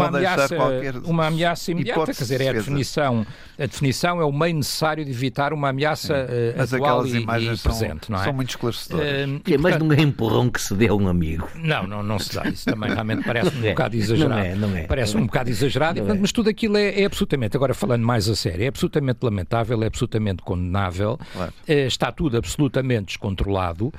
Uma 1.06 1.26
ameaça 1.28 1.70
imediata, 1.70 2.12
quer 2.12 2.22
dizer, 2.22 2.40
é 2.42 2.48
a 2.50 2.52
definição... 2.52 3.21
A 3.58 3.66
definição 3.66 4.20
é 4.20 4.24
o 4.24 4.32
meio 4.32 4.56
necessário 4.56 5.04
de 5.04 5.10
evitar 5.10 5.52
uma 5.52 5.68
ameaça 5.68 6.14
uh, 6.14 6.54
Mas 6.56 6.74
atual 6.74 7.06
e, 7.06 7.18
e 7.18 7.26
presente, 7.26 8.06
são, 8.06 8.16
não 8.16 8.20
é? 8.20 8.24
São 8.24 8.32
muito 8.32 8.50
esclarecedoras. 8.50 9.30
Uh, 9.30 9.40
mas 9.60 9.78
não 9.78 9.92
é 9.92 10.00
empurrão 10.00 10.50
que 10.50 10.60
se 10.60 10.74
dê 10.74 10.88
a 10.88 10.94
um 10.94 11.06
amigo. 11.08 11.48
Não, 11.54 11.86
não, 11.86 12.02
não 12.02 12.18
se 12.18 12.34
dá. 12.34 12.48
Isso 12.48 12.64
também 12.64 12.90
realmente 12.90 13.24
parece 13.24 13.56
um 13.56 13.64
é. 13.64 13.70
bocado 13.70 13.96
exagerado. 13.96 14.34
Não 14.34 14.46
é, 14.46 14.54
não 14.54 14.76
é. 14.76 14.86
Parece 14.86 15.14
não 15.14 15.22
um 15.22 15.26
bocado 15.26 15.50
exagerado, 15.50 16.00
é. 16.00 16.14
mas 16.14 16.32
tudo 16.32 16.48
aquilo 16.48 16.76
é, 16.76 17.00
é, 17.00 17.04
absolutamente, 17.04 17.56
agora 17.56 17.74
falando 17.74 18.04
mais 18.04 18.28
a 18.28 18.34
sério, 18.34 18.64
é 18.64 18.68
absolutamente 18.68 19.18
lamentável, 19.22 19.82
é 19.82 19.86
absolutamente 19.86 20.42
condenável, 20.42 21.18
claro. 21.32 21.52
uh, 21.68 21.72
está 21.72 22.10
tudo 22.10 22.36
absolutamente 22.36 23.06
descontrolado 23.06 23.92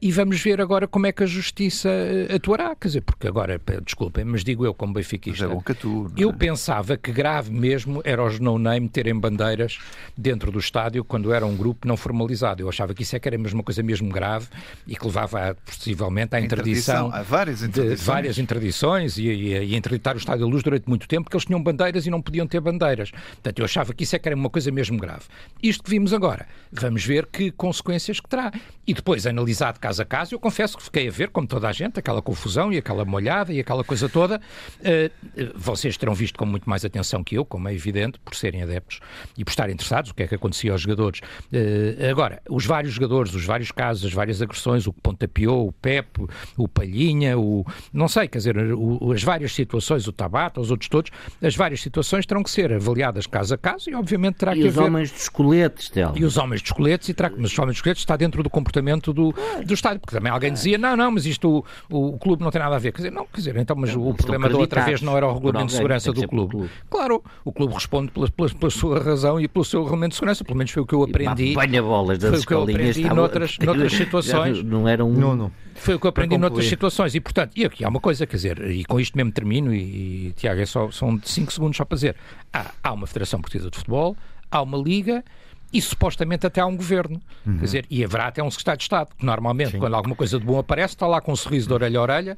e 0.00 0.10
vamos 0.10 0.40
ver 0.40 0.60
agora 0.60 0.86
como 0.86 1.06
é 1.06 1.12
que 1.12 1.22
a 1.22 1.26
justiça 1.26 1.88
atuará. 2.34 2.74
Quer 2.74 2.88
dizer, 2.88 3.00
porque 3.02 3.28
agora, 3.28 3.60
desculpem, 3.84 4.24
mas 4.24 4.42
digo 4.42 4.64
eu 4.64 4.74
como 4.74 4.92
benfiquista, 4.92 5.44
mas 5.44 5.52
é 5.52 5.54
bom 5.54 5.62
que 5.62 5.74
tu, 5.74 6.10
eu 6.16 6.32
pensava 6.32 6.96
que 6.96 7.12
grave 7.12 7.52
mesmo 7.52 8.00
era 8.04 8.24
os 8.24 8.40
no-name 8.58 8.88
terem 8.88 9.18
bandeiras 9.18 9.78
dentro 10.16 10.50
do 10.50 10.58
estádio 10.58 11.04
quando 11.04 11.32
era 11.32 11.46
um 11.46 11.56
grupo 11.56 11.86
não 11.86 11.96
formalizado. 11.96 12.62
Eu 12.62 12.68
achava 12.68 12.92
que 12.92 13.02
isso 13.02 13.14
é 13.16 13.20
que 13.20 13.28
era 13.28 13.38
mesmo 13.38 13.58
uma 13.58 13.64
coisa 13.64 13.82
mesmo 13.82 14.10
grave 14.10 14.48
e 14.86 14.96
que 14.96 15.04
levava 15.04 15.56
possivelmente 15.64 16.34
à 16.34 16.40
interdição, 16.40 17.12
a 17.12 17.22
várias 17.22 17.62
interdições, 17.62 18.00
de 18.00 18.04
várias 18.04 18.38
interdições 18.38 19.18
e, 19.18 19.22
e, 19.22 19.52
e 19.52 19.74
a 19.74 19.78
interditar 19.78 20.14
o 20.14 20.18
Estádio 20.18 20.44
da 20.44 20.50
Luz 20.50 20.62
durante 20.62 20.88
muito 20.88 21.06
tempo 21.06 21.24
porque 21.24 21.36
eles 21.36 21.44
tinham 21.44 21.62
bandeiras 21.62 22.06
e 22.06 22.10
não 22.10 22.20
podiam 22.20 22.46
ter 22.46 22.60
bandeiras. 22.60 23.10
Portanto, 23.10 23.58
eu 23.58 23.64
achava 23.64 23.94
que 23.94 24.04
isso 24.04 24.16
é 24.16 24.18
que 24.18 24.28
era 24.28 24.36
uma 24.36 24.50
coisa 24.50 24.70
mesmo 24.70 24.98
grave. 24.98 25.24
Isto 25.62 25.84
que 25.84 25.90
vimos 25.90 26.12
agora, 26.12 26.46
vamos 26.72 27.04
ver 27.04 27.26
que 27.26 27.50
consequências 27.50 28.20
que 28.20 28.28
terá. 28.28 28.52
E 28.86 28.94
depois, 28.94 29.26
analisado 29.26 29.78
caso 29.78 30.02
a 30.02 30.04
caso, 30.04 30.34
eu 30.34 30.40
confesso 30.40 30.76
que 30.76 30.82
fiquei 30.82 31.08
a 31.08 31.10
ver, 31.10 31.28
como 31.28 31.46
toda 31.46 31.68
a 31.68 31.72
gente, 31.72 31.98
aquela 31.98 32.22
confusão 32.22 32.72
e 32.72 32.78
aquela 32.78 33.04
molhada 33.04 33.52
e 33.52 33.60
aquela 33.60 33.84
coisa 33.84 34.08
toda. 34.08 34.40
Uh, 34.80 35.52
vocês 35.54 35.96
terão 35.96 36.14
visto 36.14 36.38
com 36.38 36.46
muito 36.46 36.68
mais 36.68 36.84
atenção 36.84 37.22
que 37.22 37.36
eu, 37.36 37.44
como 37.44 37.68
é 37.68 37.74
evidente, 37.74 38.18
por 38.18 38.34
ser 38.34 38.47
serem 38.48 38.62
adeptos 38.62 39.00
e 39.36 39.44
por 39.44 39.50
estarem 39.50 39.74
interessados, 39.74 40.10
o 40.10 40.14
que 40.14 40.22
é 40.22 40.26
que 40.26 40.34
acontecia 40.34 40.72
aos 40.72 40.80
jogadores. 40.80 41.20
Uh, 41.52 42.10
agora, 42.10 42.40
os 42.48 42.64
vários 42.64 42.94
jogadores, 42.94 43.34
os 43.34 43.44
vários 43.44 43.70
casos, 43.70 44.06
as 44.06 44.12
várias 44.12 44.40
agressões, 44.40 44.86
o 44.86 44.92
que 44.92 45.00
pontapeou, 45.00 45.68
o 45.68 45.72
Pepe, 45.72 46.26
o 46.56 46.66
Palhinha, 46.66 47.38
o. 47.38 47.64
não 47.92 48.08
sei, 48.08 48.26
quer 48.28 48.38
dizer, 48.38 48.56
o, 48.56 49.12
as 49.12 49.22
várias 49.22 49.52
situações, 49.52 50.06
o 50.06 50.12
Tabata, 50.12 50.60
os 50.60 50.70
outros 50.70 50.88
todos, 50.88 51.10
as 51.42 51.54
várias 51.54 51.82
situações 51.82 52.24
terão 52.26 52.42
que 52.42 52.50
ser 52.50 52.72
avaliadas 52.72 53.26
caso 53.26 53.54
a 53.54 53.58
caso 53.58 53.90
e, 53.90 53.94
obviamente, 53.94 54.36
terá 54.36 54.56
e 54.56 54.60
que 54.62 54.68
os 54.68 54.78
haver. 54.78 54.88
homens 54.88 55.12
dos 55.12 55.28
coletes, 55.28 55.90
Tel. 55.90 56.12
E 56.16 56.24
os 56.24 56.36
homens 56.36 56.62
dos 56.62 56.72
coletes, 56.72 57.08
e 57.08 57.14
terá... 57.14 57.30
mas 57.30 57.52
os 57.52 57.58
homens 57.58 57.74
dos 57.74 57.82
coletes 57.82 58.02
está 58.02 58.16
dentro 58.16 58.42
do 58.42 58.50
comportamento 58.50 59.12
do, 59.12 59.34
do 59.64 59.74
estádio, 59.74 60.00
porque 60.00 60.16
também 60.16 60.32
alguém 60.32 60.52
dizia, 60.52 60.78
não, 60.78 60.96
não, 60.96 61.10
mas 61.10 61.26
isto 61.26 61.64
o, 61.90 62.14
o 62.14 62.18
clube 62.18 62.42
não 62.42 62.50
tem 62.50 62.60
nada 62.60 62.76
a 62.76 62.78
ver. 62.78 62.92
Quer 62.92 62.98
dizer, 62.98 63.10
não, 63.12 63.26
quer 63.26 63.38
dizer, 63.38 63.56
então, 63.56 63.76
mas 63.76 63.94
o 63.94 64.14
problema 64.14 64.48
da 64.48 64.56
outra 64.56 64.82
vez 64.82 65.02
não 65.02 65.16
era 65.16 65.26
o 65.26 65.34
regulamento 65.34 65.66
de 65.66 65.72
segurança 65.72 66.12
do 66.12 66.26
clube. 66.26 66.50
clube. 66.50 66.70
Claro, 66.88 67.22
o 67.44 67.52
clube 67.52 67.74
responde 67.74 68.10
pela, 68.10 68.28
pela, 68.38 68.48
pela, 68.50 68.70
sua 68.70 69.02
razão 69.02 69.40
e 69.40 69.48
pelo 69.48 69.64
seu 69.64 69.82
regulamento 69.82 70.10
de 70.10 70.14
segurança, 70.14 70.44
pelo 70.44 70.56
menos 70.56 70.70
foi 70.70 70.82
o 70.82 70.86
que 70.86 70.94
eu 70.94 71.02
aprendi. 71.02 71.54
Banha 71.54 71.82
bolas 71.82 72.18
das 72.18 72.30
foi 72.30 72.38
o 72.38 72.46
que 72.46 72.54
eu 72.54 72.62
aprendi 72.62 73.00
estava... 73.00 73.14
noutras, 73.14 73.58
noutras 73.58 73.92
situações. 73.92 74.62
Não 74.62 74.86
era 74.86 75.04
um. 75.04 75.12
Não, 75.12 75.34
não. 75.34 75.52
Foi 75.74 75.96
o 75.96 76.00
que 76.00 76.06
eu 76.06 76.10
aprendi 76.10 76.38
noutras 76.38 76.66
situações. 76.66 77.14
E, 77.16 77.20
portanto, 77.20 77.52
e 77.56 77.64
aqui 77.64 77.84
há 77.84 77.88
uma 77.88 78.00
coisa, 78.00 78.26
quer 78.26 78.36
dizer, 78.36 78.70
e 78.70 78.84
com 78.84 79.00
isto 79.00 79.16
mesmo 79.16 79.32
termino, 79.32 79.74
e, 79.74 80.28
e 80.28 80.32
Tiago, 80.36 80.60
é 80.60 80.66
só, 80.66 80.88
são 80.90 81.20
5 81.20 81.52
segundos 81.52 81.76
só 81.76 81.84
para 81.84 81.96
dizer. 81.96 82.16
Há, 82.52 82.70
há 82.82 82.92
uma 82.92 83.06
Federação 83.08 83.40
Portuguesa 83.40 83.70
de 83.70 83.76
Futebol, 83.76 84.16
há 84.50 84.62
uma 84.62 84.78
Liga 84.78 85.24
e 85.72 85.82
supostamente 85.82 86.46
até 86.46 86.60
há 86.60 86.66
um 86.66 86.76
governo. 86.76 87.20
Uhum. 87.44 87.58
Quer 87.58 87.64
dizer, 87.64 87.86
e 87.90 88.04
haverá 88.04 88.28
até 88.28 88.42
um 88.42 88.50
secretário 88.50 88.78
de 88.78 88.84
Estado, 88.84 89.10
que 89.18 89.26
normalmente, 89.26 89.72
Sim. 89.72 89.78
quando 89.78 89.94
alguma 89.94 90.14
coisa 90.14 90.38
de 90.38 90.44
bom 90.46 90.58
aparece, 90.58 90.94
está 90.94 91.06
lá 91.06 91.20
com 91.20 91.32
um 91.32 91.36
sorriso 91.36 91.66
de 91.66 91.74
orelha 91.74 91.98
a 91.98 92.02
orelha 92.02 92.36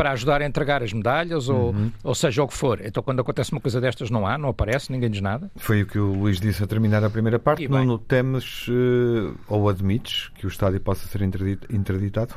para 0.00 0.12
ajudar 0.12 0.40
a 0.40 0.46
entregar 0.46 0.82
as 0.82 0.94
medalhas, 0.94 1.50
ou, 1.50 1.74
uhum. 1.74 1.92
ou 2.02 2.14
seja 2.14 2.42
o 2.42 2.48
que 2.48 2.54
for. 2.54 2.80
Então, 2.82 3.02
quando 3.02 3.20
acontece 3.20 3.52
uma 3.52 3.60
coisa 3.60 3.82
destas, 3.82 4.08
não 4.08 4.26
há, 4.26 4.38
não 4.38 4.48
aparece, 4.48 4.90
ninguém 4.90 5.10
diz 5.10 5.20
nada. 5.20 5.50
Foi 5.56 5.82
o 5.82 5.86
que 5.86 5.98
o 5.98 6.14
Luís 6.14 6.40
disse 6.40 6.64
a 6.64 6.66
terminar 6.66 7.04
a 7.04 7.10
primeira 7.10 7.38
parte. 7.38 7.68
Não, 7.68 7.84
no 7.84 7.98
temes 7.98 8.66
uh, 8.68 9.36
ou 9.46 9.68
admites 9.68 10.30
que 10.36 10.46
o 10.46 10.48
estádio 10.48 10.80
possa 10.80 11.06
ser 11.06 11.20
interditado? 11.20 12.34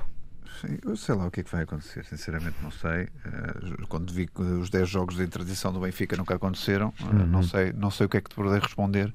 Sim, 0.60 0.78
eu 0.86 0.98
sei 0.98 1.16
lá 1.16 1.26
o 1.26 1.32
que 1.32 1.40
é 1.40 1.44
que 1.44 1.52
vai 1.52 1.64
acontecer, 1.64 2.04
sinceramente 2.04 2.58
não 2.62 2.70
sei. 2.70 3.04
Uh, 3.04 3.88
quando 3.88 4.12
vi 4.12 4.28
que 4.28 4.42
os 4.42 4.70
10 4.70 4.90
jogos 4.90 5.16
de 5.16 5.24
interdição 5.24 5.72
do 5.72 5.80
Benfica 5.80 6.18
nunca 6.18 6.36
aconteceram, 6.36 6.94
uh, 7.00 7.06
uhum. 7.06 7.28
não, 7.28 7.44
sei, 7.44 7.72
não 7.72 7.90
sei 7.90 8.08
o 8.08 8.10
que 8.10 8.18
é 8.18 8.22
que 8.22 8.30
te 8.30 8.36
poderei 8.36 8.60
responder 8.60 9.14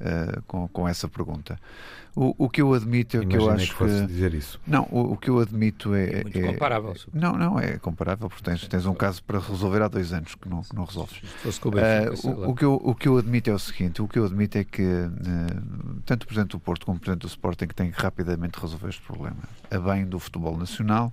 uh, 0.00 0.42
com, 0.46 0.68
com 0.68 0.88
essa 0.88 1.08
pergunta. 1.08 1.58
O, 2.20 2.34
o 2.46 2.48
que 2.48 2.60
eu 2.60 2.74
admito 2.74 3.16
é 3.16 3.24
que 3.24 3.36
eu 3.36 3.48
acho 3.48 3.76
que, 3.76 3.84
que 3.84 4.06
dizer 4.06 4.34
isso. 4.34 4.60
Não, 4.66 4.88
o, 4.90 5.12
o, 5.12 5.16
que 5.16 5.30
eu 5.30 5.38
admito 5.38 5.94
é. 5.94 6.22
Muito 6.22 6.36
é, 6.36 6.52
comparável. 6.52 6.94
Não, 7.14 7.34
não, 7.34 7.60
é 7.60 7.78
comparável, 7.78 8.28
porque 8.28 8.42
tens, 8.42 8.66
tens 8.66 8.86
um 8.86 8.94
caso 8.94 9.22
para 9.22 9.38
resolver 9.38 9.82
há 9.82 9.86
dois 9.86 10.12
anos 10.12 10.34
que 10.34 10.48
não, 10.48 10.62
que 10.62 10.74
não 10.74 10.84
resolves. 10.84 11.22
O, 11.64 11.70
Benfica, 11.70 12.28
uh, 12.28 12.50
o, 12.50 12.54
que 12.56 12.64
eu, 12.64 12.74
o 12.74 12.92
que 12.92 13.06
eu 13.06 13.18
admito 13.18 13.50
é 13.50 13.54
o 13.54 13.58
seguinte: 13.58 14.02
o 14.02 14.08
que 14.08 14.18
eu 14.18 14.24
admito 14.24 14.58
é 14.58 14.64
que 14.64 14.82
uh, 14.82 16.00
tanto 16.04 16.24
o 16.24 16.26
Presidente 16.26 16.50
do 16.50 16.58
Porto 16.58 16.86
como 16.86 16.96
o 16.96 17.00
Presidente 17.00 17.22
do 17.22 17.28
Sporting 17.28 17.68
têm 17.68 17.92
que 17.92 18.02
rapidamente 18.02 18.58
resolver 18.58 18.88
este 18.88 19.02
problema. 19.02 19.38
A 19.70 19.78
bem 19.78 20.04
do 20.04 20.18
futebol 20.18 20.56
nacional 20.56 21.12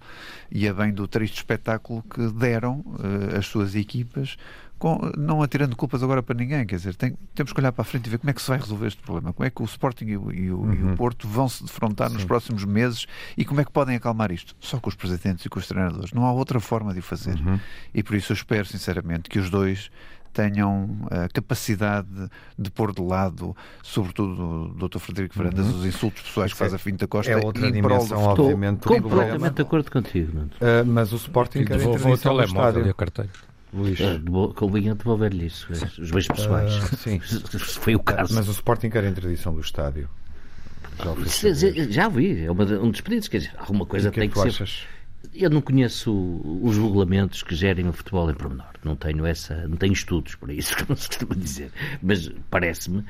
e 0.49 0.67
a 0.67 0.73
bem 0.73 0.91
do 0.91 1.07
triste 1.07 1.35
espetáculo 1.35 2.01
que 2.03 2.27
deram 2.31 2.79
uh, 2.79 3.37
as 3.37 3.45
suas 3.45 3.75
equipas 3.75 4.37
com, 4.85 4.99
não 5.17 5.41
atirando 5.41 5.75
culpas 5.75 6.03
agora 6.03 6.21
para 6.21 6.35
ninguém, 6.35 6.63
quer 6.63 6.75
dizer, 6.75 6.93
tem, 6.93 7.17
temos 7.33 7.51
que 7.51 7.59
olhar 7.59 7.71
para 7.71 7.81
a 7.81 7.85
frente 7.85 8.05
e 8.05 8.09
ver 8.11 8.19
como 8.19 8.29
é 8.29 8.33
que 8.33 8.39
se 8.39 8.47
vai 8.47 8.59
resolver 8.59 8.85
este 8.85 9.01
problema, 9.01 9.33
como 9.33 9.43
é 9.43 9.49
que 9.49 9.59
o 9.59 9.65
Sporting 9.65 10.05
e 10.05 10.15
o, 10.15 10.31
e 10.31 10.51
o, 10.51 10.59
uhum. 10.59 10.73
e 10.75 10.83
o 10.83 10.87
uhum. 10.89 10.95
Porto 10.95 11.27
vão 11.27 11.49
se 11.49 11.63
defrontar 11.63 12.09
Sim. 12.09 12.13
nos 12.13 12.23
próximos 12.23 12.63
meses 12.63 13.07
e 13.35 13.43
como 13.43 13.59
é 13.61 13.65
que 13.65 13.71
podem 13.71 13.95
acalmar 13.95 14.31
isto? 14.31 14.55
Só 14.59 14.79
com 14.79 14.87
os 14.87 14.93
presidentes 14.93 15.43
e 15.43 15.49
com 15.49 15.57
os 15.57 15.65
treinadores. 15.65 16.13
Não 16.13 16.23
há 16.23 16.31
outra 16.31 16.59
forma 16.59 16.93
de 16.93 16.99
o 16.99 17.01
fazer. 17.01 17.35
Uhum. 17.35 17.59
E 17.95 18.03
por 18.03 18.15
isso 18.15 18.31
eu 18.31 18.35
espero, 18.35 18.67
sinceramente, 18.67 19.27
que 19.27 19.39
os 19.39 19.49
dois 19.49 19.89
tenham 20.31 20.87
a 21.09 21.27
capacidade 21.29 22.29
de, 22.55 22.69
pôr 22.69 22.93
de 22.93 23.01
lado, 23.01 23.57
sobretudo 23.81 24.67
do 24.67 24.87
Dr. 24.87 24.99
Frederico 24.99 25.33
Fernandes, 25.33 25.65
uhum. 25.65 25.79
os 25.79 25.85
insultos 25.85 26.21
pessoais 26.21 26.53
que 26.53 26.59
faz 26.59 26.75
a 26.75 26.77
Finta 26.77 27.07
Costa 27.07 27.31
é 27.31 27.37
outra 27.37 27.71
dimensão, 27.71 28.21
obviamente, 28.21 28.81
Estou 28.81 29.01
completamente 29.01 29.55
de 29.55 29.61
acordo 29.63 29.89
contigo. 29.89 30.37
Uh, 30.37 30.85
mas 30.85 31.11
o 31.11 31.15
Sporting 31.15 31.65
quer 31.65 31.77
o 31.77 32.17
telemóvel 32.19 32.85
e 32.85 32.89
a 32.89 32.93
carteira. 32.93 33.31
Luís. 33.75 33.99
Uh, 33.99 34.53
convinha 34.53 34.95
devolver-lhe 34.95 35.45
isso, 35.45 35.67
os 35.71 36.11
bens 36.11 36.27
pessoais. 36.27 36.75
Uh, 36.75 36.95
sim. 36.95 37.19
Foi 37.59 37.95
o 37.95 37.99
caso. 37.99 38.33
Mas 38.33 38.47
o 38.47 38.51
Sporting 38.51 38.89
quer 38.89 39.03
a 39.03 39.09
interdição 39.09 39.53
do 39.53 39.61
estádio. 39.61 40.09
Já, 40.97 41.89
já 41.89 42.09
vi, 42.09 42.45
é 42.45 42.51
uma, 42.51 42.63
um 42.63 42.89
dos 42.89 43.01
pedidos. 43.01 43.27
Quer 43.27 43.39
dizer, 43.39 43.53
alguma 43.57 43.85
coisa 43.85 44.09
que 44.09 44.19
tem 44.19 44.29
é 44.29 44.31
que, 44.31 44.33
que 44.33 44.41
ser. 44.41 44.63
Achas? 44.63 44.85
Eu 45.33 45.49
não 45.49 45.61
conheço 45.61 46.11
os 46.61 46.77
regulamentos 46.77 47.43
que 47.43 47.55
gerem 47.55 47.87
o 47.87 47.93
futebol 47.93 48.29
em 48.29 48.33
pormenor. 48.33 48.69
Não 48.83 48.95
tenho 48.95 49.25
essa, 49.25 49.67
não 49.67 49.77
tenho 49.77 49.93
estudos 49.93 50.35
para 50.35 50.53
isso, 50.53 50.75
como 50.85 50.97
se 50.97 51.07
costuma 51.07 51.35
dizer. 51.35 51.71
Mas 52.01 52.29
parece-me 52.49 53.03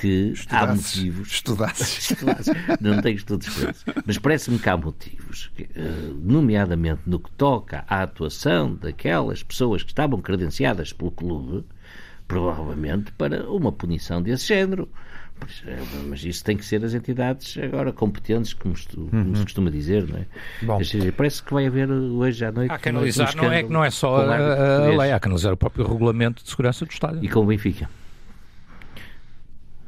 que 0.00 0.34
há 0.50 0.66
motivos. 0.66 1.32
Estudasses. 1.32 2.10
Estudasses. 2.10 2.54
Não 2.80 3.00
tenho 3.00 3.16
estudos 3.16 3.48
para 3.48 3.70
isso. 3.70 3.84
Mas 4.04 4.18
parece-me 4.18 4.58
que 4.58 4.68
há 4.68 4.76
motivos, 4.76 5.50
eh, 5.58 5.64
nomeadamente 6.22 7.02
no 7.06 7.18
que 7.18 7.30
toca 7.32 7.84
à 7.88 8.02
atuação 8.02 8.74
daquelas 8.74 9.42
pessoas 9.42 9.82
que 9.82 9.90
estavam 9.90 10.20
credenciadas 10.20 10.92
pelo 10.92 11.10
clube, 11.10 11.64
provavelmente 12.26 13.12
para 13.12 13.50
uma 13.50 13.72
punição 13.72 14.22
desse 14.22 14.46
género. 14.46 14.88
É, 15.66 15.78
mas 16.08 16.24
isso 16.24 16.44
tem 16.44 16.56
que 16.56 16.64
ser 16.64 16.84
as 16.84 16.94
entidades 16.94 17.56
agora 17.58 17.92
competentes, 17.92 18.52
como, 18.52 18.74
como 18.94 19.08
uhum. 19.12 19.34
se 19.34 19.42
costuma 19.42 19.70
dizer, 19.70 20.06
não 20.06 20.18
é? 20.18 20.26
Bom. 20.62 20.78
Parece 21.16 21.42
que 21.42 21.52
vai 21.52 21.66
haver 21.66 21.90
hoje 21.90 22.44
à 22.44 22.52
noite. 22.52 22.72
Há 22.72 22.78
que 22.78 22.88
analisar, 22.88 23.34
não 23.34 23.52
é, 23.52 23.62
não 23.62 23.84
é 23.84 23.90
só 23.90 24.16
a, 24.16 24.86
a, 24.86 24.96
lei, 24.96 25.12
há 25.12 25.20
que 25.20 25.28
analisar 25.28 25.52
o 25.52 25.56
próprio 25.56 25.86
regulamento 25.86 26.42
de 26.42 26.50
segurança 26.50 26.84
do 26.84 26.90
Estado. 26.90 27.24
E 27.24 27.28
com 27.28 27.40
o 27.40 27.46
Benfica. 27.46 27.88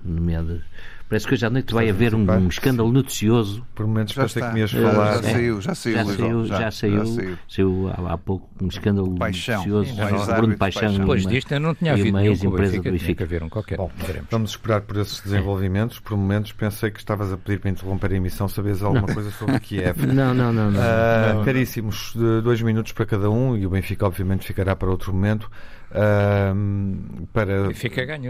Nomeado 0.05 0.63
Parece 1.09 1.27
que 1.27 1.35
hoje 1.35 1.45
à 1.45 1.51
noite 1.51 1.73
vai 1.75 1.89
haver 1.91 2.15
um, 2.15 2.27
um 2.31 2.49
escândalo 2.49 2.91
noticioso. 2.91 3.65
Por 3.75 3.87
momentos 3.87 4.15
pensei 4.15 4.43
que 4.43 4.53
me 4.53 4.61
ias 4.61 4.73
falar. 4.73 5.23
Já 5.23 5.23
saiu, 5.23 5.61
já 5.61 5.75
saiu. 5.75 5.95
Já 5.95 6.05
saiu, 6.05 6.47
já, 6.47 6.61
já 6.61 6.71
saiu, 6.71 7.05
já 7.05 7.39
saiu. 7.49 7.89
há, 7.89 8.13
há, 8.15 8.19
pouco 8.19 8.49
um 8.63 8.69
escândalo 8.69 9.15
paixão. 9.17 9.57
noticioso. 9.57 9.95
Sim, 9.95 10.35
Bruno 10.37 10.57
Paixão. 10.57 10.99
Depois 10.99 11.27
disto 11.27 11.53
eu 11.53 11.61
não 11.61 11.75
tinha 11.75 11.93
havido 11.93 12.09
uma 12.11 12.25
ex-empresa 12.25 12.77
do 12.77 12.83
Benfica. 12.83 13.25
Haver 13.25 13.43
um 13.43 13.49
qualquer. 13.49 13.77
Bom, 13.77 13.91
vamos 14.31 14.51
esperar 14.51 14.81
por 14.81 14.97
esses 14.97 15.21
desenvolvimentos. 15.21 16.01
Por 16.01 16.17
momentos 16.17 16.53
pensei 16.53 16.91
que 16.91 16.99
estavas 16.99 17.33
a 17.33 17.37
pedir 17.37 17.61
para 17.61 17.71
interromper 17.71 18.13
a 18.13 18.17
emissão. 18.17 18.49
Sabes 18.49 18.83
alguma 18.83 19.07
não. 19.07 19.15
coisa 19.15 19.31
sobre 19.31 19.59
Kiev? 19.61 20.05
Não, 20.15 20.33
não, 20.33 20.53
não. 20.53 20.71
não, 20.71 20.81
uh, 20.81 21.35
não. 21.35 21.45
Caríssimos, 21.45 22.15
dois 22.43 22.63
minutos 22.63 22.93
para 22.93 23.05
cada 23.05 23.31
um 23.31 23.57
e 23.57 23.67
o 23.67 23.71
Benfica 23.71 24.07
obviamente 24.07 24.47
ficará 24.47 24.77
para 24.77 24.89
outro 24.89 25.13
momento. 25.13 25.51
Uh, 25.95 27.27
para 27.33 27.73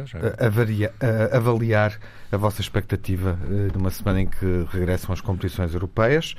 já. 0.07 0.19
Avaria, 0.39 0.93
uh, 1.01 1.35
avaliar 1.35 1.99
a 2.31 2.37
vossa 2.37 2.61
expectativa 2.61 3.39
uh, 3.43 3.73
numa 3.77 3.91
semana 3.91 4.21
em 4.21 4.27
que 4.27 4.67
regressam 4.71 5.15
as 5.15 5.23
competições 5.23 5.73
europeias. 5.73 6.35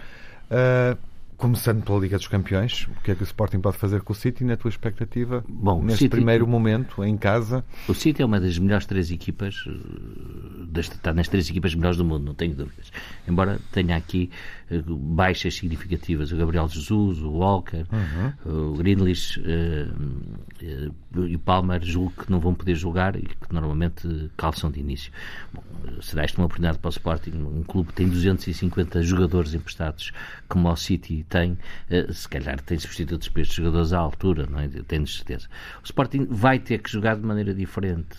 Uh, 0.51 0.95
Começando 1.37 1.83
pela 1.83 1.99
Liga 1.99 2.17
dos 2.17 2.27
Campeões, 2.27 2.87
o 2.87 3.03
que 3.03 3.11
é 3.11 3.15
que 3.15 3.21
o 3.21 3.25
Sporting 3.25 3.59
pode 3.59 3.77
fazer 3.77 4.01
com 4.01 4.13
o 4.13 4.15
City, 4.15 4.43
na 4.43 4.55
tua 4.55 4.69
expectativa, 4.69 5.43
Bom, 5.47 5.83
neste 5.83 5.99
City, 5.99 6.09
primeiro 6.09 6.47
momento, 6.47 7.03
em 7.03 7.17
casa? 7.17 7.65
O 7.89 7.93
City 7.93 8.21
é 8.21 8.25
uma 8.25 8.39
das 8.39 8.57
melhores 8.57 8.85
três 8.85 9.11
equipas, 9.11 9.65
eh, 9.67 10.79
está 10.79 11.13
nas 11.13 11.27
três 11.27 11.49
equipas 11.49 11.75
melhores 11.75 11.97
do 11.97 12.05
mundo, 12.05 12.23
não 12.23 12.33
tenho 12.33 12.55
dúvidas. 12.55 12.89
Embora 13.27 13.59
tenha 13.73 13.97
aqui 13.97 14.29
eh, 14.69 14.81
baixas 14.87 15.55
significativas, 15.55 16.31
o 16.31 16.37
Gabriel 16.37 16.69
Jesus, 16.69 17.19
o 17.19 17.29
Walker, 17.31 17.85
uhum. 17.91 18.71
o 18.71 18.77
Greenlich 18.77 19.39
uh, 19.39 20.93
e 21.27 21.35
o 21.35 21.39
Palmer, 21.39 21.83
julgo 21.83 22.23
que 22.23 22.31
não 22.31 22.39
vão 22.39 22.53
poder 22.53 22.75
jogar 22.75 23.15
e 23.15 23.23
que 23.23 23.53
normalmente 23.53 24.31
calçam 24.37 24.71
de 24.71 24.79
início. 24.79 25.11
Bom, 25.53 25.61
será 26.01 26.23
esta 26.23 26.39
uma 26.39 26.45
oportunidade 26.45 26.79
para 26.79 26.87
o 26.87 26.91
Sporting, 26.91 27.31
um 27.31 27.63
clube 27.63 27.89
que 27.89 27.95
tem 27.95 28.07
250 28.07 29.03
jogadores 29.03 29.53
emprestados, 29.53 30.11
como 30.47 30.69
o 30.69 30.75
City 30.75 31.24
tem, 31.29 31.57
eh, 31.89 32.07
se 32.11 32.27
calhar 32.27 32.59
tem 32.61 32.77
substitutos 32.77 33.27
para 33.29 33.41
estes 33.41 33.57
jogadores 33.57 33.93
à 33.93 33.99
altura, 33.99 34.47
não 34.49 34.59
é? 34.59 34.67
Tenho 34.67 35.07
certeza. 35.07 35.47
O 35.81 35.85
Sporting 35.85 36.27
vai 36.29 36.59
ter 36.59 36.79
que 36.79 36.91
jogar 36.91 37.15
de 37.15 37.23
maneira 37.23 37.53
diferente. 37.53 38.17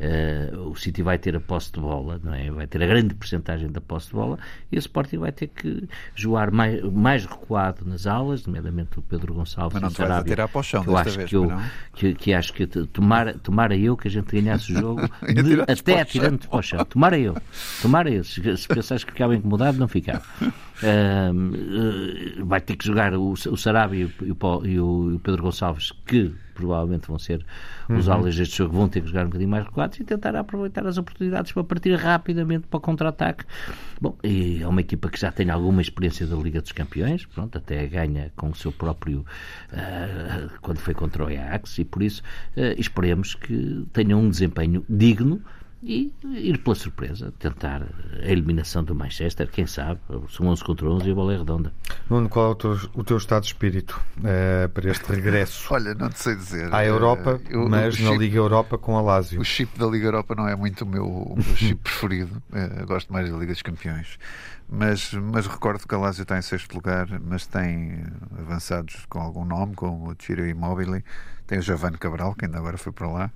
Eh, 0.00 0.52
o 0.56 0.74
City 0.74 1.02
vai 1.02 1.18
ter 1.18 1.36
a 1.36 1.40
posse 1.40 1.72
de 1.72 1.80
bola, 1.80 2.20
não 2.22 2.34
é? 2.34 2.50
Vai 2.50 2.66
ter 2.66 2.82
a 2.82 2.86
grande 2.86 3.14
porcentagem 3.14 3.70
da 3.70 3.80
posse 3.80 4.08
de 4.08 4.14
bola 4.14 4.38
e 4.70 4.76
o 4.76 4.78
Sporting 4.78 5.18
vai 5.18 5.32
ter 5.32 5.48
que 5.48 5.88
jogar 6.14 6.50
mais, 6.50 6.82
mais 6.82 7.24
recuado 7.24 7.84
nas 7.86 8.06
alas, 8.06 8.46
nomeadamente 8.46 8.98
o 8.98 9.02
Pedro 9.02 9.34
Gonçalves 9.34 9.74
Mas 9.74 9.82
não 9.82 9.90
te 9.90 9.98
vais 9.98 10.10
a 10.10 10.24
tirar 10.24 10.48
para 10.48 10.60
o 10.60 10.62
chão 10.62 10.84
desta 10.84 11.10
vez, 11.10 11.28
que 11.28 11.36
eu, 11.36 11.52
que, 11.94 12.14
que, 12.14 12.34
acho 12.34 12.52
que 12.52 12.66
tomara, 12.66 13.34
tomara 13.34 13.76
eu 13.76 13.96
que 13.96 14.08
a 14.08 14.10
gente 14.10 14.40
ganhasse 14.40 14.72
o 14.72 14.78
jogo 14.78 15.02
de, 15.22 15.60
até 15.62 16.00
atirando-te 16.00 16.48
para 16.48 16.58
o 16.58 16.62
chão. 16.62 16.84
Tomara 16.84 17.18
eu. 17.18 17.36
Tomara 17.82 18.10
eu. 18.10 18.24
Se, 18.24 18.56
se 18.56 18.68
pensares 18.68 19.04
que 19.04 19.12
ficava 19.12 19.34
incomodado, 19.34 19.78
não 19.78 19.88
ficava. 19.88 20.22
Uh, 20.42 20.52
vai 22.44 22.60
ter 22.60 22.76
que 22.76 22.86
jogar 22.86 23.14
o, 23.14 23.32
o 23.32 23.56
Sarabia 23.56 24.10
e 24.22 24.32
o, 24.32 24.66
e 24.66 24.80
o 24.80 25.20
Pedro 25.22 25.42
Gonçalves, 25.42 25.92
que 26.06 26.34
provavelmente 26.54 27.06
vão 27.06 27.18
ser 27.18 27.44
os 27.88 28.08
uhum. 28.08 28.12
alas 28.12 28.36
deste 28.36 28.58
jogo, 28.58 28.76
vão 28.76 28.88
ter 28.88 29.00
que 29.00 29.06
jogar 29.06 29.22
um 29.22 29.26
bocadinho 29.26 29.50
mais 29.50 29.64
recuados 29.64 30.00
e 30.00 30.04
tentar 30.04 30.34
aproveitar 30.34 30.84
as 30.86 30.98
oportunidades 30.98 31.52
para 31.52 31.62
partir 31.62 31.94
rapidamente 31.94 32.66
para 32.66 32.78
o 32.78 32.80
contra-ataque. 32.80 33.44
Bom, 34.00 34.16
e 34.24 34.60
é 34.60 34.66
uma 34.66 34.80
equipa 34.80 35.08
que 35.08 35.20
já 35.20 35.30
tem 35.30 35.50
alguma 35.50 35.80
experiência 35.80 36.26
da 36.26 36.36
Liga 36.36 36.60
dos 36.60 36.72
Campeões, 36.72 37.24
pronto, 37.26 37.56
até 37.56 37.86
ganha 37.86 38.32
com 38.34 38.48
o 38.50 38.54
seu 38.54 38.72
próprio 38.72 39.24
uh, 39.72 40.50
quando 40.60 40.78
foi 40.78 40.94
contra 40.94 41.24
o 41.24 41.28
Ajax 41.28 41.78
e 41.78 41.84
por 41.84 42.02
isso 42.02 42.22
uh, 42.56 42.78
esperemos 42.78 43.34
que 43.34 43.86
tenham 43.92 44.20
um 44.20 44.28
desempenho 44.28 44.84
digno 44.88 45.40
e 45.82 46.12
ir 46.24 46.58
pela 46.58 46.74
surpresa, 46.74 47.32
tentar 47.38 47.82
a 48.20 48.26
eliminação 48.26 48.82
do 48.82 48.94
Manchester, 48.94 49.48
quem 49.48 49.66
sabe, 49.66 50.00
são 50.28 50.46
11 50.46 50.64
contra 50.64 50.88
11 50.88 51.08
e 51.08 51.12
a 51.12 51.14
bola 51.14 51.34
é 51.34 51.38
redonda. 51.38 51.72
Nuno, 52.10 52.28
qual 52.28 52.48
é 52.48 52.50
o 52.50 52.54
teu, 52.56 52.78
o 52.94 53.04
teu 53.04 53.16
estado 53.16 53.42
de 53.42 53.48
espírito 53.48 54.00
é, 54.24 54.66
para 54.66 54.90
este 54.90 55.12
regresso? 55.12 55.68
Olha, 55.72 55.94
não 55.94 56.08
te 56.08 56.18
sei 56.18 56.34
dizer. 56.34 56.74
À 56.74 56.84
Europa, 56.84 57.40
eh, 57.44 57.54
eu, 57.54 57.68
mas 57.68 57.98
na 58.00 58.10
chip, 58.10 58.18
Liga 58.18 58.36
Europa 58.36 58.76
com 58.76 58.96
a 58.96 59.00
Lazio. 59.00 59.40
O 59.40 59.44
chip 59.44 59.78
da 59.78 59.86
Liga 59.86 60.06
Europa 60.06 60.34
não 60.34 60.48
é 60.48 60.56
muito 60.56 60.82
o 60.82 60.86
meu, 60.86 61.06
o 61.06 61.36
meu 61.36 61.44
chip 61.56 61.80
preferido, 61.80 62.42
é, 62.52 62.84
gosto 62.84 63.12
mais 63.12 63.30
da 63.30 63.36
Liga 63.36 63.52
dos 63.52 63.62
Campeões. 63.62 64.18
Mas, 64.68 65.14
mas 65.14 65.46
recordo 65.46 65.86
que 65.86 65.94
a 65.94 65.98
Lazio 65.98 66.22
está 66.22 66.36
em 66.36 66.42
sexto 66.42 66.74
lugar, 66.74 67.06
mas 67.20 67.46
tem 67.46 68.04
avançados 68.38 69.06
com 69.08 69.20
algum 69.20 69.44
nome, 69.44 69.74
como 69.74 70.10
o 70.10 70.16
Ciro 70.20 70.46
Immobile, 70.46 71.02
tem 71.46 71.58
o 71.58 71.62
Giovanni 71.62 71.96
Cabral, 71.96 72.34
que 72.34 72.44
ainda 72.44 72.58
agora 72.58 72.76
foi 72.76 72.92
para 72.92 73.08
lá, 73.08 73.32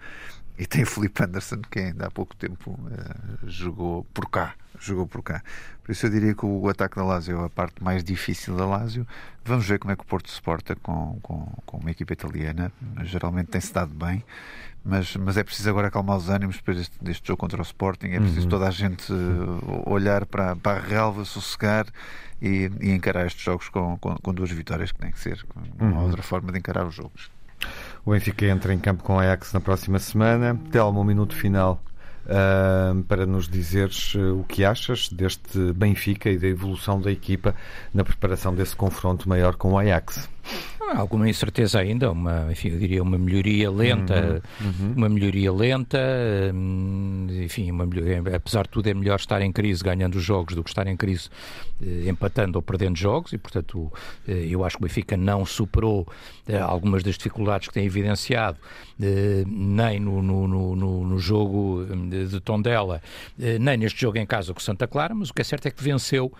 e 0.63 0.67
tem 0.67 0.85
o 0.85 0.87
Felipe 0.87 1.25
Anderson, 1.25 1.61
que 1.69 1.81
ainda 1.81 2.07
há 2.07 2.11
pouco 2.11 2.37
tempo 2.37 2.71
uh, 2.71 3.49
jogou 3.49 4.05
por 4.15 4.31
cá. 4.31 4.55
Jogou 4.79 5.09
por 5.09 5.21
cá. 5.21 5.43
Por 5.83 5.91
isso 5.91 6.07
eu 6.07 6.11
diria 6.11 6.35
que 6.35 6.47
o 6.47 6.69
ataque 6.69 6.95
da 6.95 7.03
Lazio 7.03 7.41
é 7.41 7.47
a 7.47 7.51
parte 7.51 7.83
mais 7.83 8.05
difícil 8.05 8.57
da 8.57 8.65
Lazio. 8.65 9.05
Vamos 9.45 9.67
ver 9.67 9.81
como 9.81 9.93
é 9.93 9.97
que 9.97 10.03
o 10.03 10.07
Porto 10.07 10.31
se 10.31 10.41
porta 10.41 10.77
com, 10.77 11.19
com, 11.21 11.47
com 11.67 11.79
uma 11.79 11.91
equipa 11.91 12.13
italiana. 12.13 12.71
Geralmente 13.03 13.49
tem-se 13.49 13.73
dado 13.73 13.93
bem. 13.93 14.25
Mas, 14.85 15.17
mas 15.17 15.37
é 15.37 15.43
preciso 15.43 15.69
agora 15.69 15.89
acalmar 15.89 16.17
os 16.17 16.29
ânimos 16.29 16.57
depois 16.57 16.77
deste, 16.77 16.97
deste 17.03 17.27
jogo 17.27 17.41
contra 17.41 17.59
o 17.59 17.63
Sporting. 17.63 18.11
É 18.11 18.21
preciso 18.21 18.43
uhum. 18.43 18.51
toda 18.51 18.69
a 18.69 18.71
gente 18.71 19.13
uh, 19.13 19.83
olhar 19.91 20.25
para, 20.27 20.55
para 20.55 20.79
a 20.79 20.81
relva, 20.81 21.25
sossegar 21.25 21.87
e, 22.41 22.71
e 22.81 22.93
encarar 22.93 23.27
estes 23.27 23.43
jogos 23.43 23.69
com, 23.69 23.99
com, 23.99 24.15
com, 24.15 24.33
duas 24.33 24.51
vitórias, 24.53 24.93
que 24.93 25.01
tem 25.01 25.11
que 25.11 25.19
ser. 25.19 25.45
Uma 25.81 25.91
uhum. 25.91 26.05
outra 26.05 26.23
forma 26.23 26.53
de 26.53 26.59
encarar 26.61 26.87
os 26.87 26.95
jogos. 26.95 27.33
O 28.05 28.11
Benfica 28.11 28.47
entra 28.47 28.75
em 28.75 28.79
campo 28.79 29.05
com 29.05 29.19
a 29.19 29.23
Ajax 29.23 29.53
na 29.53 29.61
próxima 29.61 29.99
semana. 30.01 30.59
Telmo, 30.73 31.01
um 31.01 31.05
minuto 31.05 31.37
final 31.37 31.81
uh, 32.27 33.01
para 33.05 33.25
nos 33.25 33.49
dizeres 33.49 34.15
uh, 34.15 34.41
o 34.41 34.45
que 34.45 34.65
achas 34.65 35.09
deste 35.09 35.73
Benfica 35.73 36.29
e 36.29 36.37
da 36.37 36.49
evolução 36.49 37.01
da 37.01 37.13
equipa 37.13 37.55
na 37.95 38.03
preparação 38.03 38.53
desse 38.55 38.75
confronto 38.75 39.29
maior 39.29 39.55
com 39.55 39.73
o 39.73 39.79
Ajax. 39.79 40.29
Há 40.81 40.99
alguma 40.99 41.29
incerteza 41.29 41.79
ainda, 41.79 42.11
uma, 42.11 42.49
enfim, 42.51 42.69
eu 42.69 42.79
diria 42.79 43.03
uma 43.03 43.17
melhoria 43.17 43.71
lenta, 43.71 44.43
uhum, 44.61 44.67
uhum. 44.69 44.95
uma 44.97 45.09
melhoria 45.09 45.53
lenta, 45.53 45.99
hum, 46.55 47.27
enfim, 47.31 47.71
uma 47.71 47.87
melhoria, 47.87 48.23
apesar 48.35 48.65
de 48.65 48.71
tudo 48.71 48.89
é 48.89 48.95
melhor 48.95 49.19
estar 49.19 49.41
em 49.41 49.53
crise 49.53 49.83
ganhando 49.83 50.21
jogos 50.21 50.55
do 50.55 50.63
que 50.63 50.71
estar 50.71 50.87
em 50.87 50.97
crise 50.97 51.31
eh, 51.83 52.09
empatando 52.09 52.57
ou 52.57 52.63
perdendo 52.63 52.97
jogos 52.97 53.33
e, 53.33 53.39
portanto, 53.39 53.93
eh, 54.29 54.47
eu 54.49 54.65
acho 54.65 54.77
que 54.77 54.85
o 54.85 54.87
Benfica 54.87 55.17
não 55.17 55.45
superou 55.45 56.07
eh, 56.47 56.57
algumas 56.59 57.03
das 57.03 57.17
dificuldades 57.17 57.67
que 57.67 57.75
tem 57.75 57.85
evidenciado 57.85 58.59
nem 59.47 59.99
no, 59.99 60.23
no, 60.23 60.47
no, 60.47 61.05
no 61.05 61.19
jogo 61.19 61.85
hum, 61.91 62.09
de 62.09 62.39
Tondela, 62.41 63.03
nem 63.37 63.77
neste 63.77 64.01
jogo 64.01 64.17
em 64.17 64.25
casa 64.25 64.55
com 64.55 64.61
Santa 64.61 64.87
Clara, 64.87 65.13
mas 65.13 65.31
o 65.31 65.35
que 65.35 65.41
é 65.41 65.45
certo 65.45 65.67
é 65.67 65.73
que 65.73 65.83
venceu 65.83 66.33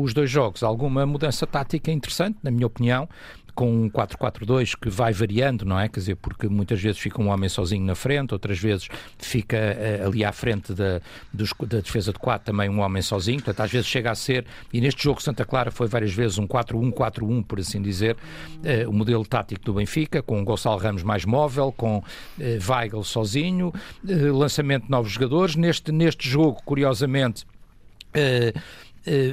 os 0.00 0.14
dois 0.14 0.30
jogos. 0.30 0.62
Alguma 0.62 1.04
mudança 1.04 1.46
tática 1.46 1.92
interessante, 1.92 2.38
na 2.42 2.50
minha 2.50 2.66
opinião, 2.66 3.06
com 3.54 3.84
um 3.84 3.90
4-4-2 3.90 4.76
que 4.80 4.88
vai 4.88 5.12
variando, 5.12 5.64
não 5.64 5.78
é? 5.78 5.88
Quer 5.88 6.00
dizer, 6.00 6.16
porque 6.16 6.48
muitas 6.48 6.80
vezes 6.80 6.98
fica 6.98 7.20
um 7.20 7.28
homem 7.28 7.48
sozinho 7.48 7.84
na 7.84 7.94
frente, 7.94 8.32
outras 8.32 8.58
vezes 8.58 8.88
fica 9.18 9.56
uh, 9.56 10.06
ali 10.06 10.24
à 10.24 10.32
frente 10.32 10.72
da, 10.72 11.00
dos, 11.32 11.52
da 11.60 11.80
defesa 11.80 12.12
de 12.12 12.18
4 12.18 12.46
também 12.46 12.68
um 12.68 12.80
homem 12.80 13.02
sozinho, 13.02 13.38
portanto 13.38 13.60
às 13.60 13.70
vezes 13.70 13.86
chega 13.86 14.10
a 14.10 14.14
ser, 14.14 14.46
e 14.72 14.80
neste 14.80 15.02
jogo 15.02 15.22
Santa 15.22 15.44
Clara 15.44 15.70
foi 15.70 15.86
várias 15.86 16.12
vezes 16.12 16.38
um 16.38 16.46
4-1-4-1, 16.46 17.44
por 17.44 17.60
assim 17.60 17.82
dizer, 17.82 18.16
uh, 18.16 18.88
o 18.88 18.92
modelo 18.92 19.24
tático 19.24 19.62
do 19.64 19.74
Benfica, 19.74 20.22
com 20.22 20.40
o 20.40 20.44
Gonçalo 20.44 20.78
Ramos 20.78 21.02
mais 21.02 21.24
móvel, 21.24 21.72
com 21.76 21.98
uh, 21.98 22.04
Weigl 22.38 23.04
sozinho, 23.04 23.72
lançamento 24.04 24.84
de 24.84 24.90
novos 24.90 25.12
jogadores. 25.12 25.56
Neste, 25.56 25.92
neste 25.92 26.28
jogo, 26.28 26.62
curiosamente, 26.64 27.44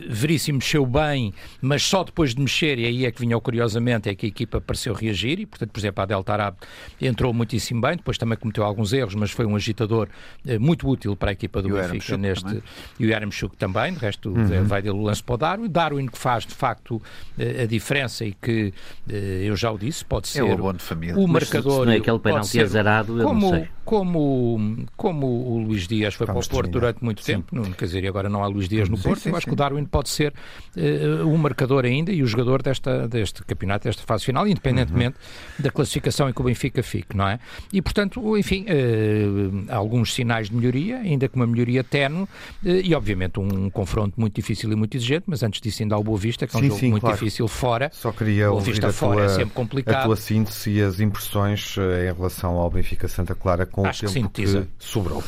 Veríssimo 0.09 0.57
mexeu 0.59 0.85
bem, 0.85 1.33
mas 1.61 1.83
só 1.83 2.03
depois 2.03 2.33
de 2.33 2.41
mexer, 2.41 2.79
e 2.79 2.85
aí 2.85 3.05
é 3.05 3.11
que 3.11 3.21
vinha 3.21 3.39
curiosamente, 3.39 4.09
é 4.09 4.15
que 4.15 4.25
a 4.25 4.29
equipa 4.29 4.59
pareceu 4.59 4.93
reagir, 4.93 5.39
e 5.39 5.45
portanto, 5.45 5.71
por 5.71 5.79
exemplo, 5.79 6.03
a 6.03 6.05
Delta 6.05 6.33
Arab 6.33 6.55
entrou 7.01 7.33
muitíssimo 7.33 7.81
bem, 7.81 7.97
depois 7.97 8.17
também 8.17 8.37
cometeu 8.37 8.63
alguns 8.63 8.93
erros, 8.93 9.15
mas 9.15 9.31
foi 9.31 9.45
um 9.45 9.55
agitador 9.55 10.07
uh, 10.45 10.59
muito 10.59 10.87
útil 10.87 11.15
para 11.15 11.29
a 11.29 11.33
equipa 11.33 11.61
do 11.61 11.69
Benfica 11.69 12.17
neste. 12.17 12.43
Também. 12.43 12.63
E 12.99 13.05
o 13.05 13.09
Yaramchuk 13.09 13.55
também, 13.57 13.93
de 13.93 13.99
resto 13.99 14.29
uhum. 14.29 14.63
vai 14.63 14.81
dele 14.81 14.97
o 14.97 15.01
lance 15.01 15.23
para 15.23 15.35
o 15.35 15.37
Darwin. 15.37 15.69
Darwin 15.69 16.07
que 16.07 16.17
faz 16.17 16.45
de 16.45 16.53
facto 16.53 17.01
a 17.37 17.65
diferença 17.65 18.25
e 18.25 18.33
que 18.33 18.73
eu 19.07 19.55
já 19.55 19.71
o 19.71 19.77
disse, 19.77 20.03
pode 20.03 20.27
é 20.27 20.31
ser 20.31 20.39
é 20.39 20.43
o, 20.43 20.73
de 20.73 20.83
família. 20.83 21.17
o 21.17 21.27
marcador. 21.27 21.81
Se 21.81 21.85
não 21.85 21.93
é 21.93 21.97
aquele 21.97 22.19
penalti 22.19 22.59
azarado, 22.59 23.19
eu 23.19 23.27
como, 23.27 23.41
não 23.41 23.57
sei. 23.57 23.67
Como, 23.85 24.85
como 24.95 25.25
o 25.25 25.57
Luís 25.63 25.87
Dias 25.87 26.13
foi 26.13 26.27
Vamos 26.27 26.47
para 26.47 26.53
o 26.53 26.57
Porto 26.57 26.71
terminar. 26.71 26.91
durante 26.93 27.03
muito 27.03 27.23
Sim. 27.23 27.33
tempo, 27.33 27.55
não, 27.55 27.71
quer 27.71 27.85
dizer, 27.85 28.03
e 28.03 28.07
agora 28.07 28.29
não 28.29 28.43
há 28.43 28.47
Luís 28.47 28.69
Dias 28.69 28.87
no 28.87 28.99
Porto, 28.99 29.21
sim, 29.21 29.29
eu 29.29 29.35
acho 29.35 29.45
sim. 29.45 29.49
que 29.49 29.55
Darwin 29.59 29.85
pode 29.85 30.09
ser 30.09 30.33
uh, 30.75 31.27
o 31.27 31.37
marcador 31.37 31.85
ainda 31.85 32.11
e 32.11 32.23
o 32.23 32.25
jogador 32.25 32.61
desta, 32.61 33.07
deste 33.07 33.43
campeonato, 33.43 33.87
desta 33.87 34.03
fase 34.03 34.25
final, 34.25 34.47
independentemente 34.47 35.17
uhum. 35.17 35.63
da 35.63 35.69
classificação 35.69 36.29
em 36.29 36.33
que 36.33 36.41
o 36.41 36.43
Benfica 36.43 36.81
fique, 36.81 37.15
não 37.15 37.27
é? 37.27 37.39
E, 37.71 37.81
portanto, 37.81 38.37
enfim, 38.37 38.65
uh, 38.65 39.65
alguns 39.69 40.13
sinais 40.13 40.49
de 40.49 40.55
melhoria, 40.55 40.97
ainda 40.97 41.27
com 41.27 41.35
uma 41.37 41.47
melhoria 41.47 41.83
tenue 41.83 42.23
uh, 42.23 42.27
e, 42.63 42.95
obviamente, 42.95 43.39
um 43.39 43.69
confronto 43.69 44.19
muito 44.19 44.35
difícil 44.35 44.71
e 44.71 44.75
muito 44.75 44.95
exigente, 44.95 45.25
mas 45.27 45.43
antes 45.43 45.59
disso 45.59 45.83
ainda 45.83 45.95
ao 45.95 46.03
Boa 46.03 46.17
Vista, 46.17 46.47
que 46.47 46.55
é 46.55 46.59
um 46.59 46.61
sim, 46.61 46.67
jogo 46.69 46.79
sim, 46.79 46.89
muito 46.91 47.01
claro. 47.01 47.17
difícil 47.17 47.47
fora. 47.47 47.89
Só 47.93 48.11
queria 48.11 48.49
Boa 48.49 48.61
Vista 48.61 48.91
fora 48.93 49.15
tua, 49.15 49.25
é 49.25 49.29
sempre 49.29 49.53
complicado. 49.53 50.01
A 50.01 50.05
tua 50.05 50.15
síntese 50.15 50.71
e 50.71 50.81
as 50.81 50.99
impressões 50.99 51.75
em 51.77 52.13
relação 52.13 52.55
ao 52.55 52.69
Benfica 52.69 53.07
Santa 53.07 53.35
Clara 53.35 53.65
com 53.65 53.85
Acho 53.85 54.05
o 54.05 54.13
tempo 54.13 54.29
que, 54.29 54.45
que 54.45 54.67
sobrou. 54.79 55.23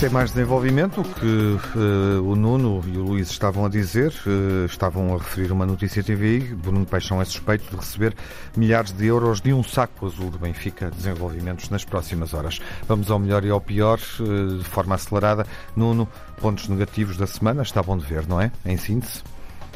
Sem 0.00 0.08
mais 0.08 0.30
desenvolvimento, 0.30 1.02
o 1.02 1.04
que 1.04 1.78
uh, 1.78 2.22
o 2.24 2.34
Nuno 2.34 2.82
e 2.86 2.96
o 2.96 3.02
Luís 3.02 3.30
estavam 3.30 3.66
a 3.66 3.68
dizer, 3.68 4.10
uh, 4.24 4.64
estavam 4.64 5.14
a 5.14 5.18
referir 5.18 5.52
uma 5.52 5.66
notícia 5.66 6.02
TVI, 6.02 6.54
Bruno 6.54 6.86
Paixão 6.86 7.20
é 7.20 7.24
suspeito 7.26 7.68
de 7.68 7.76
receber 7.76 8.16
milhares 8.56 8.92
de 8.92 9.04
euros 9.04 9.42
de 9.42 9.52
um 9.52 9.62
saco 9.62 10.06
azul 10.06 10.30
de 10.30 10.38
Benfica, 10.38 10.90
desenvolvimentos 10.90 11.68
nas 11.68 11.84
próximas 11.84 12.32
horas. 12.32 12.62
Vamos 12.88 13.10
ao 13.10 13.18
melhor 13.18 13.44
e 13.44 13.50
ao 13.50 13.60
pior, 13.60 14.00
uh, 14.20 14.56
de 14.56 14.64
forma 14.64 14.94
acelerada. 14.94 15.46
Nuno, 15.76 16.08
pontos 16.40 16.66
negativos 16.68 17.18
da 17.18 17.26
semana, 17.26 17.60
está 17.60 17.82
bom 17.82 17.98
de 17.98 18.06
ver, 18.06 18.26
não 18.26 18.40
é? 18.40 18.50
Em 18.64 18.78
síntese, 18.78 19.22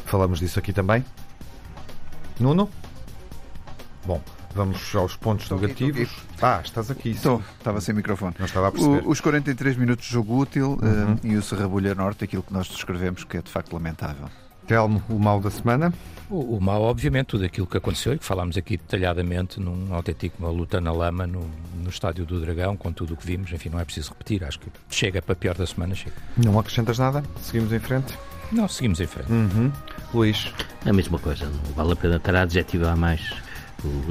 falamos 0.05 0.39
disso 0.39 0.57
aqui 0.57 0.73
também. 0.73 1.05
Nuno? 2.39 2.67
Bom, 4.03 4.19
Vamos 4.55 4.95
aos 4.95 5.17
pontos 5.17 5.43
estou 5.43 5.59
negativos. 5.59 6.03
Aqui, 6.03 6.41
ah, 6.41 6.61
estás 6.63 6.89
aqui. 6.89 7.09
Estou, 7.09 7.43
estava 7.57 7.81
sem 7.81 7.93
microfone. 7.93 8.33
Não 8.39 8.45
estava 8.45 8.69
a 8.69 8.71
perceber. 8.71 9.03
O, 9.05 9.09
os 9.09 9.19
43 9.19 9.75
minutos 9.75 10.05
de 10.05 10.13
jogo 10.13 10.39
útil 10.39 10.79
uhum. 10.81 11.13
uh, 11.13 11.19
e 11.23 11.35
o 11.35 11.43
Serrabulha 11.43 11.93
Norte, 11.93 12.23
aquilo 12.23 12.41
que 12.41 12.53
nós 12.53 12.65
descrevemos, 12.69 13.25
que 13.25 13.35
é 13.35 13.41
de 13.41 13.51
facto 13.51 13.73
lamentável. 13.73 14.29
Telmo, 14.65 15.03
o 15.09 15.19
mal 15.19 15.41
da 15.41 15.51
semana? 15.51 15.93
O, 16.29 16.55
o 16.55 16.61
mal, 16.61 16.81
obviamente, 16.83 17.27
tudo 17.27 17.43
aquilo 17.43 17.67
que 17.67 17.75
aconteceu 17.75 18.13
e 18.13 18.17
que 18.17 18.23
falámos 18.23 18.55
aqui 18.55 18.77
detalhadamente 18.77 19.59
num 19.59 19.93
autêntico 19.93 20.37
uma 20.39 20.49
luta 20.49 20.79
na 20.79 20.93
lama 20.93 21.27
no, 21.27 21.47
no 21.83 21.89
Estádio 21.89 22.25
do 22.25 22.39
Dragão, 22.39 22.77
com 22.77 22.93
tudo 22.93 23.13
o 23.13 23.17
que 23.17 23.27
vimos. 23.27 23.51
Enfim, 23.51 23.67
não 23.67 23.79
é 23.79 23.83
preciso 23.83 24.11
repetir. 24.11 24.41
Acho 24.45 24.59
que 24.59 24.69
chega 24.89 25.21
para 25.21 25.35
pior 25.35 25.55
da 25.55 25.67
semana, 25.67 25.93
chega. 25.93 26.15
Não 26.37 26.57
acrescentas 26.57 26.97
nada? 26.97 27.21
Seguimos 27.41 27.73
em 27.73 27.79
frente? 27.79 28.17
Não, 28.53 28.69
seguimos 28.69 29.01
em 29.01 29.07
frente. 29.07 29.29
Uhum. 29.29 29.69
Luís? 30.13 30.49
A 30.85 30.93
mesma 30.93 31.19
coisa. 31.19 31.45
Não 31.45 31.73
vale 31.73 31.91
a 31.91 31.95
pena 31.97 32.15
estar 32.15 32.35
a 32.35 32.43
adjetivar 32.43 32.95
mais 32.95 33.44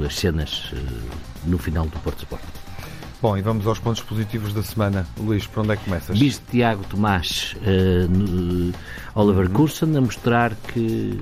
as 0.05 0.15
cenas 0.15 0.71
eh, 0.73 0.77
no 1.45 1.57
final 1.57 1.85
do 1.85 1.99
Porto 1.99 2.19
Sport. 2.19 2.43
Bom, 3.21 3.37
e 3.37 3.41
vamos 3.41 3.65
aos 3.65 3.79
pontos 3.79 4.03
positivos 4.03 4.53
da 4.53 4.61
semana. 4.61 5.07
Luís, 5.17 5.47
por 5.47 5.61
onde 5.61 5.73
é 5.73 5.77
que 5.77 5.85
começas? 5.85 6.17
Viste 6.17 6.43
Tiago 6.51 6.83
Tomás, 6.83 7.55
uh, 7.61 8.07
no, 8.07 8.71
Oliver 9.15 9.47
uhum. 9.47 9.53
Curson, 9.53 9.97
a 9.97 10.01
mostrar 10.01 10.53
que 10.53 11.17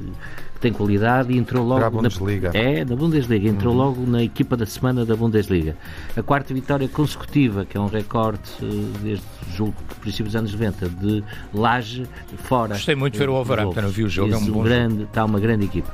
tem 0.59 0.73
qualidade 0.73 1.31
e 1.33 1.37
entrou 1.37 1.65
logo 1.65 1.81
na 1.81 1.89
Bundesliga. 1.89 2.51
Na, 2.53 2.59
é, 2.59 2.85
na 2.85 2.95
Bundesliga, 2.95 3.47
entrou 3.49 3.73
uhum. 3.73 3.79
logo 3.79 4.05
na 4.05 4.23
equipa 4.23 4.57
da 4.57 4.65
semana 4.65 5.05
da 5.05 5.15
Bundesliga. 5.15 5.77
A 6.15 6.23
quarta 6.23 6.53
vitória 6.53 6.87
consecutiva, 6.87 7.65
que 7.65 7.77
é 7.77 7.79
um 7.79 7.87
recorde 7.87 8.41
eh, 8.61 8.65
desde 9.01 9.25
julgo 9.55 9.75
princípios 9.99 10.33
dos 10.33 10.35
anos 10.35 10.53
90 10.53 10.89
de 10.89 11.23
Laje 11.53 12.07
fora. 12.37 12.75
Gostei 12.75 12.95
muito 12.95 13.13
de 13.13 13.19
ver 13.19 13.29
o 13.29 13.33
Wolverhampton, 13.33 13.81
não 13.81 13.89
vi 13.89 14.03
o 14.03 14.09
jogo, 14.09 14.33
é 14.33 14.37
um 14.37 14.45
bom 14.45 14.63
grande, 14.63 14.93
jogo. 14.93 15.03
Está 15.05 15.25
uma 15.25 15.39
grande 15.39 15.65
equipa. 15.65 15.93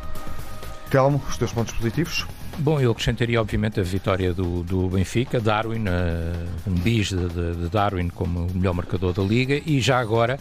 Telmo, 0.89 1.21
os 1.27 1.37
teus 1.37 1.51
pontos 1.51 1.73
positivos? 1.73 2.25
Bom, 2.61 2.77
eu 2.81 2.91
acrescentaria 2.91 3.39
obviamente 3.39 3.79
a 3.79 3.83
vitória 3.83 4.33
do, 4.33 4.63
do 4.63 4.89
Benfica, 4.89 5.39
Darwin, 5.39 5.85
uh, 5.87 6.69
um 6.69 6.73
bis 6.73 7.07
de, 7.07 7.27
de, 7.29 7.69
Darwin 7.69 8.09
como 8.09 8.47
o 8.47 8.53
melhor 8.53 8.73
marcador 8.73 9.13
da 9.13 9.23
Liga. 9.23 9.61
E 9.65 9.79
já 9.79 9.97
agora 9.97 10.37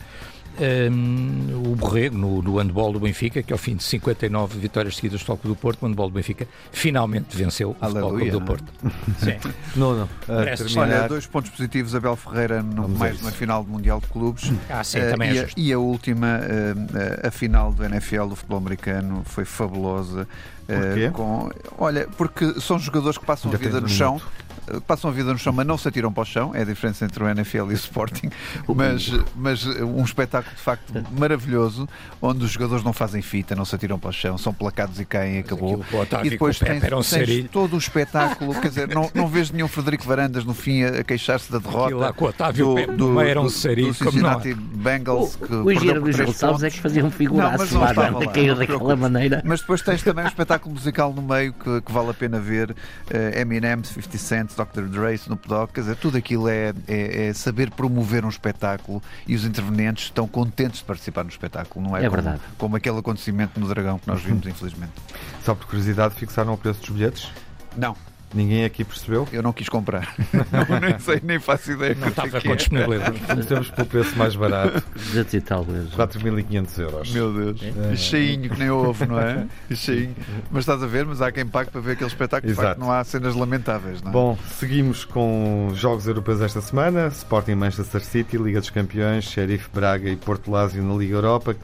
um, 0.60 1.72
o 1.72 1.76
Borrego 1.76 2.16
no, 2.16 2.42
no 2.42 2.56
handball 2.58 2.92
do 2.92 3.00
Benfica, 3.00 3.42
que 3.42 3.52
ao 3.52 3.58
fim 3.58 3.76
de 3.76 3.82
59 3.82 4.58
vitórias 4.58 4.96
seguidas 4.96 5.20
do 5.20 5.26
Futebol 5.26 5.54
do 5.54 5.56
Porto, 5.56 5.82
o 5.82 5.86
handball 5.86 6.08
do 6.08 6.14
Benfica 6.14 6.46
finalmente 6.72 7.36
venceu 7.36 7.70
o 7.70 7.74
Futebol 7.74 8.30
do 8.30 8.40
Porto. 8.42 8.72
Sim. 9.18 9.38
não, 9.76 9.96
não. 9.96 10.08
terminar... 10.26 10.82
Olha, 10.82 11.08
dois 11.08 11.26
pontos 11.26 11.50
positivos, 11.50 11.94
Abel 11.94 12.16
Ferreira 12.16 12.62
no, 12.62 12.88
mais 12.88 13.20
uma 13.20 13.30
final 13.30 13.62
do 13.62 13.70
Mundial 13.70 14.00
de 14.00 14.06
Clubes. 14.08 14.52
Ah, 14.68 14.82
sim, 14.82 15.00
uh, 15.00 15.10
também 15.10 15.30
é 15.30 15.34
e, 15.34 15.38
a, 15.38 15.48
e 15.56 15.72
a 15.72 15.78
última, 15.78 16.40
uh, 16.40 17.26
a 17.26 17.30
final 17.30 17.72
do 17.72 17.84
NFL 17.84 18.26
do 18.26 18.36
futebol 18.36 18.58
americano 18.58 19.22
foi 19.24 19.44
fabulosa. 19.44 20.26
Uh, 20.68 21.12
com, 21.12 21.50
olha, 21.78 22.06
porque 22.16 22.60
são 22.60 22.78
jogadores 22.78 23.16
que 23.16 23.24
passam 23.24 23.50
Ainda 23.50 23.62
a 23.62 23.66
vida 23.66 23.80
no 23.80 23.88
chão. 23.88 24.14
Minuto 24.14 24.47
passam 24.86 25.10
a 25.10 25.12
vida 25.12 25.32
no 25.32 25.38
chão, 25.38 25.52
mas 25.52 25.66
não 25.66 25.78
se 25.78 25.88
atiram 25.88 26.12
para 26.12 26.22
o 26.22 26.26
chão. 26.26 26.54
É 26.54 26.62
a 26.62 26.64
diferença 26.64 27.04
entre 27.04 27.22
o 27.22 27.28
NFL 27.28 27.56
e 27.56 27.60
o 27.60 27.72
Sporting. 27.72 28.30
Mas, 28.68 29.10
mas 29.34 29.66
um 29.66 30.02
espetáculo 30.04 30.54
de 30.54 30.62
facto 30.62 30.92
maravilhoso, 31.18 31.88
onde 32.20 32.44
os 32.44 32.50
jogadores 32.50 32.84
não 32.84 32.92
fazem 32.92 33.22
fita, 33.22 33.54
não 33.54 33.64
se 33.64 33.74
atiram 33.74 33.98
para 33.98 34.10
o 34.10 34.12
chão, 34.12 34.38
são 34.38 34.52
placados 34.52 35.00
e 35.00 35.04
caem 35.04 35.36
e 35.36 35.38
acabou. 35.40 35.84
E 36.22 36.30
depois 36.30 36.58
tens, 36.58 36.82
tens 37.10 37.50
todo 37.50 37.74
o 37.74 37.78
espetáculo, 37.78 38.54
quer 38.60 38.68
dizer, 38.68 38.88
não, 38.88 39.10
não 39.14 39.26
vês 39.26 39.50
nenhum 39.50 39.68
Frederico 39.68 40.04
Varandas 40.04 40.44
no 40.44 40.54
fim 40.54 40.84
a, 40.84 41.02
queixar-se 41.02 41.50
da 41.50 41.58
derrota. 41.58 41.96
Lá 41.96 42.12
com 42.12 42.24
o 42.24 42.28
Otávio 42.28 42.74
do, 42.74 42.86
do, 42.86 42.96
do, 43.14 43.20
era 43.20 43.40
um 43.40 43.44
do 43.44 43.50
Cincinnati 43.50 44.54
Bengals. 44.54 45.36
Que 45.36 45.54
o 45.54 45.70
Engenheiro 45.70 46.00
Luís 46.00 46.16
Gonçalves 46.16 46.62
é 46.62 46.70
que 46.70 46.80
fazia 46.80 47.04
um 47.04 47.10
figuraço 47.10 47.78
lá, 47.78 47.92
lá, 47.92 48.26
caiu 48.26 48.54
daquela 48.54 48.96
maneira. 48.96 49.42
Mas 49.44 49.60
depois 49.60 49.82
tens 49.82 50.02
também 50.02 50.24
um 50.24 50.28
espetáculo 50.28 50.74
musical 50.74 51.12
no 51.12 51.22
meio 51.22 51.52
que, 51.52 51.80
que 51.80 51.92
vale 51.92 52.10
a 52.10 52.14
pena 52.14 52.38
ver. 52.38 52.70
Uh, 52.70 53.38
Eminem, 53.38 53.82
50 53.82 54.18
Cent, 54.18 54.50
Dr. 54.64 54.82
Dre, 54.82 55.14
Snoop 55.14 55.48
Dogg, 55.48 55.72
quer 55.72 55.80
dizer, 55.80 55.96
tudo 55.96 56.16
aquilo 56.16 56.48
é, 56.48 56.72
é, 56.86 57.28
é, 57.28 57.32
saber 57.32 57.70
promover 57.70 58.24
um 58.24 58.28
espetáculo 58.28 59.02
e 59.26 59.34
os 59.34 59.44
intervenientes 59.44 60.04
estão 60.04 60.26
contentes 60.26 60.80
de 60.80 60.84
participar 60.84 61.24
no 61.24 61.30
espetáculo, 61.30 61.86
não 61.86 61.96
é? 61.96 62.00
É 62.00 62.08
como, 62.08 62.22
verdade. 62.22 62.42
Como 62.56 62.76
aquele 62.76 62.98
acontecimento 62.98 63.58
no 63.58 63.68
Dragão 63.68 63.98
que 63.98 64.08
nós 64.08 64.20
vimos, 64.22 64.44
infelizmente. 64.46 64.92
Só 65.44 65.54
por 65.54 65.66
curiosidade, 65.66 66.14
fixaram 66.14 66.52
o 66.54 66.58
preço 66.58 66.80
dos 66.80 66.90
bilhetes? 66.90 67.30
Não. 67.76 67.96
Ninguém 68.34 68.64
aqui 68.64 68.84
percebeu? 68.84 69.26
Eu 69.32 69.42
não 69.42 69.52
quis 69.52 69.68
comprar. 69.68 70.14
nem 70.80 70.98
sei, 70.98 71.20
nem 71.22 71.38
faço 71.38 71.72
ideia. 71.72 71.94
Não 71.94 72.08
estava 72.08 72.40
com 72.40 72.54
disponibilidade. 72.54 73.18
Começamos 73.26 73.70
pelo 73.70 73.86
preço 73.86 74.16
mais 74.16 74.36
barato. 74.36 74.82
200 74.94 75.34
e 75.34 75.40
tal 75.40 75.64
mesmo. 75.64 75.90
4.500 75.90 76.78
euros. 76.78 77.12
Meu 77.12 77.32
Deus. 77.32 77.60
É. 77.62 77.96
Cheinho 77.96 78.50
que 78.50 78.58
nem 78.58 78.70
ovo, 78.70 79.06
não 79.06 79.18
é? 79.18 79.46
Cheinho. 79.74 80.14
Mas 80.50 80.60
estás 80.60 80.82
a 80.82 80.86
ver, 80.86 81.06
mas 81.06 81.22
há 81.22 81.32
quem 81.32 81.46
pague 81.46 81.70
para 81.70 81.80
ver 81.80 81.92
aquele 81.92 82.08
espetáculo. 82.08 82.50
Exato. 82.50 82.60
De 82.60 82.68
facto, 82.68 82.80
não 82.80 82.92
há 82.92 83.02
cenas 83.04 83.34
lamentáveis, 83.34 84.02
não 84.02 84.10
é? 84.10 84.12
Bom, 84.12 84.38
seguimos 84.58 85.04
com 85.04 85.70
jogos 85.74 86.06
europeus 86.06 86.40
esta 86.40 86.60
semana. 86.60 87.08
Sporting 87.08 87.54
Manchester 87.54 88.04
City, 88.04 88.36
Liga 88.36 88.60
dos 88.60 88.70
Campeões, 88.70 89.24
Sheriff 89.24 89.68
Braga 89.72 90.08
e 90.08 90.16
Porto 90.16 90.50
Lásio 90.50 90.82
na 90.82 90.94
Liga 90.94 91.14
Europa 91.14 91.56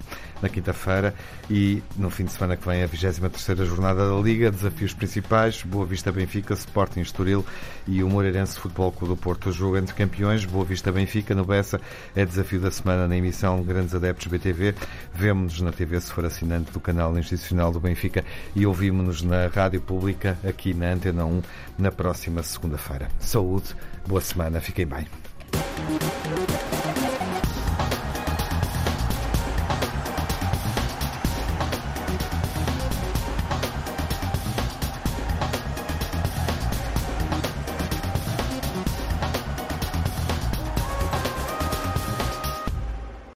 na 0.45 0.49
quinta-feira 0.51 1.15
e 1.51 1.83
no 1.97 2.11
fim 2.11 2.25
de 2.25 2.33
semana 2.33 2.55
que 2.57 2.69
vem 2.69 2.83
a 2.83 2.89
23ª 2.89 3.65
jornada 3.65 4.09
da 4.09 4.21
Liga, 4.21 4.51
desafios 4.51 4.93
principais, 4.93 5.63
Boa 5.63 5.87
Vista 5.87 6.13
Benfica, 6.13 6.53
Sporting 6.53 7.01
Estoril 7.01 7.45
e 7.89 8.03
o 8.03 8.09
Moreirense 8.09 8.59
Futebol 8.59 8.93
Clube 8.93 9.15
do 9.15 9.17
Porto. 9.17 9.51
Jogo 9.51 9.79
entre 9.79 9.95
campeões, 9.95 10.45
Boa 10.45 10.65
Vista 10.65 10.93
Benfica, 10.93 11.35
no 11.35 11.45
Bessa, 11.45 11.81
é 12.15 12.25
desafio 12.27 12.61
da 12.61 12.71
semana 12.71 13.09
na 13.09 13.17
emissão 13.17 13.63
Grandes 13.63 13.95
Adeptos 13.95 14.27
BTV. 14.27 14.75
Vemo-nos 15.15 15.61
na 15.63 15.73
TV 15.73 15.99
se 16.01 16.13
for 16.13 16.27
assinante 16.27 16.71
do 16.71 16.81
canal 16.81 17.17
institucional 17.19 17.73
do 17.73 17.81
Benfica 17.81 18.23
e 18.55 18.67
ouvimos-nos 18.67 19.23
na 19.23 19.47
Rádio 19.47 19.81
Pública 19.81 20.39
aqui 20.47 20.75
na 20.75 20.93
Antena 20.93 21.25
1 21.25 21.43
na 21.79 21.91
próxima 21.91 22.43
segunda-feira. 22.43 23.09
Saúde, 23.19 23.75
boa 24.07 24.21
semana, 24.21 24.61
fiquem 24.61 24.87
bem. 24.87 25.07